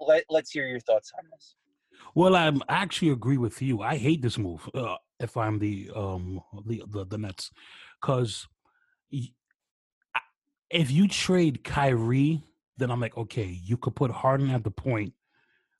let, 0.00 0.24
let's 0.28 0.50
hear 0.50 0.66
your 0.66 0.80
thoughts 0.80 1.12
on 1.18 1.24
this. 1.32 1.54
Well, 2.14 2.36
I 2.36 2.52
actually 2.68 3.10
agree 3.10 3.38
with 3.38 3.62
you. 3.62 3.82
I 3.82 3.96
hate 3.96 4.22
this 4.22 4.38
move. 4.38 4.68
Uh, 4.74 4.96
if 5.18 5.36
I'm 5.36 5.58
the 5.58 5.90
um 5.94 6.40
the 6.66 6.82
the, 6.88 7.06
the 7.06 7.18
Nets, 7.18 7.50
because 8.00 8.46
if 10.70 10.90
you 10.90 11.08
trade 11.08 11.64
Kyrie, 11.64 12.42
then 12.76 12.90
I'm 12.90 13.00
like, 13.00 13.16
okay, 13.16 13.58
you 13.62 13.76
could 13.76 13.94
put 13.94 14.10
Harden 14.10 14.50
at 14.50 14.64
the 14.64 14.70
point, 14.70 15.12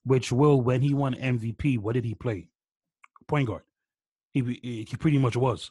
which 0.04 0.32
will 0.32 0.60
when 0.60 0.80
he 0.80 0.94
won 0.94 1.14
MVP, 1.14 1.78
what 1.78 1.94
did 1.94 2.04
he 2.04 2.14
play? 2.14 2.48
Point 3.26 3.48
guard. 3.48 3.62
He 4.32 4.86
he 4.88 4.96
pretty 4.96 5.18
much 5.18 5.36
was. 5.36 5.70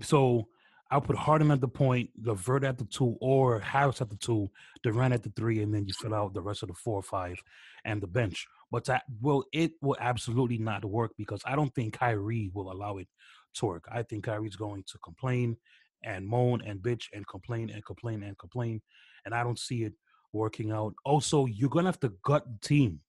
So 0.00 0.48
I'll 0.90 1.00
put 1.00 1.16
Harden 1.16 1.50
at 1.50 1.60
the 1.60 1.68
point, 1.68 2.10
LeVert 2.22 2.64
at 2.64 2.78
the 2.78 2.84
two, 2.84 3.16
or 3.20 3.60
Harris 3.60 4.00
at 4.00 4.10
the 4.10 4.16
two, 4.16 4.50
Durant 4.82 5.14
at 5.14 5.22
the 5.22 5.30
three, 5.30 5.62
and 5.62 5.74
then 5.74 5.86
you 5.86 5.92
fill 5.92 6.14
out 6.14 6.34
the 6.34 6.42
rest 6.42 6.62
of 6.62 6.68
the 6.68 6.74
four 6.74 6.98
or 6.98 7.02
five 7.02 7.36
and 7.84 8.00
the 8.00 8.06
bench. 8.06 8.46
But 8.70 8.84
that 8.86 9.02
will 9.20 9.44
it 9.52 9.72
will 9.82 9.96
absolutely 10.00 10.58
not 10.58 10.84
work 10.84 11.12
because 11.16 11.42
I 11.44 11.56
don't 11.56 11.74
think 11.74 11.98
Kyrie 11.98 12.50
will 12.54 12.72
allow 12.72 12.98
it 12.98 13.08
to 13.54 13.66
work. 13.66 13.84
I 13.90 14.02
think 14.02 14.24
Kyrie's 14.24 14.56
going 14.56 14.84
to 14.88 14.98
complain 14.98 15.56
and 16.04 16.26
moan 16.26 16.62
and 16.66 16.80
bitch 16.80 17.04
and 17.12 17.26
complain 17.26 17.70
and 17.70 17.84
complain 17.84 18.22
and 18.22 18.38
complain, 18.38 18.80
and 19.24 19.34
I 19.34 19.42
don't 19.42 19.58
see 19.58 19.84
it 19.84 19.94
working 20.32 20.70
out. 20.70 20.94
Also, 21.04 21.46
you're 21.46 21.70
gonna 21.70 21.88
have 21.88 22.00
to 22.00 22.12
gut 22.24 22.44
the 22.46 22.68
team 22.68 23.00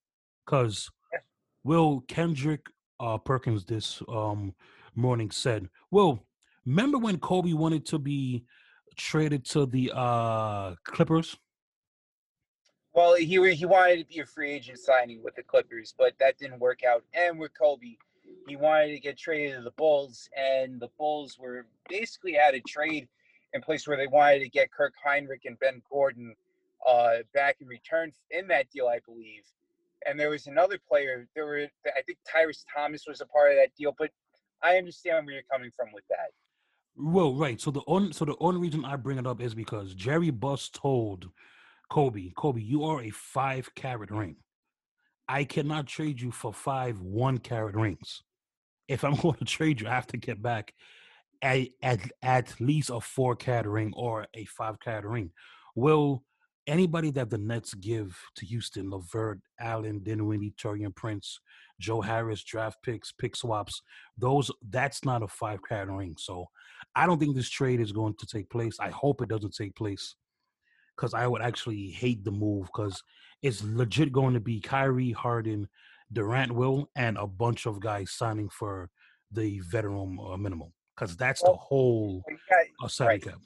because 0.46 0.90
Will 1.64 2.02
Kendrick 2.08 2.66
uh, 3.00 3.18
Perkins 3.18 3.66
this 3.66 4.02
um, 4.10 4.54
morning 4.96 5.32
said, 5.32 5.70
"Well." 5.92 6.26
Remember 6.66 6.98
when 6.98 7.20
Kobe 7.20 7.54
wanted 7.54 7.86
to 7.88 8.00
be 8.00 8.44
traded 8.98 9.46
to 9.46 9.68
the 9.68 9.92
uh, 9.94 10.74
Clippers? 10.84 11.38
Well, 12.94 13.16
he 13.16 13.54
he 13.54 13.66
wanted 13.66 14.00
to 14.00 14.06
be 14.06 14.22
a 14.22 14.26
free 14.26 14.52
agent 14.54 14.80
signing 14.80 15.22
with 15.24 15.36
the 15.36 15.44
Clippers, 15.44 15.94
but 15.98 16.14
that 16.20 16.38
didn't 16.38 16.60
work 16.60 16.80
out. 16.84 17.04
And 17.14 17.38
with 17.38 17.52
Kobe, 17.56 17.98
he 18.48 18.56
wanted 18.56 18.94
to 18.94 19.00
get 19.00 19.18
traded 19.18 19.58
to 19.58 19.64
the 19.64 19.72
Bulls, 19.72 20.30
and 20.38 20.80
the 20.80 20.90
Bulls 20.98 21.38
were 21.40 21.66
basically 21.90 22.34
had 22.34 22.54
a 22.54 22.62
trade 22.62 23.08
in 23.54 23.62
place 23.62 23.88
where 23.88 23.98
they 23.98 24.08
wanted 24.08 24.40
to 24.40 24.50
get 24.50 24.72
Kirk 24.72 24.94
Hinrich 25.06 25.46
and 25.46 25.60
Ben 25.60 25.82
Gordon 25.90 26.36
uh, 26.86 27.18
back 27.34 27.58
in 27.62 27.68
return 27.68 28.12
in 28.32 28.48
that 28.48 28.70
deal, 28.70 28.88
I 28.88 29.00
believe. 29.06 29.44
And 30.06 30.20
there 30.20 30.30
was 30.30 30.46
another 30.46 30.78
player. 30.88 31.28
There 31.36 31.46
were, 31.46 31.68
I 31.88 32.02
think, 32.06 32.20
Tyrus 32.32 32.64
Thomas 32.74 33.06
was 33.08 33.22
a 33.22 33.26
part 33.26 33.52
of 33.52 33.58
that 33.58 33.70
deal. 33.76 33.96
But 33.98 34.12
I 34.62 34.78
understand 34.78 35.26
where 35.26 35.36
you're 35.36 35.44
coming 35.52 35.72
from 35.76 35.88
with 35.94 36.04
that. 36.10 36.30
Well, 36.96 37.34
right. 37.34 37.60
So 37.60 37.72
the 37.72 37.82
so 38.12 38.26
the 38.26 38.36
only 38.40 38.62
reason 38.62 38.86
I 38.86 38.96
bring 38.98 39.18
it 39.18 39.28
up 39.28 39.42
is 39.42 39.56
because 39.56 39.96
Jerry 39.96 40.30
Buss 40.30 40.70
told 40.70 41.30
Kobe, 41.90 42.32
Kobe, 42.38 42.62
you 42.62 42.84
are 42.84 43.02
a 43.02 43.10
five 43.10 43.74
carat 43.76 44.12
ring. 44.12 44.38
I 45.28 45.44
cannot 45.44 45.88
trade 45.88 46.22
you 46.22 46.32
for 46.32 46.54
five 46.54 47.02
one 47.02 47.40
carat 47.40 47.76
rings. 47.76 48.22
If 48.88 49.04
I'm 49.04 49.16
going 49.22 49.36
to 49.36 49.46
trade 49.46 49.82
you, 49.82 49.88
I 49.88 49.92
have 49.92 50.08
to 50.08 50.18
get 50.18 50.42
back 50.42 50.74
at 51.42 51.68
at, 51.82 52.00
at 52.22 52.60
least 52.60 52.90
a 52.90 53.00
four 53.00 53.36
carat 53.36 53.66
ring 53.66 53.94
or 53.96 54.28
a 54.34 54.46
five 54.46 54.80
carat 54.80 55.06
ring. 55.06 55.32
Will 55.76 56.24
anybody 56.68 57.12
that 57.12 57.30
the 57.30 57.38
Nets 57.38 57.74
give 57.74 58.18
to 58.36 58.46
Houston, 58.46 58.90
LeVert, 58.90 59.40
Allen, 59.60 60.00
Dinwiddie, 60.00 60.56
Taurean 60.58 60.96
Prince, 60.96 61.40
Joe 61.80 62.02
Harris, 62.02 62.44
draft 62.44 62.82
picks, 62.84 63.12
pick 63.12 63.36
swaps, 63.36 63.82
those 64.18 64.50
that's 64.70 65.04
not 65.06 65.24
a 65.24 65.28
five 65.28 65.60
carat 65.68 65.90
ring. 65.90 66.16
So 66.18 66.46
I 66.96 67.06
don't 67.06 67.20
think 67.20 67.36
this 67.36 67.50
trade 67.50 67.82
is 67.82 67.92
going 67.92 68.16
to 68.20 68.26
take 68.26 68.50
place. 68.50 68.80
I 68.80 68.90
hope 68.90 69.22
it 69.22 69.30
doesn't 69.30 69.56
take 69.56 69.76
place 69.76 70.16
because 70.96 71.14
I 71.14 71.28
would 71.28 71.42
actually 71.42 71.90
hate 71.90 72.24
the 72.24 72.32
move 72.32 72.68
because 72.68 73.04
it's 73.42 73.64
legit 73.64 74.12
going 74.12 74.34
to 74.34 74.40
be 74.40 74.60
Kyrie, 74.60 75.12
Harden, 75.12 75.68
Durant, 76.12 76.52
Will, 76.54 76.90
and 76.96 77.18
a 77.18 77.28
bunch 77.28 77.66
of 77.66 77.80
guys 77.80 78.12
signing 78.12 78.50
for 78.50 78.90
the 79.32 79.60
veteran 79.62 80.18
uh, 80.24 80.38
minimum 80.38 80.72
because 80.96 81.18
that's 81.18 81.42
well, 81.44 81.54
the 81.54 81.58
whole 81.58 82.24
uh, 82.84 82.88
salary 82.88 83.16
right. 83.16 83.24
cap. 83.24 83.40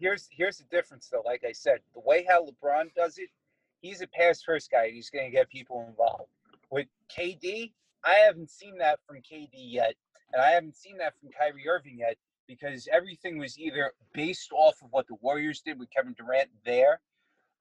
Here's 0.00 0.28
here's 0.30 0.58
the 0.58 0.64
difference 0.70 1.08
though. 1.10 1.22
Like 1.24 1.44
I 1.46 1.52
said, 1.52 1.78
the 1.94 2.00
way 2.00 2.26
how 2.28 2.46
LeBron 2.46 2.94
does 2.94 3.18
it, 3.18 3.28
he's 3.80 4.00
a 4.00 4.06
pass 4.06 4.42
first 4.42 4.70
guy. 4.70 4.90
He's 4.90 5.10
going 5.10 5.26
to 5.26 5.30
get 5.30 5.48
people 5.50 5.84
involved. 5.88 6.30
With 6.70 6.86
KD, 7.16 7.72
I 8.04 8.14
haven't 8.14 8.50
seen 8.50 8.78
that 8.78 9.00
from 9.06 9.16
KD 9.16 9.50
yet, 9.52 9.94
and 10.32 10.42
I 10.42 10.50
haven't 10.50 10.76
seen 10.76 10.98
that 10.98 11.14
from 11.18 11.30
Kyrie 11.30 11.68
Irving 11.68 11.98
yet 11.98 12.16
because 12.46 12.88
everything 12.92 13.38
was 13.38 13.58
either 13.58 13.92
based 14.14 14.50
off 14.52 14.76
of 14.82 14.88
what 14.90 15.06
the 15.06 15.16
Warriors 15.20 15.60
did 15.60 15.78
with 15.78 15.90
Kevin 15.90 16.14
Durant 16.16 16.48
there 16.64 17.00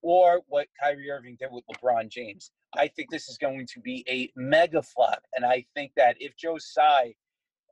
or 0.02 0.42
what 0.48 0.68
Kyrie 0.82 1.10
Irving 1.10 1.38
did 1.40 1.50
with 1.52 1.64
LeBron 1.68 2.10
James. 2.10 2.52
I 2.76 2.88
think 2.88 3.10
this 3.10 3.28
is 3.28 3.38
going 3.38 3.68
to 3.74 3.80
be 3.80 4.06
a 4.08 4.32
mega 4.36 4.82
flop. 4.82 5.24
And 5.36 5.46
I 5.46 5.66
think 5.76 5.92
that 5.98 6.18
if 6.20 6.36
Joe 6.38 6.58
Tsai 6.58 7.16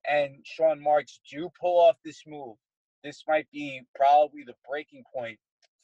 and 0.09 0.38
Sean 0.43 0.82
Marks 0.82 1.19
do 1.30 1.49
pull 1.59 1.80
off 1.80 1.97
this 2.03 2.23
move, 2.28 2.55
this 3.03 3.23
might 3.28 3.49
be 3.51 3.82
probably 3.95 4.43
the 4.45 4.55
breaking 4.67 5.03
point 5.13 5.38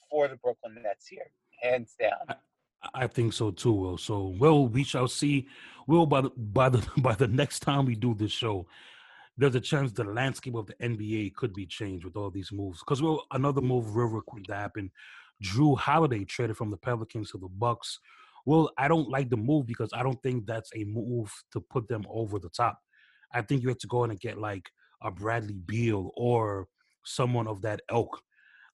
for 0.09 0.27
the 0.27 0.35
Brooklyn 0.37 0.75
Nets 0.81 1.07
here, 1.07 1.31
hands 1.61 1.95
down. 1.99 2.35
I 2.93 3.07
think 3.07 3.33
so 3.33 3.51
too, 3.51 3.73
Will. 3.73 3.97
So, 3.97 4.35
Will, 4.39 4.67
we 4.67 4.83
shall 4.83 5.07
see. 5.07 5.47
Will 5.87 6.05
by 6.05 6.21
the 6.21 6.31
by 6.35 6.69
the 6.69 6.85
by 6.97 7.13
the 7.13 7.27
next 7.27 7.59
time 7.59 7.85
we 7.85 7.95
do 7.95 8.15
this 8.15 8.31
show, 8.31 8.65
there's 9.37 9.55
a 9.55 9.61
chance 9.61 9.91
the 9.91 10.03
landscape 10.03 10.55
of 10.55 10.67
the 10.67 10.73
NBA 10.75 11.35
could 11.35 11.53
be 11.53 11.65
changed 11.65 12.05
with 12.05 12.15
all 12.15 12.31
these 12.31 12.51
moves. 12.51 12.79
Because 12.79 13.01
well, 13.01 13.25
another 13.31 13.61
move 13.61 13.95
real, 13.95 14.07
real 14.07 14.21
quick 14.21 14.45
to 14.45 14.55
happen. 14.55 14.91
Jrue 15.41 15.77
Holiday 15.77 16.23
traded 16.25 16.57
from 16.57 16.71
the 16.71 16.77
Pelicans 16.77 17.31
to 17.31 17.37
the 17.37 17.47
Bucks. 17.47 17.99
Well, 18.45 18.71
I 18.77 18.87
don't 18.87 19.09
like 19.09 19.29
the 19.29 19.37
move 19.37 19.67
because 19.67 19.89
I 19.93 20.03
don't 20.03 20.21
think 20.23 20.45
that's 20.45 20.71
a 20.75 20.83
move 20.83 21.31
to 21.51 21.61
put 21.61 21.87
them 21.87 22.05
over 22.09 22.39
the 22.39 22.49
top. 22.49 22.79
I 23.33 23.41
think 23.41 23.61
you 23.61 23.69
have 23.69 23.77
to 23.79 23.87
go 23.87 24.03
in 24.03 24.11
and 24.11 24.19
get 24.19 24.37
like 24.37 24.69
a 25.01 25.11
Bradley 25.11 25.59
Beal 25.65 26.11
or 26.15 26.67
someone 27.05 27.47
of 27.47 27.61
that 27.61 27.81
ilk. 27.91 28.21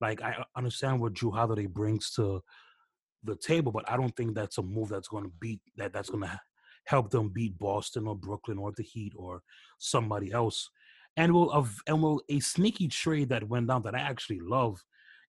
Like 0.01 0.21
I 0.21 0.43
understand 0.55 1.01
what 1.01 1.13
Jrue 1.13 1.33
Holiday 1.33 1.65
brings 1.65 2.11
to 2.11 2.41
the 3.23 3.35
table, 3.35 3.71
but 3.71 3.89
I 3.89 3.97
don't 3.97 4.15
think 4.15 4.35
that's 4.35 4.57
a 4.57 4.63
move 4.63 4.89
that's 4.89 5.07
going 5.07 5.23
to 5.23 5.31
beat 5.39 5.59
that. 5.77 5.93
That's 5.93 6.09
going 6.09 6.23
to 6.23 6.39
help 6.85 7.09
them 7.09 7.29
beat 7.29 7.57
Boston 7.57 8.07
or 8.07 8.15
Brooklyn 8.15 8.57
or 8.57 8.71
the 8.75 8.83
Heat 8.83 9.13
or 9.15 9.41
somebody 9.77 10.31
else. 10.31 10.69
And 11.17 11.33
will 11.33 11.51
of 11.51 11.75
and 11.87 12.01
will 12.01 12.21
a 12.29 12.39
sneaky 12.39 12.87
trade 12.87 13.29
that 13.29 13.47
went 13.47 13.67
down 13.67 13.83
that 13.83 13.95
I 13.95 13.99
actually 13.99 14.39
love 14.39 14.83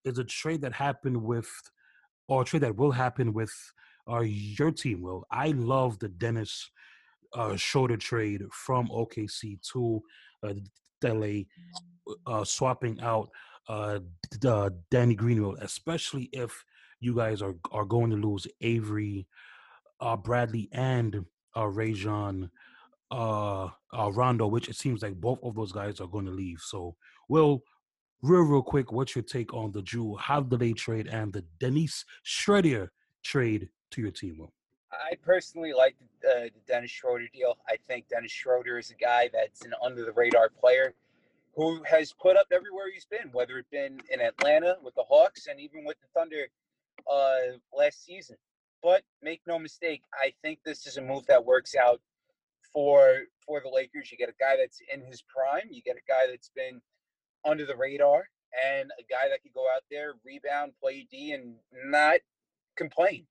is 0.04 0.18
a 0.18 0.24
trade 0.24 0.62
that 0.62 0.72
happened 0.72 1.22
with 1.22 1.50
or 2.28 2.42
a 2.42 2.44
trade 2.44 2.62
that 2.62 2.76
will 2.76 2.90
happen 2.92 3.32
with 3.32 3.52
uh, 4.10 4.20
your 4.20 4.70
team. 4.70 5.02
Will 5.02 5.24
I 5.30 5.48
love 5.48 5.98
the 5.98 6.08
Dennis 6.08 6.70
uh, 7.34 7.56
Schroeder 7.56 7.96
trade 7.96 8.42
from 8.52 8.88
OKC 8.88 9.60
to 9.72 10.02
uh, 10.42 10.54
LA, 11.02 11.42
uh, 12.26 12.44
swapping 12.44 13.00
out 13.00 13.30
uh, 13.68 14.00
uh, 14.46 14.70
Danny 14.90 15.14
Greenwell, 15.14 15.56
especially 15.60 16.30
if 16.32 16.64
you 17.00 17.14
guys 17.14 17.42
are 17.42 17.54
are 17.70 17.84
going 17.84 18.10
to 18.10 18.16
lose 18.16 18.46
Avery, 18.60 19.26
uh, 20.00 20.16
Bradley, 20.16 20.68
and 20.72 21.24
uh, 21.56 21.66
Rajon, 21.66 22.50
uh, 23.10 23.68
uh, 23.92 24.12
Rondo, 24.12 24.46
which 24.46 24.68
it 24.68 24.76
seems 24.76 25.02
like 25.02 25.14
both 25.14 25.38
of 25.42 25.54
those 25.54 25.72
guys 25.72 26.00
are 26.00 26.06
going 26.06 26.26
to 26.26 26.32
leave. 26.32 26.60
So, 26.60 26.96
Will, 27.28 27.62
real, 28.22 28.42
real 28.42 28.62
quick, 28.62 28.92
what's 28.92 29.14
your 29.14 29.22
take 29.22 29.52
on 29.54 29.72
the 29.72 29.82
Jrue 29.82 30.18
Holiday 30.18 30.72
trade 30.72 31.06
and 31.06 31.32
the 31.32 31.44
Dennis 31.60 32.04
Schroeder 32.22 32.92
trade 33.22 33.68
to 33.90 34.00
your 34.00 34.10
team, 34.10 34.38
Will? 34.38 34.52
I 34.90 35.14
personally 35.22 35.72
like 35.72 35.96
the, 36.22 36.28
uh, 36.28 36.40
the 36.44 36.60
Dennis 36.66 36.90
Schroeder 36.90 37.28
deal. 37.32 37.58
I 37.68 37.76
think 37.86 38.08
Dennis 38.08 38.32
Schroeder 38.32 38.78
is 38.78 38.90
a 38.90 38.94
guy 38.94 39.28
that's 39.32 39.64
an 39.64 39.72
under 39.82 40.04
the 40.04 40.12
radar 40.12 40.48
player 40.48 40.94
who 41.54 41.82
has 41.84 42.12
put 42.12 42.36
up 42.36 42.46
everywhere 42.52 42.86
he's 42.92 43.04
been, 43.04 43.30
whether 43.32 43.58
it 43.58 43.66
been 43.70 44.00
in 44.10 44.20
Atlanta 44.20 44.76
with 44.82 44.94
the 44.94 45.02
Hawks 45.02 45.46
and 45.46 45.60
even 45.60 45.84
with 45.84 45.96
the 46.00 46.06
Thunder 46.18 46.46
uh, 47.10 47.58
last 47.76 48.04
season. 48.04 48.36
But 48.82 49.02
make 49.22 49.40
no 49.46 49.58
mistake, 49.58 50.02
I 50.14 50.32
think 50.42 50.60
this 50.64 50.86
is 50.86 50.96
a 50.96 51.02
move 51.02 51.26
that 51.26 51.44
works 51.44 51.74
out 51.74 52.00
for 52.72 53.22
for 53.44 53.60
the 53.60 53.68
Lakers. 53.68 54.12
You 54.12 54.18
get 54.18 54.28
a 54.28 54.34
guy 54.38 54.56
that's 54.56 54.80
in 54.92 55.00
his 55.00 55.22
prime. 55.22 55.68
You 55.70 55.82
get 55.82 55.96
a 55.96 56.06
guy 56.06 56.30
that's 56.30 56.50
been 56.54 56.80
under 57.48 57.66
the 57.66 57.76
radar, 57.76 58.28
and 58.66 58.90
a 58.98 59.02
guy 59.10 59.28
that 59.28 59.42
could 59.42 59.54
go 59.54 59.66
out 59.74 59.82
there, 59.90 60.14
rebound, 60.24 60.72
play 60.80 61.06
D, 61.10 61.32
and 61.32 61.54
not 61.86 62.20
complain. 62.76 63.26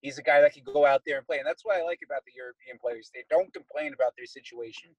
He's 0.00 0.18
a 0.18 0.22
guy 0.22 0.40
that 0.40 0.52
could 0.54 0.64
go 0.64 0.84
out 0.84 1.02
there 1.06 1.18
and 1.18 1.26
play, 1.26 1.38
and 1.38 1.46
that's 1.46 1.64
what 1.64 1.78
I 1.78 1.84
like 1.84 2.00
about 2.04 2.24
the 2.24 2.32
European 2.36 2.78
players. 2.80 3.10
They 3.14 3.24
don't 3.30 3.52
complain 3.54 3.94
about 3.94 4.14
their 4.16 4.26
situation 4.26 4.90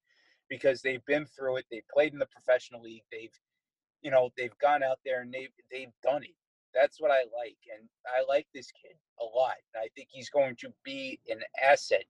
because 0.50 0.82
they've 0.82 1.06
been 1.06 1.26
through 1.26 1.58
it. 1.58 1.66
They've 1.70 1.88
played 1.94 2.14
in 2.14 2.20
the 2.20 2.28
professional 2.28 2.82
league. 2.82 3.04
They've 3.12 3.38
you 4.04 4.12
know, 4.12 4.30
they've 4.38 4.58
gone 4.60 4.84
out 4.84 5.00
there 5.04 5.22
and 5.22 5.34
they've 5.34 5.54
they've 5.72 5.94
done 6.04 6.24
it. 6.24 6.36
That's 6.76 7.00
what 7.00 7.12
I 7.12 7.20
like, 7.36 7.58
and 7.78 7.88
I 8.08 8.24
like 8.28 8.48
this 8.54 8.72
kid 8.72 8.98
a 9.22 9.24
lot. 9.24 9.56
I 9.76 9.88
think 9.96 10.10
he's 10.12 10.30
going 10.30 10.56
to 10.58 10.70
be 10.84 11.20
an 11.30 11.40
asset 11.64 12.04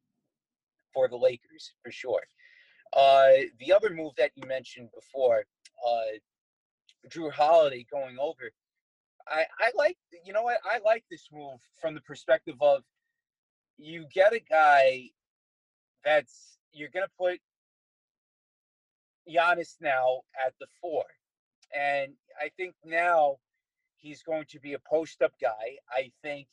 for 0.93 1.07
the 1.07 1.17
Lakers 1.17 1.73
for 1.83 1.91
sure. 1.91 2.21
Uh, 2.95 3.45
the 3.59 3.73
other 3.73 3.89
move 3.89 4.13
that 4.17 4.31
you 4.35 4.47
mentioned 4.47 4.89
before, 4.95 5.43
uh, 5.85 6.17
Jrue 7.09 7.31
Holiday 7.31 7.85
going 7.91 8.17
over, 8.19 8.51
I, 9.27 9.45
I 9.59 9.71
like 9.75 9.97
you 10.25 10.33
know 10.33 10.43
what 10.43 10.57
I 10.65 10.79
like 10.85 11.03
this 11.09 11.27
move 11.31 11.59
from 11.79 11.93
the 11.93 12.01
perspective 12.01 12.55
of 12.61 12.83
you 13.77 14.05
get 14.13 14.33
a 14.33 14.39
guy 14.39 15.09
that's 16.03 16.57
you're 16.73 16.89
gonna 16.93 17.07
put 17.17 17.39
Giannis 19.29 19.75
now 19.81 20.21
at 20.45 20.53
the 20.59 20.67
four, 20.81 21.03
and 21.75 22.13
I 22.41 22.49
think 22.57 22.75
now 22.83 23.37
he's 23.95 24.21
going 24.21 24.45
to 24.49 24.59
be 24.59 24.73
a 24.73 24.79
post 24.79 25.21
up 25.21 25.31
guy. 25.41 25.77
I 25.89 26.11
think 26.21 26.47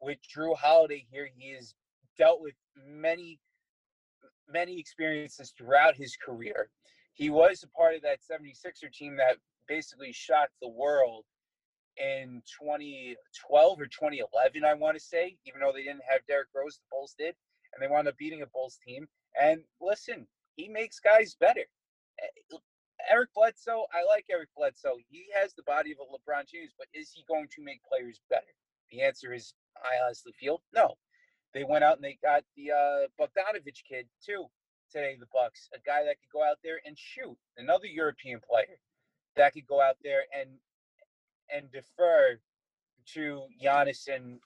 with 0.00 0.18
Jrue 0.22 0.56
Holiday 0.56 1.06
here, 1.10 1.28
he 1.36 1.54
has 1.54 1.74
dealt 2.16 2.40
with 2.40 2.54
many 2.86 3.38
many 4.50 4.78
experiences 4.78 5.52
throughout 5.56 5.94
his 5.94 6.16
career. 6.16 6.70
He 7.12 7.30
was 7.30 7.62
a 7.62 7.68
part 7.68 7.94
of 7.94 8.02
that 8.02 8.20
76er 8.20 8.92
team 8.92 9.16
that 9.16 9.36
basically 9.68 10.12
shocked 10.12 10.54
the 10.60 10.68
world 10.68 11.24
in 11.98 12.42
2012 12.60 13.80
or 13.80 13.86
2011, 13.86 14.64
I 14.64 14.74
want 14.74 14.96
to 14.96 15.02
say, 15.02 15.36
even 15.46 15.60
though 15.60 15.72
they 15.72 15.82
didn't 15.82 16.06
have 16.08 16.26
Derrick 16.26 16.48
Rose, 16.54 16.76
the 16.76 16.86
Bulls 16.90 17.14
did, 17.18 17.34
and 17.74 17.82
they 17.82 17.92
wound 17.92 18.08
up 18.08 18.16
beating 18.16 18.42
a 18.42 18.46
Bulls 18.46 18.78
team. 18.86 19.06
And 19.40 19.60
listen, 19.80 20.26
he 20.56 20.68
makes 20.68 21.00
guys 21.00 21.36
better. 21.38 21.64
Eric 23.10 23.30
Bledsoe, 23.34 23.86
I 23.92 24.04
like 24.06 24.26
Eric 24.30 24.48
Bledsoe. 24.56 24.98
He 25.08 25.26
has 25.34 25.54
the 25.54 25.62
body 25.62 25.92
of 25.92 25.98
a 25.98 26.06
LeBron 26.06 26.48
James, 26.48 26.72
but 26.76 26.88
is 26.92 27.10
he 27.14 27.24
going 27.28 27.48
to 27.54 27.62
make 27.62 27.80
players 27.84 28.20
better? 28.28 28.52
The 28.90 29.02
answer 29.02 29.32
is, 29.32 29.54
I 29.76 30.04
honestly 30.04 30.32
feel 30.38 30.62
no. 30.74 30.94
They 31.54 31.64
went 31.64 31.84
out 31.84 31.96
and 31.96 32.04
they 32.04 32.18
got 32.22 32.44
the 32.56 32.72
uh, 32.72 33.06
Bogdanovich 33.20 33.82
kid 33.88 34.06
too 34.24 34.46
today. 34.90 35.16
The 35.18 35.26
Bucks, 35.32 35.68
a 35.74 35.78
guy 35.86 36.04
that 36.04 36.16
could 36.20 36.32
go 36.32 36.42
out 36.42 36.58
there 36.62 36.80
and 36.84 36.96
shoot, 36.98 37.36
another 37.56 37.86
European 37.86 38.40
player 38.46 38.78
that 39.38 39.54
could 39.54 39.66
go 39.66 39.80
out 39.80 39.96
there 40.04 40.22
and 40.38 40.50
and 41.54 41.72
defer 41.72 42.38
to 43.14 43.42
Giannis 43.62 44.08
and 44.14 44.38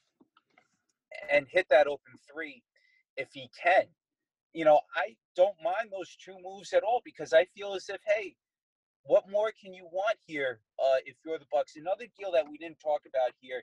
and 1.30 1.46
hit 1.48 1.66
that 1.70 1.86
open 1.86 2.14
three 2.32 2.62
if 3.16 3.28
he 3.32 3.50
can. 3.60 3.84
You 4.52 4.64
know, 4.64 4.80
I 4.94 5.16
don't 5.34 5.56
mind 5.62 5.90
those 5.90 6.16
two 6.16 6.36
moves 6.42 6.72
at 6.72 6.82
all 6.82 7.00
because 7.04 7.32
I 7.32 7.46
feel 7.56 7.74
as 7.74 7.88
if, 7.88 8.00
hey, 8.06 8.36
what 9.04 9.24
more 9.30 9.50
can 9.60 9.72
you 9.74 9.88
want 9.90 10.16
here 10.26 10.60
uh, 10.78 10.96
if 11.04 11.16
you're 11.24 11.38
the 11.38 11.46
Bucks? 11.50 11.76
Another 11.76 12.04
deal 12.18 12.30
that 12.32 12.48
we 12.48 12.58
didn't 12.58 12.78
talk 12.78 13.02
about 13.08 13.32
here 13.40 13.62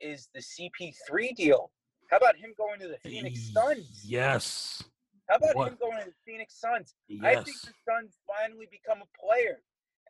is 0.00 0.28
the 0.34 0.40
CP3 0.40 1.34
deal. 1.36 1.70
How 2.10 2.16
about 2.16 2.36
him 2.36 2.54
going 2.56 2.80
to 2.80 2.88
the 2.88 2.98
Phoenix 3.08 3.52
Suns? 3.52 4.02
Yes. 4.04 4.82
How 5.28 5.36
about 5.36 5.54
what? 5.54 5.68
him 5.68 5.78
going 5.80 5.98
to 5.98 6.06
the 6.06 6.16
Phoenix 6.26 6.58
Suns? 6.58 6.94
Yes. 7.06 7.24
I 7.24 7.34
think 7.42 7.60
the 7.60 7.72
Suns 7.86 8.16
finally 8.26 8.66
become 8.70 8.98
a 9.02 9.26
player. 9.26 9.60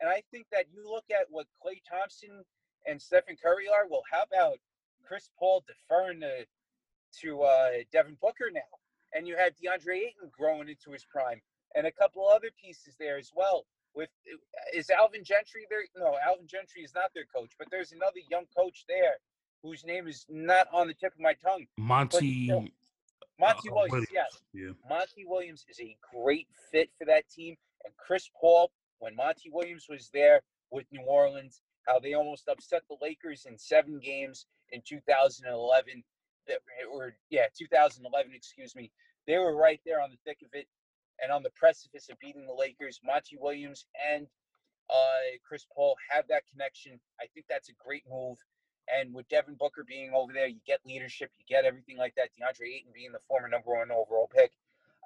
And 0.01 0.09
I 0.09 0.23
think 0.31 0.47
that 0.51 0.65
you 0.73 0.83
look 0.89 1.05
at 1.11 1.27
what 1.29 1.45
Klay 1.63 1.81
Thompson 1.87 2.43
and 2.87 3.01
Stephen 3.01 3.37
Curry 3.41 3.67
are. 3.69 3.87
Well, 3.87 4.01
how 4.11 4.23
about 4.23 4.57
Chris 5.05 5.29
Paul 5.37 5.63
deferring 5.67 6.21
to, 6.21 6.45
to 7.21 7.41
uh, 7.43 7.69
Devin 7.91 8.17
Booker 8.19 8.49
now? 8.51 8.61
And 9.13 9.27
you 9.27 9.37
have 9.37 9.53
DeAndre 9.53 9.97
Ayton 9.97 10.31
growing 10.31 10.69
into 10.69 10.91
his 10.91 11.05
prime 11.05 11.41
and 11.75 11.85
a 11.85 11.91
couple 11.91 12.27
other 12.27 12.49
pieces 12.61 12.95
there 12.99 13.17
as 13.17 13.31
well. 13.35 13.65
With 13.93 14.09
is 14.73 14.89
Alvin 14.89 15.23
Gentry 15.23 15.67
there? 15.69 15.81
No, 15.97 16.17
Alvin 16.25 16.47
Gentry 16.47 16.81
is 16.81 16.93
not 16.95 17.11
their 17.13 17.25
coach, 17.25 17.51
but 17.59 17.67
there's 17.69 17.91
another 17.91 18.21
young 18.29 18.45
coach 18.57 18.85
there 18.87 19.15
whose 19.63 19.83
name 19.83 20.07
is 20.07 20.25
not 20.29 20.67
on 20.71 20.87
the 20.87 20.93
tip 20.93 21.13
of 21.13 21.19
my 21.19 21.33
tongue. 21.33 21.65
Monty. 21.77 22.47
But, 22.47 22.69
Monty 23.37 23.69
uh, 23.69 23.73
Williams, 23.73 23.91
Williams, 23.91 24.07
yes. 24.13 24.39
Yeah. 24.53 24.71
Monty 24.89 25.25
Williams 25.25 25.65
is 25.69 25.79
a 25.81 25.95
great 26.13 26.47
fit 26.71 26.89
for 26.97 27.05
that 27.05 27.29
team. 27.29 27.57
And 27.83 27.93
Chris 27.97 28.29
Paul, 28.39 28.71
when 29.01 29.15
Monty 29.15 29.49
Williams 29.51 29.87
was 29.89 30.09
there 30.13 30.41
with 30.69 30.85
New 30.91 31.01
Orleans, 31.01 31.61
how 31.87 31.99
they 31.99 32.13
almost 32.13 32.47
upset 32.47 32.83
the 32.87 32.95
Lakers 33.01 33.45
in 33.49 33.57
seven 33.57 33.99
games 33.99 34.45
in 34.71 34.81
2011. 34.87 36.03
That 36.47 36.59
or 36.91 37.13
yeah, 37.29 37.47
2011, 37.57 38.31
excuse 38.33 38.75
me. 38.75 38.91
They 39.27 39.37
were 39.37 39.55
right 39.55 39.81
there 39.85 40.01
on 40.01 40.09
the 40.09 40.17
thick 40.25 40.39
of 40.43 40.49
it 40.53 40.67
and 41.21 41.31
on 41.31 41.43
the 41.43 41.51
precipice 41.51 42.09
of 42.09 42.19
beating 42.19 42.45
the 42.45 42.53
Lakers. 42.53 42.99
Monty 43.03 43.37
Williams 43.39 43.85
and 44.13 44.27
uh, 44.89 45.37
Chris 45.47 45.65
Paul 45.73 45.95
have 46.09 46.25
that 46.29 46.43
connection. 46.51 46.99
I 47.19 47.25
think 47.33 47.45
that's 47.49 47.69
a 47.69 47.83
great 47.83 48.03
move. 48.09 48.37
And 48.89 49.13
with 49.13 49.29
Devin 49.29 49.55
Booker 49.59 49.85
being 49.87 50.11
over 50.13 50.33
there, 50.33 50.47
you 50.47 50.59
get 50.65 50.79
leadership, 50.85 51.31
you 51.37 51.45
get 51.47 51.65
everything 51.65 51.97
like 51.97 52.15
that. 52.15 52.29
DeAndre 52.33 52.75
Ayton 52.75 52.91
being 52.93 53.11
the 53.11 53.23
former 53.27 53.47
number 53.47 53.71
one 53.71 53.91
overall 53.91 54.29
pick, 54.35 54.51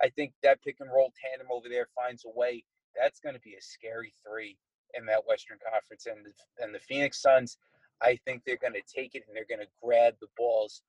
I 0.01 0.09
think 0.09 0.33
that 0.43 0.63
pick 0.63 0.77
and 0.79 0.89
roll 0.91 1.13
tandem 1.21 1.47
over 1.51 1.69
there 1.69 1.87
finds 1.95 2.25
a 2.25 2.29
way. 2.29 2.63
That's 2.99 3.19
going 3.19 3.35
to 3.35 3.41
be 3.41 3.55
a 3.55 3.61
scary 3.61 4.13
three 4.25 4.57
in 4.97 5.05
that 5.07 5.25
Western 5.27 5.57
Conference. 5.71 6.05
And 6.05 6.25
the, 6.25 6.63
and 6.63 6.73
the 6.73 6.79
Phoenix 6.79 7.21
Suns, 7.21 7.57
I 8.01 8.17
think 8.25 8.43
they're 8.45 8.57
going 8.57 8.73
to 8.73 8.81
take 8.93 9.15
it 9.15 9.23
and 9.27 9.35
they're 9.35 9.45
going 9.49 9.65
to 9.65 9.71
grab 9.83 10.15
the 10.21 10.27
balls 10.37 10.81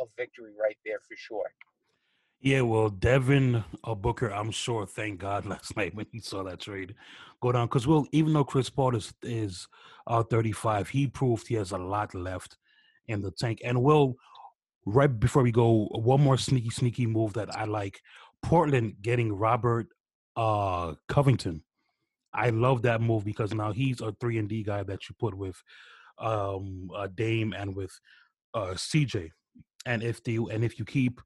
of 0.00 0.08
victory 0.16 0.52
right 0.60 0.76
there 0.84 1.00
for 1.00 1.16
sure. 1.16 1.50
Yeah, 2.40 2.60
well, 2.60 2.88
Devin 2.88 3.64
uh, 3.82 3.94
Booker, 3.96 4.28
I'm 4.28 4.52
sure, 4.52 4.86
thank 4.86 5.18
God 5.18 5.44
last 5.46 5.76
night 5.76 5.94
when 5.94 6.06
he 6.12 6.20
saw 6.20 6.44
that 6.44 6.60
trade 6.60 6.94
go 7.42 7.52
down. 7.52 7.66
Because, 7.66 7.86
well, 7.86 8.06
even 8.12 8.32
though 8.32 8.44
Chris 8.44 8.70
Paul 8.70 8.94
is, 8.94 9.12
is 9.22 9.66
uh, 10.06 10.22
35, 10.22 10.88
he 10.88 11.08
proved 11.08 11.48
he 11.48 11.54
has 11.54 11.72
a 11.72 11.78
lot 11.78 12.14
left 12.14 12.56
in 13.08 13.22
the 13.22 13.32
tank. 13.32 13.60
And, 13.64 13.82
well, 13.82 14.14
right 14.86 15.18
before 15.18 15.42
we 15.42 15.50
go, 15.50 15.88
one 15.92 16.20
more 16.20 16.38
sneaky, 16.38 16.70
sneaky 16.70 17.06
move 17.06 17.32
that 17.34 17.54
I 17.56 17.64
like 17.64 18.00
Portland 18.42 18.94
getting 19.02 19.32
Robert 19.32 19.88
uh, 20.38 20.94
Covington. 21.08 21.62
I 22.32 22.50
love 22.50 22.82
that 22.82 23.00
move 23.00 23.24
because 23.24 23.52
now 23.52 23.72
he's 23.72 24.00
a 24.00 24.12
3 24.20 24.38
and 24.38 24.48
D 24.48 24.62
guy 24.62 24.84
that 24.84 25.08
you 25.08 25.16
put 25.18 25.34
with 25.34 25.60
um, 26.18 26.90
uh, 26.94 27.08
Dame 27.14 27.52
and 27.52 27.74
with 27.74 27.90
uh, 28.54 28.74
CJ. 28.74 29.30
And 29.84 30.02
if 30.02 30.22
the 30.22 30.36
and 30.50 30.64
if 30.64 30.78
you 30.78 30.84
keep 30.84 31.20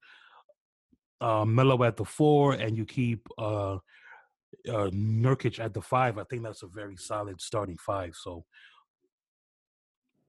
uh, 1.21 1.45
Melo 1.45 1.83
at 1.85 1.97
the 1.97 2.05
four 2.05 2.55
and 2.55 2.77
you 2.77 2.85
keep 2.85 3.29
uh, 3.39 3.75
uh, 3.75 4.91
Nurkic 4.93 5.61
at 5.61 5.75
the 5.75 5.83
five, 5.83 6.19
I 6.19 6.25
think 6.25 6.43
that's 6.43 6.63
a 6.63 6.67
very 6.67 6.97
solid 6.97 7.41
starting 7.41 7.77
five. 7.79 8.15
So, 8.15 8.45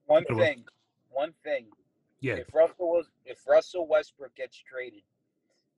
one 0.06 0.24
thing, 0.24 0.64
one 1.10 1.32
thing. 1.42 1.66
Yeah. 2.20 2.34
If 2.34 2.54
Russell 2.54 2.88
was, 2.88 3.06
if 3.24 3.38
Russell 3.46 3.86
Westbrook 3.86 4.34
gets 4.34 4.56
traded, 4.56 5.02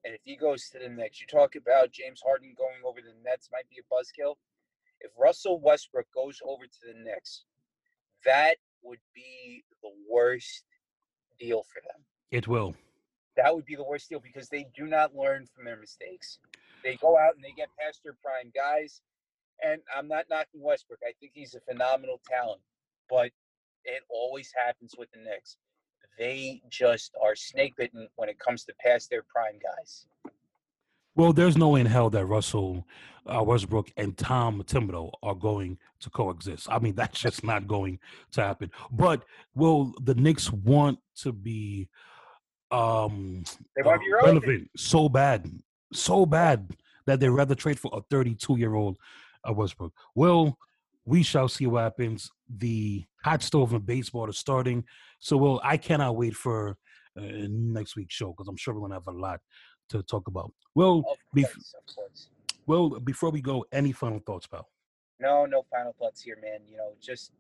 and 0.07 0.15
if 0.15 0.21
he 0.25 0.37
goes 0.37 0.71
to 0.71 0.79
the 0.79 0.89
Knicks, 0.89 1.21
you 1.21 1.27
talk 1.27 1.57
about 1.57 1.91
James 1.93 2.23
Harden 2.25 2.55
going 2.57 2.81
over 2.87 3.01
to 3.01 3.07
the 3.07 3.23
Nets 3.29 3.51
might 3.53 3.69
be 3.69 3.77
a 3.81 3.95
buzzkill. 3.95 4.37
If 5.01 5.11
Russell 5.19 5.61
Westbrook 5.61 6.07
goes 6.15 6.41
over 6.47 6.65
to 6.65 6.81
the 6.87 6.99
Knicks, 6.99 7.45
that 8.25 8.57
would 8.83 9.01
be 9.15 9.65
the 9.83 9.91
worst 10.09 10.65
deal 11.39 11.65
for 11.65 11.83
them. 11.83 12.05
It 12.31 12.49
will 12.49 12.75
that 13.37 13.55
would 13.55 13.67
be 13.67 13.77
the 13.77 13.85
worst 13.85 14.09
deal 14.09 14.21
because 14.21 14.49
they 14.49 14.67
do 14.75 14.87
not 14.87 15.15
learn 15.15 15.47
from 15.55 15.65
their 15.65 15.77
mistakes. 15.77 16.39
They 16.83 16.97
go 16.97 17.19
out 17.19 17.35
and 17.35 17.45
they 17.45 17.53
get 17.57 17.69
past 17.79 18.01
their 18.03 18.17
prime 18.23 18.51
guys. 18.55 19.03
And 19.63 19.81
I'm 19.95 20.09
not 20.09 20.27
knocking 20.29 20.63
Westbrook. 20.63 21.01
I 21.07 21.13
think 21.21 21.33
he's 21.35 21.55
a 21.55 21.61
phenomenal 21.61 22.21
talent, 22.29 22.61
but 23.09 23.31
it 23.85 24.03
always 24.11 24.53
happens 24.57 24.95
with 24.99 25.11
the 25.13 25.19
Knicks. 25.21 25.57
They 26.19 26.63
just 26.71 27.15
are 27.23 27.37
snake 27.37 27.75
bitten 27.77 28.09
when 28.17 28.29
it 28.29 28.39
comes 28.39 28.65
to 28.65 28.75
past 28.85 29.11
their 29.11 29.23
prime 29.23 29.59
guys. 29.63 30.07
Well, 31.15 31.33
there's 31.33 31.57
no 31.57 31.71
way 31.71 31.81
in 31.81 31.87
hell 31.87 32.11
that 32.11 32.27
Russell 32.27 32.87
uh, 33.27 33.43
Westbrook 33.43 33.91
and 33.97 34.17
Tom 34.17 34.63
Thibodeau 34.63 35.11
are 35.23 35.35
going 35.35 35.79
to 36.01 36.11
coexist. 36.11 36.69
I 36.71 36.79
mean, 36.79 36.95
that's 36.97 37.19
just 37.19 37.45
not 37.45 37.67
going 37.67 37.99
to 38.33 38.43
happen. 38.43 38.71
But 38.91 39.25
will 39.55 39.95
the 40.03 40.15
Knicks 40.15 40.53
want 40.53 40.99
to 41.23 41.33
be 41.33 41.89
um 42.73 43.45
they 43.77 43.83
want 43.83 44.01
to 44.01 44.05
be 44.05 44.13
relevant. 44.13 44.45
relevant 44.45 44.71
so 44.77 45.09
bad, 45.09 45.49
so 45.93 46.27
bad 46.27 46.77
that 47.07 47.21
they'd 47.21 47.29
rather 47.29 47.55
trade 47.55 47.79
for 47.79 47.91
a 47.95 48.01
32 48.11 48.59
year 48.59 48.75
old 48.75 48.99
uh, 49.49 49.53
Westbrook. 49.53 49.93
Well, 50.15 50.59
we 51.05 51.23
shall 51.23 51.49
see 51.49 51.67
what 51.67 51.85
happens. 51.85 52.31
The 52.55 53.05
hot 53.25 53.43
stove 53.43 53.73
in 53.73 53.81
baseball 53.81 54.29
is 54.29 54.39
starting, 54.39 54.85
so 55.19 55.37
well, 55.37 55.61
I 55.65 55.77
cannot 55.77 56.17
wait 56.17 56.35
for 56.35 56.77
uh, 57.19 57.23
next 57.49 57.97
week's 57.97 58.15
show 58.15 58.29
because 58.29 58.49
I'm 58.49 58.57
sure 58.57 58.75
we're 58.75 58.83
gonna 58.83 58.95
have 58.95 59.09
a 59.09 59.13
lot 59.13 59.41
to 59.91 60.03
talk 60.03 60.29
about. 60.29 60.53
Well, 60.75 61.05
bef- 61.37 61.57
well, 62.67 62.91
before 63.01 63.31
we 63.31 63.41
go, 63.41 63.65
any 63.73 63.93
final 63.93 64.21
thoughts, 64.21 64.47
pal? 64.47 64.69
No, 65.19 65.47
no 65.47 65.65
final 65.71 65.95
thoughts 65.99 66.23
here, 66.23 66.39
man. 66.43 66.61
You 66.69 66.77
know, 66.77 66.93
just 67.01 67.33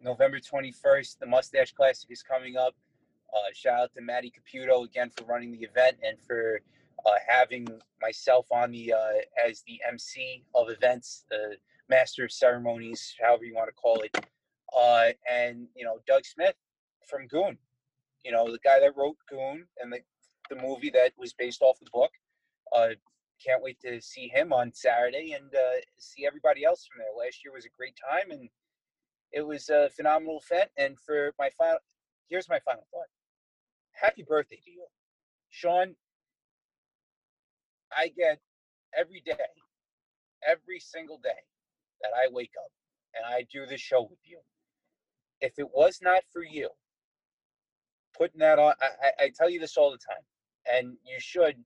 November 0.00 0.38
21st, 0.38 1.18
the 1.18 1.26
Mustache 1.26 1.72
Classic 1.72 2.10
is 2.10 2.22
coming 2.22 2.56
up. 2.56 2.74
Uh, 3.34 3.50
shout 3.54 3.80
out 3.80 3.94
to 3.94 4.02
Maddie 4.02 4.32
Caputo 4.32 4.84
again 4.84 5.10
for 5.10 5.24
running 5.24 5.52
the 5.52 5.64
event 5.64 5.96
and 6.06 6.18
for 6.20 6.60
uh, 7.06 7.10
having 7.26 7.66
myself 8.00 8.46
on 8.52 8.70
the 8.70 8.92
uh, 8.92 9.48
as 9.48 9.62
the 9.66 9.80
MC 9.88 10.44
of 10.54 10.70
events, 10.70 11.24
the 11.30 11.56
master 11.88 12.24
of 12.24 12.32
ceremonies, 12.32 13.14
however 13.20 13.44
you 13.44 13.54
want 13.54 13.68
to 13.68 13.74
call 13.74 14.00
it. 14.02 14.26
Uh, 14.76 15.10
and 15.30 15.68
you 15.74 15.84
know, 15.84 15.98
Doug 16.06 16.24
Smith 16.24 16.54
from 17.08 17.26
Goon, 17.26 17.58
you 18.24 18.32
know, 18.32 18.50
the 18.50 18.58
guy 18.64 18.80
that 18.80 18.96
wrote 18.96 19.16
Goon 19.28 19.66
and 19.80 19.92
the 19.92 20.00
the 20.50 20.56
movie 20.56 20.90
that 20.90 21.12
was 21.16 21.32
based 21.32 21.62
off 21.62 21.78
the 21.78 21.90
book. 21.92 22.10
Uh, 22.74 22.88
can't 23.44 23.62
wait 23.62 23.78
to 23.80 24.00
see 24.00 24.28
him 24.28 24.52
on 24.52 24.72
Saturday 24.72 25.32
and 25.32 25.54
uh, 25.54 25.80
see 25.98 26.26
everybody 26.26 26.64
else 26.64 26.86
from 26.86 26.98
there. 26.98 27.24
Last 27.24 27.44
year 27.44 27.52
was 27.52 27.64
a 27.64 27.76
great 27.76 27.94
time 28.10 28.30
and 28.30 28.48
it 29.32 29.42
was 29.42 29.68
a 29.68 29.90
phenomenal 29.90 30.40
event. 30.50 30.70
And 30.76 30.98
for 30.98 31.34
my 31.38 31.50
final, 31.58 31.78
here's 32.28 32.48
my 32.48 32.60
final 32.60 32.86
thought. 32.90 33.06
Happy 33.92 34.24
birthday 34.26 34.60
to 34.64 34.70
you, 34.70 34.86
Sean. 35.50 35.94
I 37.96 38.08
get 38.08 38.40
every 38.96 39.22
day, 39.24 39.36
every 40.46 40.80
single 40.80 41.18
day 41.18 41.30
that 42.02 42.10
I 42.16 42.28
wake 42.30 42.52
up 42.58 42.70
and 43.14 43.24
I 43.24 43.46
do 43.52 43.66
this 43.66 43.80
show 43.80 44.02
with 44.02 44.18
you. 44.24 44.38
If 45.44 45.58
it 45.58 45.68
was 45.74 45.98
not 46.00 46.22
for 46.32 46.42
you 46.42 46.70
putting 48.16 48.40
that 48.40 48.58
on, 48.58 48.72
I, 48.80 49.24
I 49.24 49.30
tell 49.36 49.50
you 49.50 49.60
this 49.60 49.76
all 49.76 49.90
the 49.90 49.98
time, 49.98 50.24
and 50.72 50.96
you 51.04 51.16
should, 51.18 51.56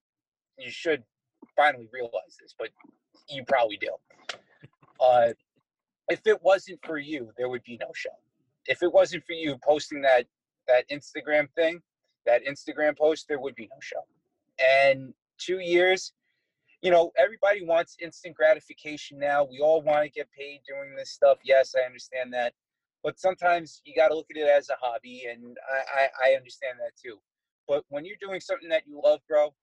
you 0.58 0.70
should 0.70 1.04
finally 1.54 1.88
realize 1.92 2.36
this, 2.40 2.54
but 2.58 2.70
you 3.28 3.44
probably 3.46 3.76
do. 3.76 3.94
Uh, 5.00 5.28
if 6.08 6.26
it 6.26 6.42
wasn't 6.42 6.80
for 6.84 6.98
you, 6.98 7.30
there 7.36 7.48
would 7.48 7.62
be 7.62 7.78
no 7.80 7.90
show. 7.94 8.16
If 8.66 8.82
it 8.82 8.92
wasn't 8.92 9.24
for 9.24 9.34
you 9.34 9.56
posting 9.64 10.02
that 10.02 10.26
that 10.66 10.84
Instagram 10.90 11.48
thing, 11.54 11.80
that 12.26 12.42
Instagram 12.44 12.98
post, 12.98 13.26
there 13.28 13.38
would 13.38 13.54
be 13.54 13.68
no 13.70 13.78
show. 13.80 14.02
And 14.82 15.14
two 15.38 15.60
years, 15.60 16.12
you 16.82 16.90
know, 16.90 17.12
everybody 17.16 17.64
wants 17.64 17.96
instant 18.02 18.34
gratification 18.36 19.18
now. 19.18 19.46
We 19.48 19.60
all 19.60 19.82
want 19.82 20.04
to 20.04 20.10
get 20.10 20.28
paid 20.36 20.60
doing 20.68 20.96
this 20.96 21.10
stuff. 21.10 21.38
Yes, 21.44 21.74
I 21.80 21.86
understand 21.86 22.32
that. 22.34 22.54
But 23.02 23.18
sometimes 23.18 23.80
you 23.84 23.94
got 23.94 24.08
to 24.08 24.14
look 24.14 24.26
at 24.30 24.36
it 24.36 24.48
as 24.48 24.70
a 24.70 24.76
hobby, 24.80 25.26
and 25.30 25.56
I, 25.72 26.00
I, 26.00 26.30
I 26.30 26.36
understand 26.36 26.78
that 26.80 26.92
too. 27.00 27.18
But 27.66 27.84
when 27.88 28.04
you're 28.04 28.16
doing 28.20 28.40
something 28.40 28.68
that 28.70 28.86
you 28.86 29.00
love, 29.02 29.20
bro, 29.28 29.54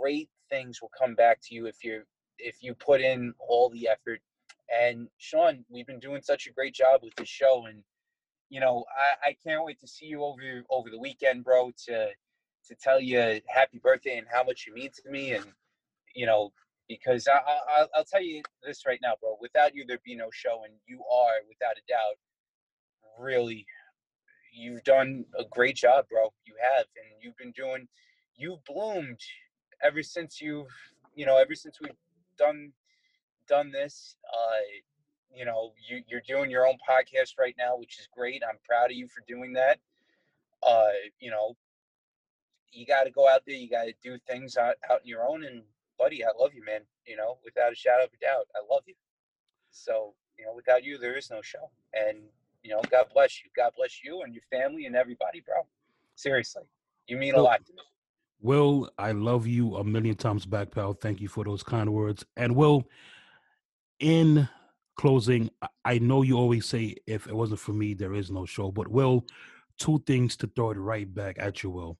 great 0.00 0.28
things 0.50 0.80
will 0.80 0.90
come 0.98 1.14
back 1.14 1.38
to 1.44 1.54
you 1.54 1.66
if 1.66 1.84
you're 1.84 2.04
if 2.38 2.56
you 2.60 2.74
put 2.74 3.00
in 3.00 3.34
all 3.38 3.70
the 3.70 3.88
effort. 3.88 4.20
And 4.76 5.08
Sean, 5.18 5.64
we've 5.70 5.86
been 5.86 6.00
doing 6.00 6.20
such 6.22 6.46
a 6.46 6.52
great 6.52 6.74
job 6.74 7.00
with 7.02 7.14
this 7.16 7.28
show, 7.28 7.66
and 7.68 7.82
you 8.50 8.60
know, 8.60 8.84
I, 9.24 9.28
I 9.30 9.36
can't 9.46 9.64
wait 9.64 9.80
to 9.80 9.86
see 9.86 10.06
you 10.06 10.24
over 10.24 10.62
over 10.70 10.90
the 10.90 10.98
weekend, 10.98 11.44
bro. 11.44 11.70
To 11.86 12.08
to 12.66 12.74
tell 12.74 13.00
you 13.00 13.40
happy 13.46 13.78
birthday 13.78 14.18
and 14.18 14.26
how 14.30 14.42
much 14.42 14.64
you 14.66 14.74
mean 14.74 14.90
to 15.02 15.10
me, 15.10 15.32
and 15.32 15.44
you 16.14 16.26
know, 16.26 16.52
because 16.88 17.28
I, 17.28 17.38
I 17.38 17.86
I'll 17.94 18.04
tell 18.04 18.22
you 18.22 18.42
this 18.62 18.84
right 18.86 18.98
now, 19.02 19.14
bro. 19.20 19.36
Without 19.40 19.74
you, 19.74 19.84
there'd 19.86 20.02
be 20.02 20.16
no 20.16 20.28
show, 20.32 20.62
and 20.64 20.74
you 20.86 21.02
are, 21.10 21.34
without 21.48 21.76
a 21.76 21.84
doubt, 21.88 22.16
really, 23.18 23.66
you've 24.52 24.84
done 24.84 25.24
a 25.38 25.44
great 25.50 25.76
job, 25.76 26.06
bro. 26.08 26.32
You 26.46 26.54
have, 26.60 26.86
and 26.96 27.22
you've 27.22 27.36
been 27.36 27.52
doing, 27.52 27.88
you've 28.36 28.64
bloomed 28.64 29.20
ever 29.82 30.02
since 30.02 30.40
you've, 30.40 30.68
you 31.14 31.26
know, 31.26 31.36
ever 31.38 31.54
since 31.54 31.80
we've 31.80 31.92
done 32.38 32.72
done 33.48 33.72
this. 33.72 34.16
Uh, 34.32 34.60
you 35.34 35.44
know, 35.44 35.72
you, 35.88 36.02
you're 36.08 36.22
doing 36.26 36.50
your 36.50 36.66
own 36.66 36.76
podcast 36.88 37.38
right 37.38 37.54
now, 37.58 37.76
which 37.76 37.98
is 37.98 38.08
great. 38.14 38.42
I'm 38.48 38.58
proud 38.66 38.90
of 38.90 38.96
you 38.96 39.08
for 39.08 39.22
doing 39.26 39.52
that. 39.54 39.78
Uh, 40.62 40.88
you 41.20 41.30
know, 41.30 41.56
you 42.72 42.86
got 42.86 43.04
to 43.04 43.10
go 43.10 43.28
out 43.28 43.42
there. 43.46 43.56
You 43.56 43.68
got 43.68 43.84
to 43.84 43.94
do 44.02 44.18
things 44.26 44.56
out, 44.56 44.76
out 44.90 45.00
on 45.00 45.06
your 45.06 45.26
own. 45.26 45.44
And 45.44 45.62
buddy, 45.98 46.24
I 46.24 46.28
love 46.38 46.52
you, 46.54 46.64
man. 46.64 46.80
You 47.06 47.16
know, 47.16 47.38
without 47.44 47.72
a 47.72 47.76
shadow 47.76 48.04
of 48.04 48.10
a 48.14 48.24
doubt, 48.24 48.46
I 48.54 48.60
love 48.72 48.82
you. 48.86 48.94
So, 49.70 50.14
you 50.38 50.44
know, 50.44 50.52
without 50.54 50.84
you, 50.84 50.98
there 50.98 51.16
is 51.16 51.30
no 51.30 51.42
show. 51.42 51.70
And, 51.92 52.18
you 52.62 52.70
know, 52.70 52.80
God 52.90 53.06
bless 53.12 53.42
you. 53.42 53.50
God 53.56 53.72
bless 53.76 54.02
you 54.02 54.22
and 54.22 54.34
your 54.34 54.42
family 54.50 54.86
and 54.86 54.96
everybody, 54.96 55.40
bro. 55.40 55.56
Seriously, 56.14 56.62
you 57.06 57.16
mean 57.16 57.34
a 57.34 57.40
lot 57.40 57.64
to 57.66 57.72
me. 57.72 57.82
Will, 58.40 58.90
I 58.98 59.12
love 59.12 59.46
you 59.46 59.76
a 59.76 59.84
million 59.84 60.14
times 60.14 60.46
back, 60.46 60.70
pal. 60.70 60.92
Thank 60.94 61.20
you 61.20 61.28
for 61.28 61.44
those 61.44 61.62
kind 61.62 61.92
words. 61.92 62.24
And 62.36 62.54
Will, 62.54 62.84
in 63.98 64.48
closing, 64.96 65.50
I 65.84 65.98
know 65.98 66.22
you 66.22 66.36
always 66.36 66.66
say 66.66 66.96
if 67.06 67.26
it 67.26 67.34
wasn't 67.34 67.60
for 67.60 67.72
me, 67.72 67.94
there 67.94 68.14
is 68.14 68.30
no 68.30 68.44
show. 68.44 68.70
But 68.70 68.88
Will, 68.88 69.24
two 69.78 70.02
things 70.06 70.36
to 70.36 70.50
throw 70.54 70.70
it 70.70 70.76
right 70.76 71.12
back 71.12 71.36
at 71.38 71.62
you, 71.62 71.70
Will. 71.70 71.98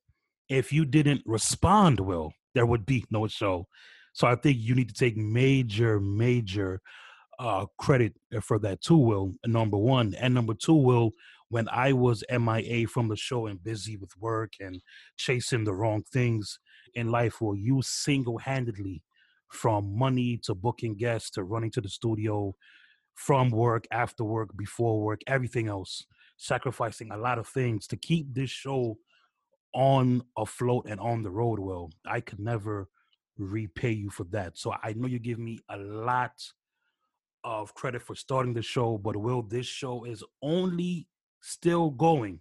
If 0.48 0.72
you 0.72 0.84
didn't 0.84 1.22
respond, 1.26 1.98
Will, 2.00 2.32
there 2.54 2.66
would 2.66 2.86
be 2.86 3.04
no 3.10 3.26
show. 3.26 3.66
So 4.12 4.26
I 4.26 4.34
think 4.34 4.58
you 4.60 4.74
need 4.74 4.88
to 4.88 4.94
take 4.94 5.16
major, 5.16 6.00
major 6.00 6.80
uh, 7.38 7.66
credit 7.78 8.14
for 8.42 8.58
that 8.60 8.80
too, 8.80 8.96
Will. 8.96 9.32
Number 9.46 9.76
one, 9.76 10.14
and 10.14 10.34
number 10.34 10.54
two, 10.54 10.74
Will. 10.74 11.12
When 11.50 11.66
I 11.70 11.94
was 11.94 12.22
MIA 12.30 12.86
from 12.88 13.08
the 13.08 13.16
show 13.16 13.46
and 13.46 13.62
busy 13.62 13.96
with 13.96 14.10
work 14.18 14.52
and 14.60 14.82
chasing 15.16 15.64
the 15.64 15.74
wrong 15.74 16.02
things 16.02 16.58
in 16.94 17.10
life, 17.10 17.40
Will 17.40 17.56
you 17.56 17.80
single-handedly, 17.82 19.02
from 19.48 19.96
money 19.98 20.38
to 20.44 20.54
booking 20.54 20.94
guests 20.94 21.30
to 21.30 21.44
running 21.44 21.70
to 21.70 21.80
the 21.80 21.88
studio, 21.88 22.54
from 23.14 23.50
work, 23.50 23.86
after 23.90 24.24
work, 24.24 24.50
before 24.56 25.00
work, 25.00 25.20
everything 25.26 25.68
else, 25.68 26.04
sacrificing 26.36 27.10
a 27.10 27.16
lot 27.16 27.38
of 27.38 27.48
things 27.48 27.86
to 27.86 27.96
keep 27.96 28.32
this 28.34 28.50
show 28.50 28.96
on 29.74 30.22
afloat 30.36 30.86
and 30.88 31.00
on 31.00 31.22
the 31.22 31.30
road. 31.30 31.58
Well, 31.58 31.90
I 32.06 32.20
could 32.20 32.40
never 32.40 32.88
repay 33.38 33.92
you 33.92 34.10
for 34.10 34.24
that. 34.24 34.58
So 34.58 34.74
I 34.82 34.92
know 34.92 35.08
you 35.08 35.18
give 35.18 35.38
me 35.38 35.60
a 35.70 35.78
lot 35.78 36.32
of 37.44 37.74
credit 37.74 38.02
for 38.02 38.14
starting 38.14 38.54
the 38.54 38.62
show, 38.62 38.98
but 38.98 39.16
Will, 39.16 39.42
this 39.42 39.66
show 39.66 40.04
is 40.04 40.22
only 40.42 41.06
still 41.40 41.90
going 41.90 42.40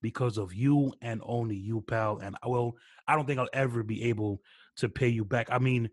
because 0.00 0.36
of 0.36 0.52
you 0.52 0.92
and 1.00 1.20
only 1.24 1.56
you, 1.56 1.80
pal. 1.80 2.18
And 2.18 2.36
I 2.42 2.48
will, 2.48 2.76
I 3.06 3.14
don't 3.14 3.26
think 3.26 3.38
I'll 3.38 3.48
ever 3.52 3.82
be 3.82 4.02
able 4.04 4.40
to 4.76 4.88
pay 4.88 5.08
you 5.08 5.24
back. 5.24 5.48
I 5.50 5.58
mean, 5.58 5.88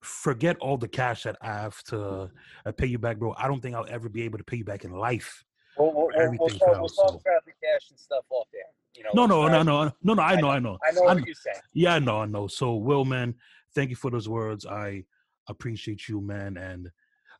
forget 0.00 0.56
all 0.58 0.76
the 0.76 0.88
cash 0.88 1.24
that 1.24 1.36
I 1.40 1.46
have 1.46 1.82
to 1.84 2.30
uh, 2.66 2.72
pay 2.72 2.86
you 2.86 2.98
back, 2.98 3.18
bro. 3.18 3.34
I 3.36 3.48
don't 3.48 3.60
think 3.60 3.74
I'll 3.74 3.86
ever 3.88 4.08
be 4.08 4.22
able 4.22 4.38
to 4.38 4.44
pay 4.44 4.58
you 4.58 4.64
back 4.64 4.84
in 4.84 4.92
life. 4.92 5.44
We'll, 5.78 5.92
we'll, 5.92 6.08
everything 6.16 6.58
we'll, 6.60 6.80
we'll 6.80 6.88
talk 6.88 7.14
about 7.14 7.44
the 7.44 7.52
cash 7.62 7.90
and 7.90 7.98
stuff 7.98 8.24
off 8.30 8.46
there. 8.52 8.62
You 8.94 9.04
know, 9.04 9.26
no, 9.26 9.26
no, 9.26 9.48
no, 9.48 9.62
no, 9.62 9.92
no, 10.02 10.14
no. 10.14 10.22
I 10.22 10.40
know, 10.40 10.48
I 10.48 10.58
know. 10.58 10.78
I 10.86 10.90
know, 10.92 11.02
I 11.02 11.12
know 11.12 11.20
what 11.20 11.26
you're 11.26 11.34
saying. 11.34 11.56
Yeah, 11.74 11.96
I 11.96 11.98
know, 11.98 12.22
I 12.22 12.26
know. 12.26 12.46
So, 12.46 12.76
Will, 12.76 13.04
man, 13.04 13.34
thank 13.74 13.90
you 13.90 13.96
for 13.96 14.10
those 14.10 14.26
words. 14.26 14.64
I 14.64 15.04
appreciate 15.48 16.08
you, 16.08 16.22
man. 16.22 16.56
And 16.56 16.90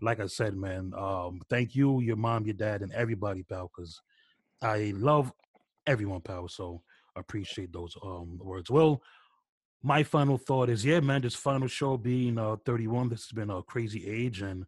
like 0.01 0.21
I 0.21 0.27
said, 0.27 0.57
man, 0.57 0.93
um, 0.97 1.41
thank 1.49 1.75
you, 1.75 2.01
your 2.01 2.17
mom, 2.17 2.45
your 2.47 2.55
dad, 2.55 2.83
and 2.83 2.93
everybody, 2.93 3.43
pal, 3.43 3.71
because 3.75 4.01
I 4.63 4.93
love 4.97 5.33
everyone, 5.87 6.21
pal. 6.21 6.49
So 6.49 6.83
appreciate 7.17 7.73
those 7.73 7.97
um 8.05 8.39
words. 8.43 8.71
Well, 8.71 9.03
my 9.83 10.03
final 10.03 10.39
thought 10.39 10.69
is, 10.69 10.85
yeah, 10.85 11.01
man, 11.01 11.23
this 11.23 11.35
final 11.35 11.69
show 11.69 11.97
being 11.97 12.39
uh 12.39 12.57
31, 12.65 13.09
this 13.09 13.25
has 13.25 13.33
been 13.33 13.51
a 13.51 13.63
crazy 13.63 14.07
age, 14.09 14.43
and 14.43 14.65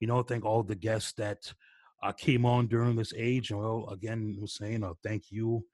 you 0.00 0.06
know, 0.06 0.22
thank 0.22 0.44
all 0.44 0.62
the 0.62 0.74
guests 0.74 1.12
that 1.14 1.52
uh, 2.02 2.12
came 2.12 2.46
on 2.46 2.66
during 2.66 2.96
this 2.96 3.12
age. 3.16 3.50
And 3.50 3.60
well, 3.60 3.88
again, 3.90 4.36
saying, 4.46 4.82
uh, 4.82 4.94
thank 5.04 5.24
you 5.30 5.64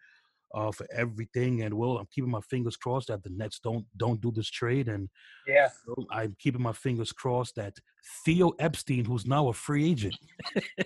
uh, 0.56 0.72
for 0.72 0.86
everything. 0.90 1.62
And 1.62 1.74
well, 1.74 1.98
I'm 1.98 2.08
keeping 2.10 2.30
my 2.30 2.40
fingers 2.40 2.76
crossed 2.76 3.08
that 3.08 3.22
the 3.22 3.30
Nets 3.30 3.60
don't 3.60 3.84
don't 3.96 4.20
do 4.20 4.32
this 4.32 4.48
trade. 4.48 4.88
And 4.88 5.08
yeah, 5.46 5.68
so 5.68 5.94
I'm 6.10 6.34
keeping 6.38 6.62
my 6.62 6.72
fingers 6.72 7.12
crossed 7.12 7.56
that 7.56 7.74
Theo 8.24 8.50
Epstein, 8.58 9.04
who's 9.04 9.26
now 9.26 9.48
a 9.48 9.52
free 9.52 9.88
agent, 9.88 10.16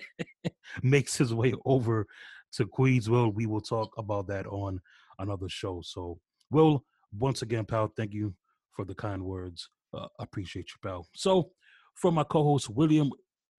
makes 0.83 1.17
his 1.17 1.33
way 1.33 1.53
over 1.65 2.05
to 2.53 2.67
Queens. 2.67 3.09
Well, 3.09 3.31
we 3.31 3.45
will 3.45 3.61
talk 3.61 3.91
about 3.97 4.27
that 4.27 4.45
on 4.47 4.81
another 5.19 5.47
show. 5.47 5.81
So, 5.83 6.19
Will, 6.51 6.83
once 7.17 7.41
again, 7.41 7.65
pal, 7.65 7.93
thank 7.95 8.13
you 8.13 8.35
for 8.71 8.83
the 8.83 8.95
kind 8.95 9.23
words. 9.23 9.69
Uh, 9.93 10.07
appreciate 10.19 10.67
you, 10.69 10.87
pal. 10.87 11.07
So, 11.15 11.51
from 11.95 12.15
my 12.15 12.25
co-host 12.25 12.69
William 12.69 13.09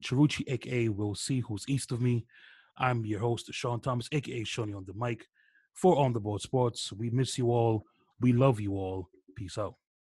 Cherucci, 0.05 0.45
aka 0.47 0.89
Will 0.89 1.15
C, 1.15 1.41
who's 1.41 1.65
east 1.69 1.91
of 1.91 2.03
me, 2.03 2.27
I'm 2.77 3.07
your 3.07 3.21
host, 3.21 3.49
Sean 3.53 3.81
Thomas, 3.81 4.09
aka 4.13 4.45
Shawnee 4.45 4.75
on 4.75 4.85
the 4.85 4.95
mic 4.95 5.27
for 5.75 5.99
On 5.99 6.13
the 6.13 6.21
Board 6.21 6.41
Sports. 6.41 6.93
We 6.93 7.11
miss 7.11 7.39
you 7.39 7.51
all. 7.51 7.85
We 8.21 8.33
love 8.33 8.61
you 8.61 8.73
all. 8.73 9.09
Peace 9.37 9.59
out. 9.59 9.75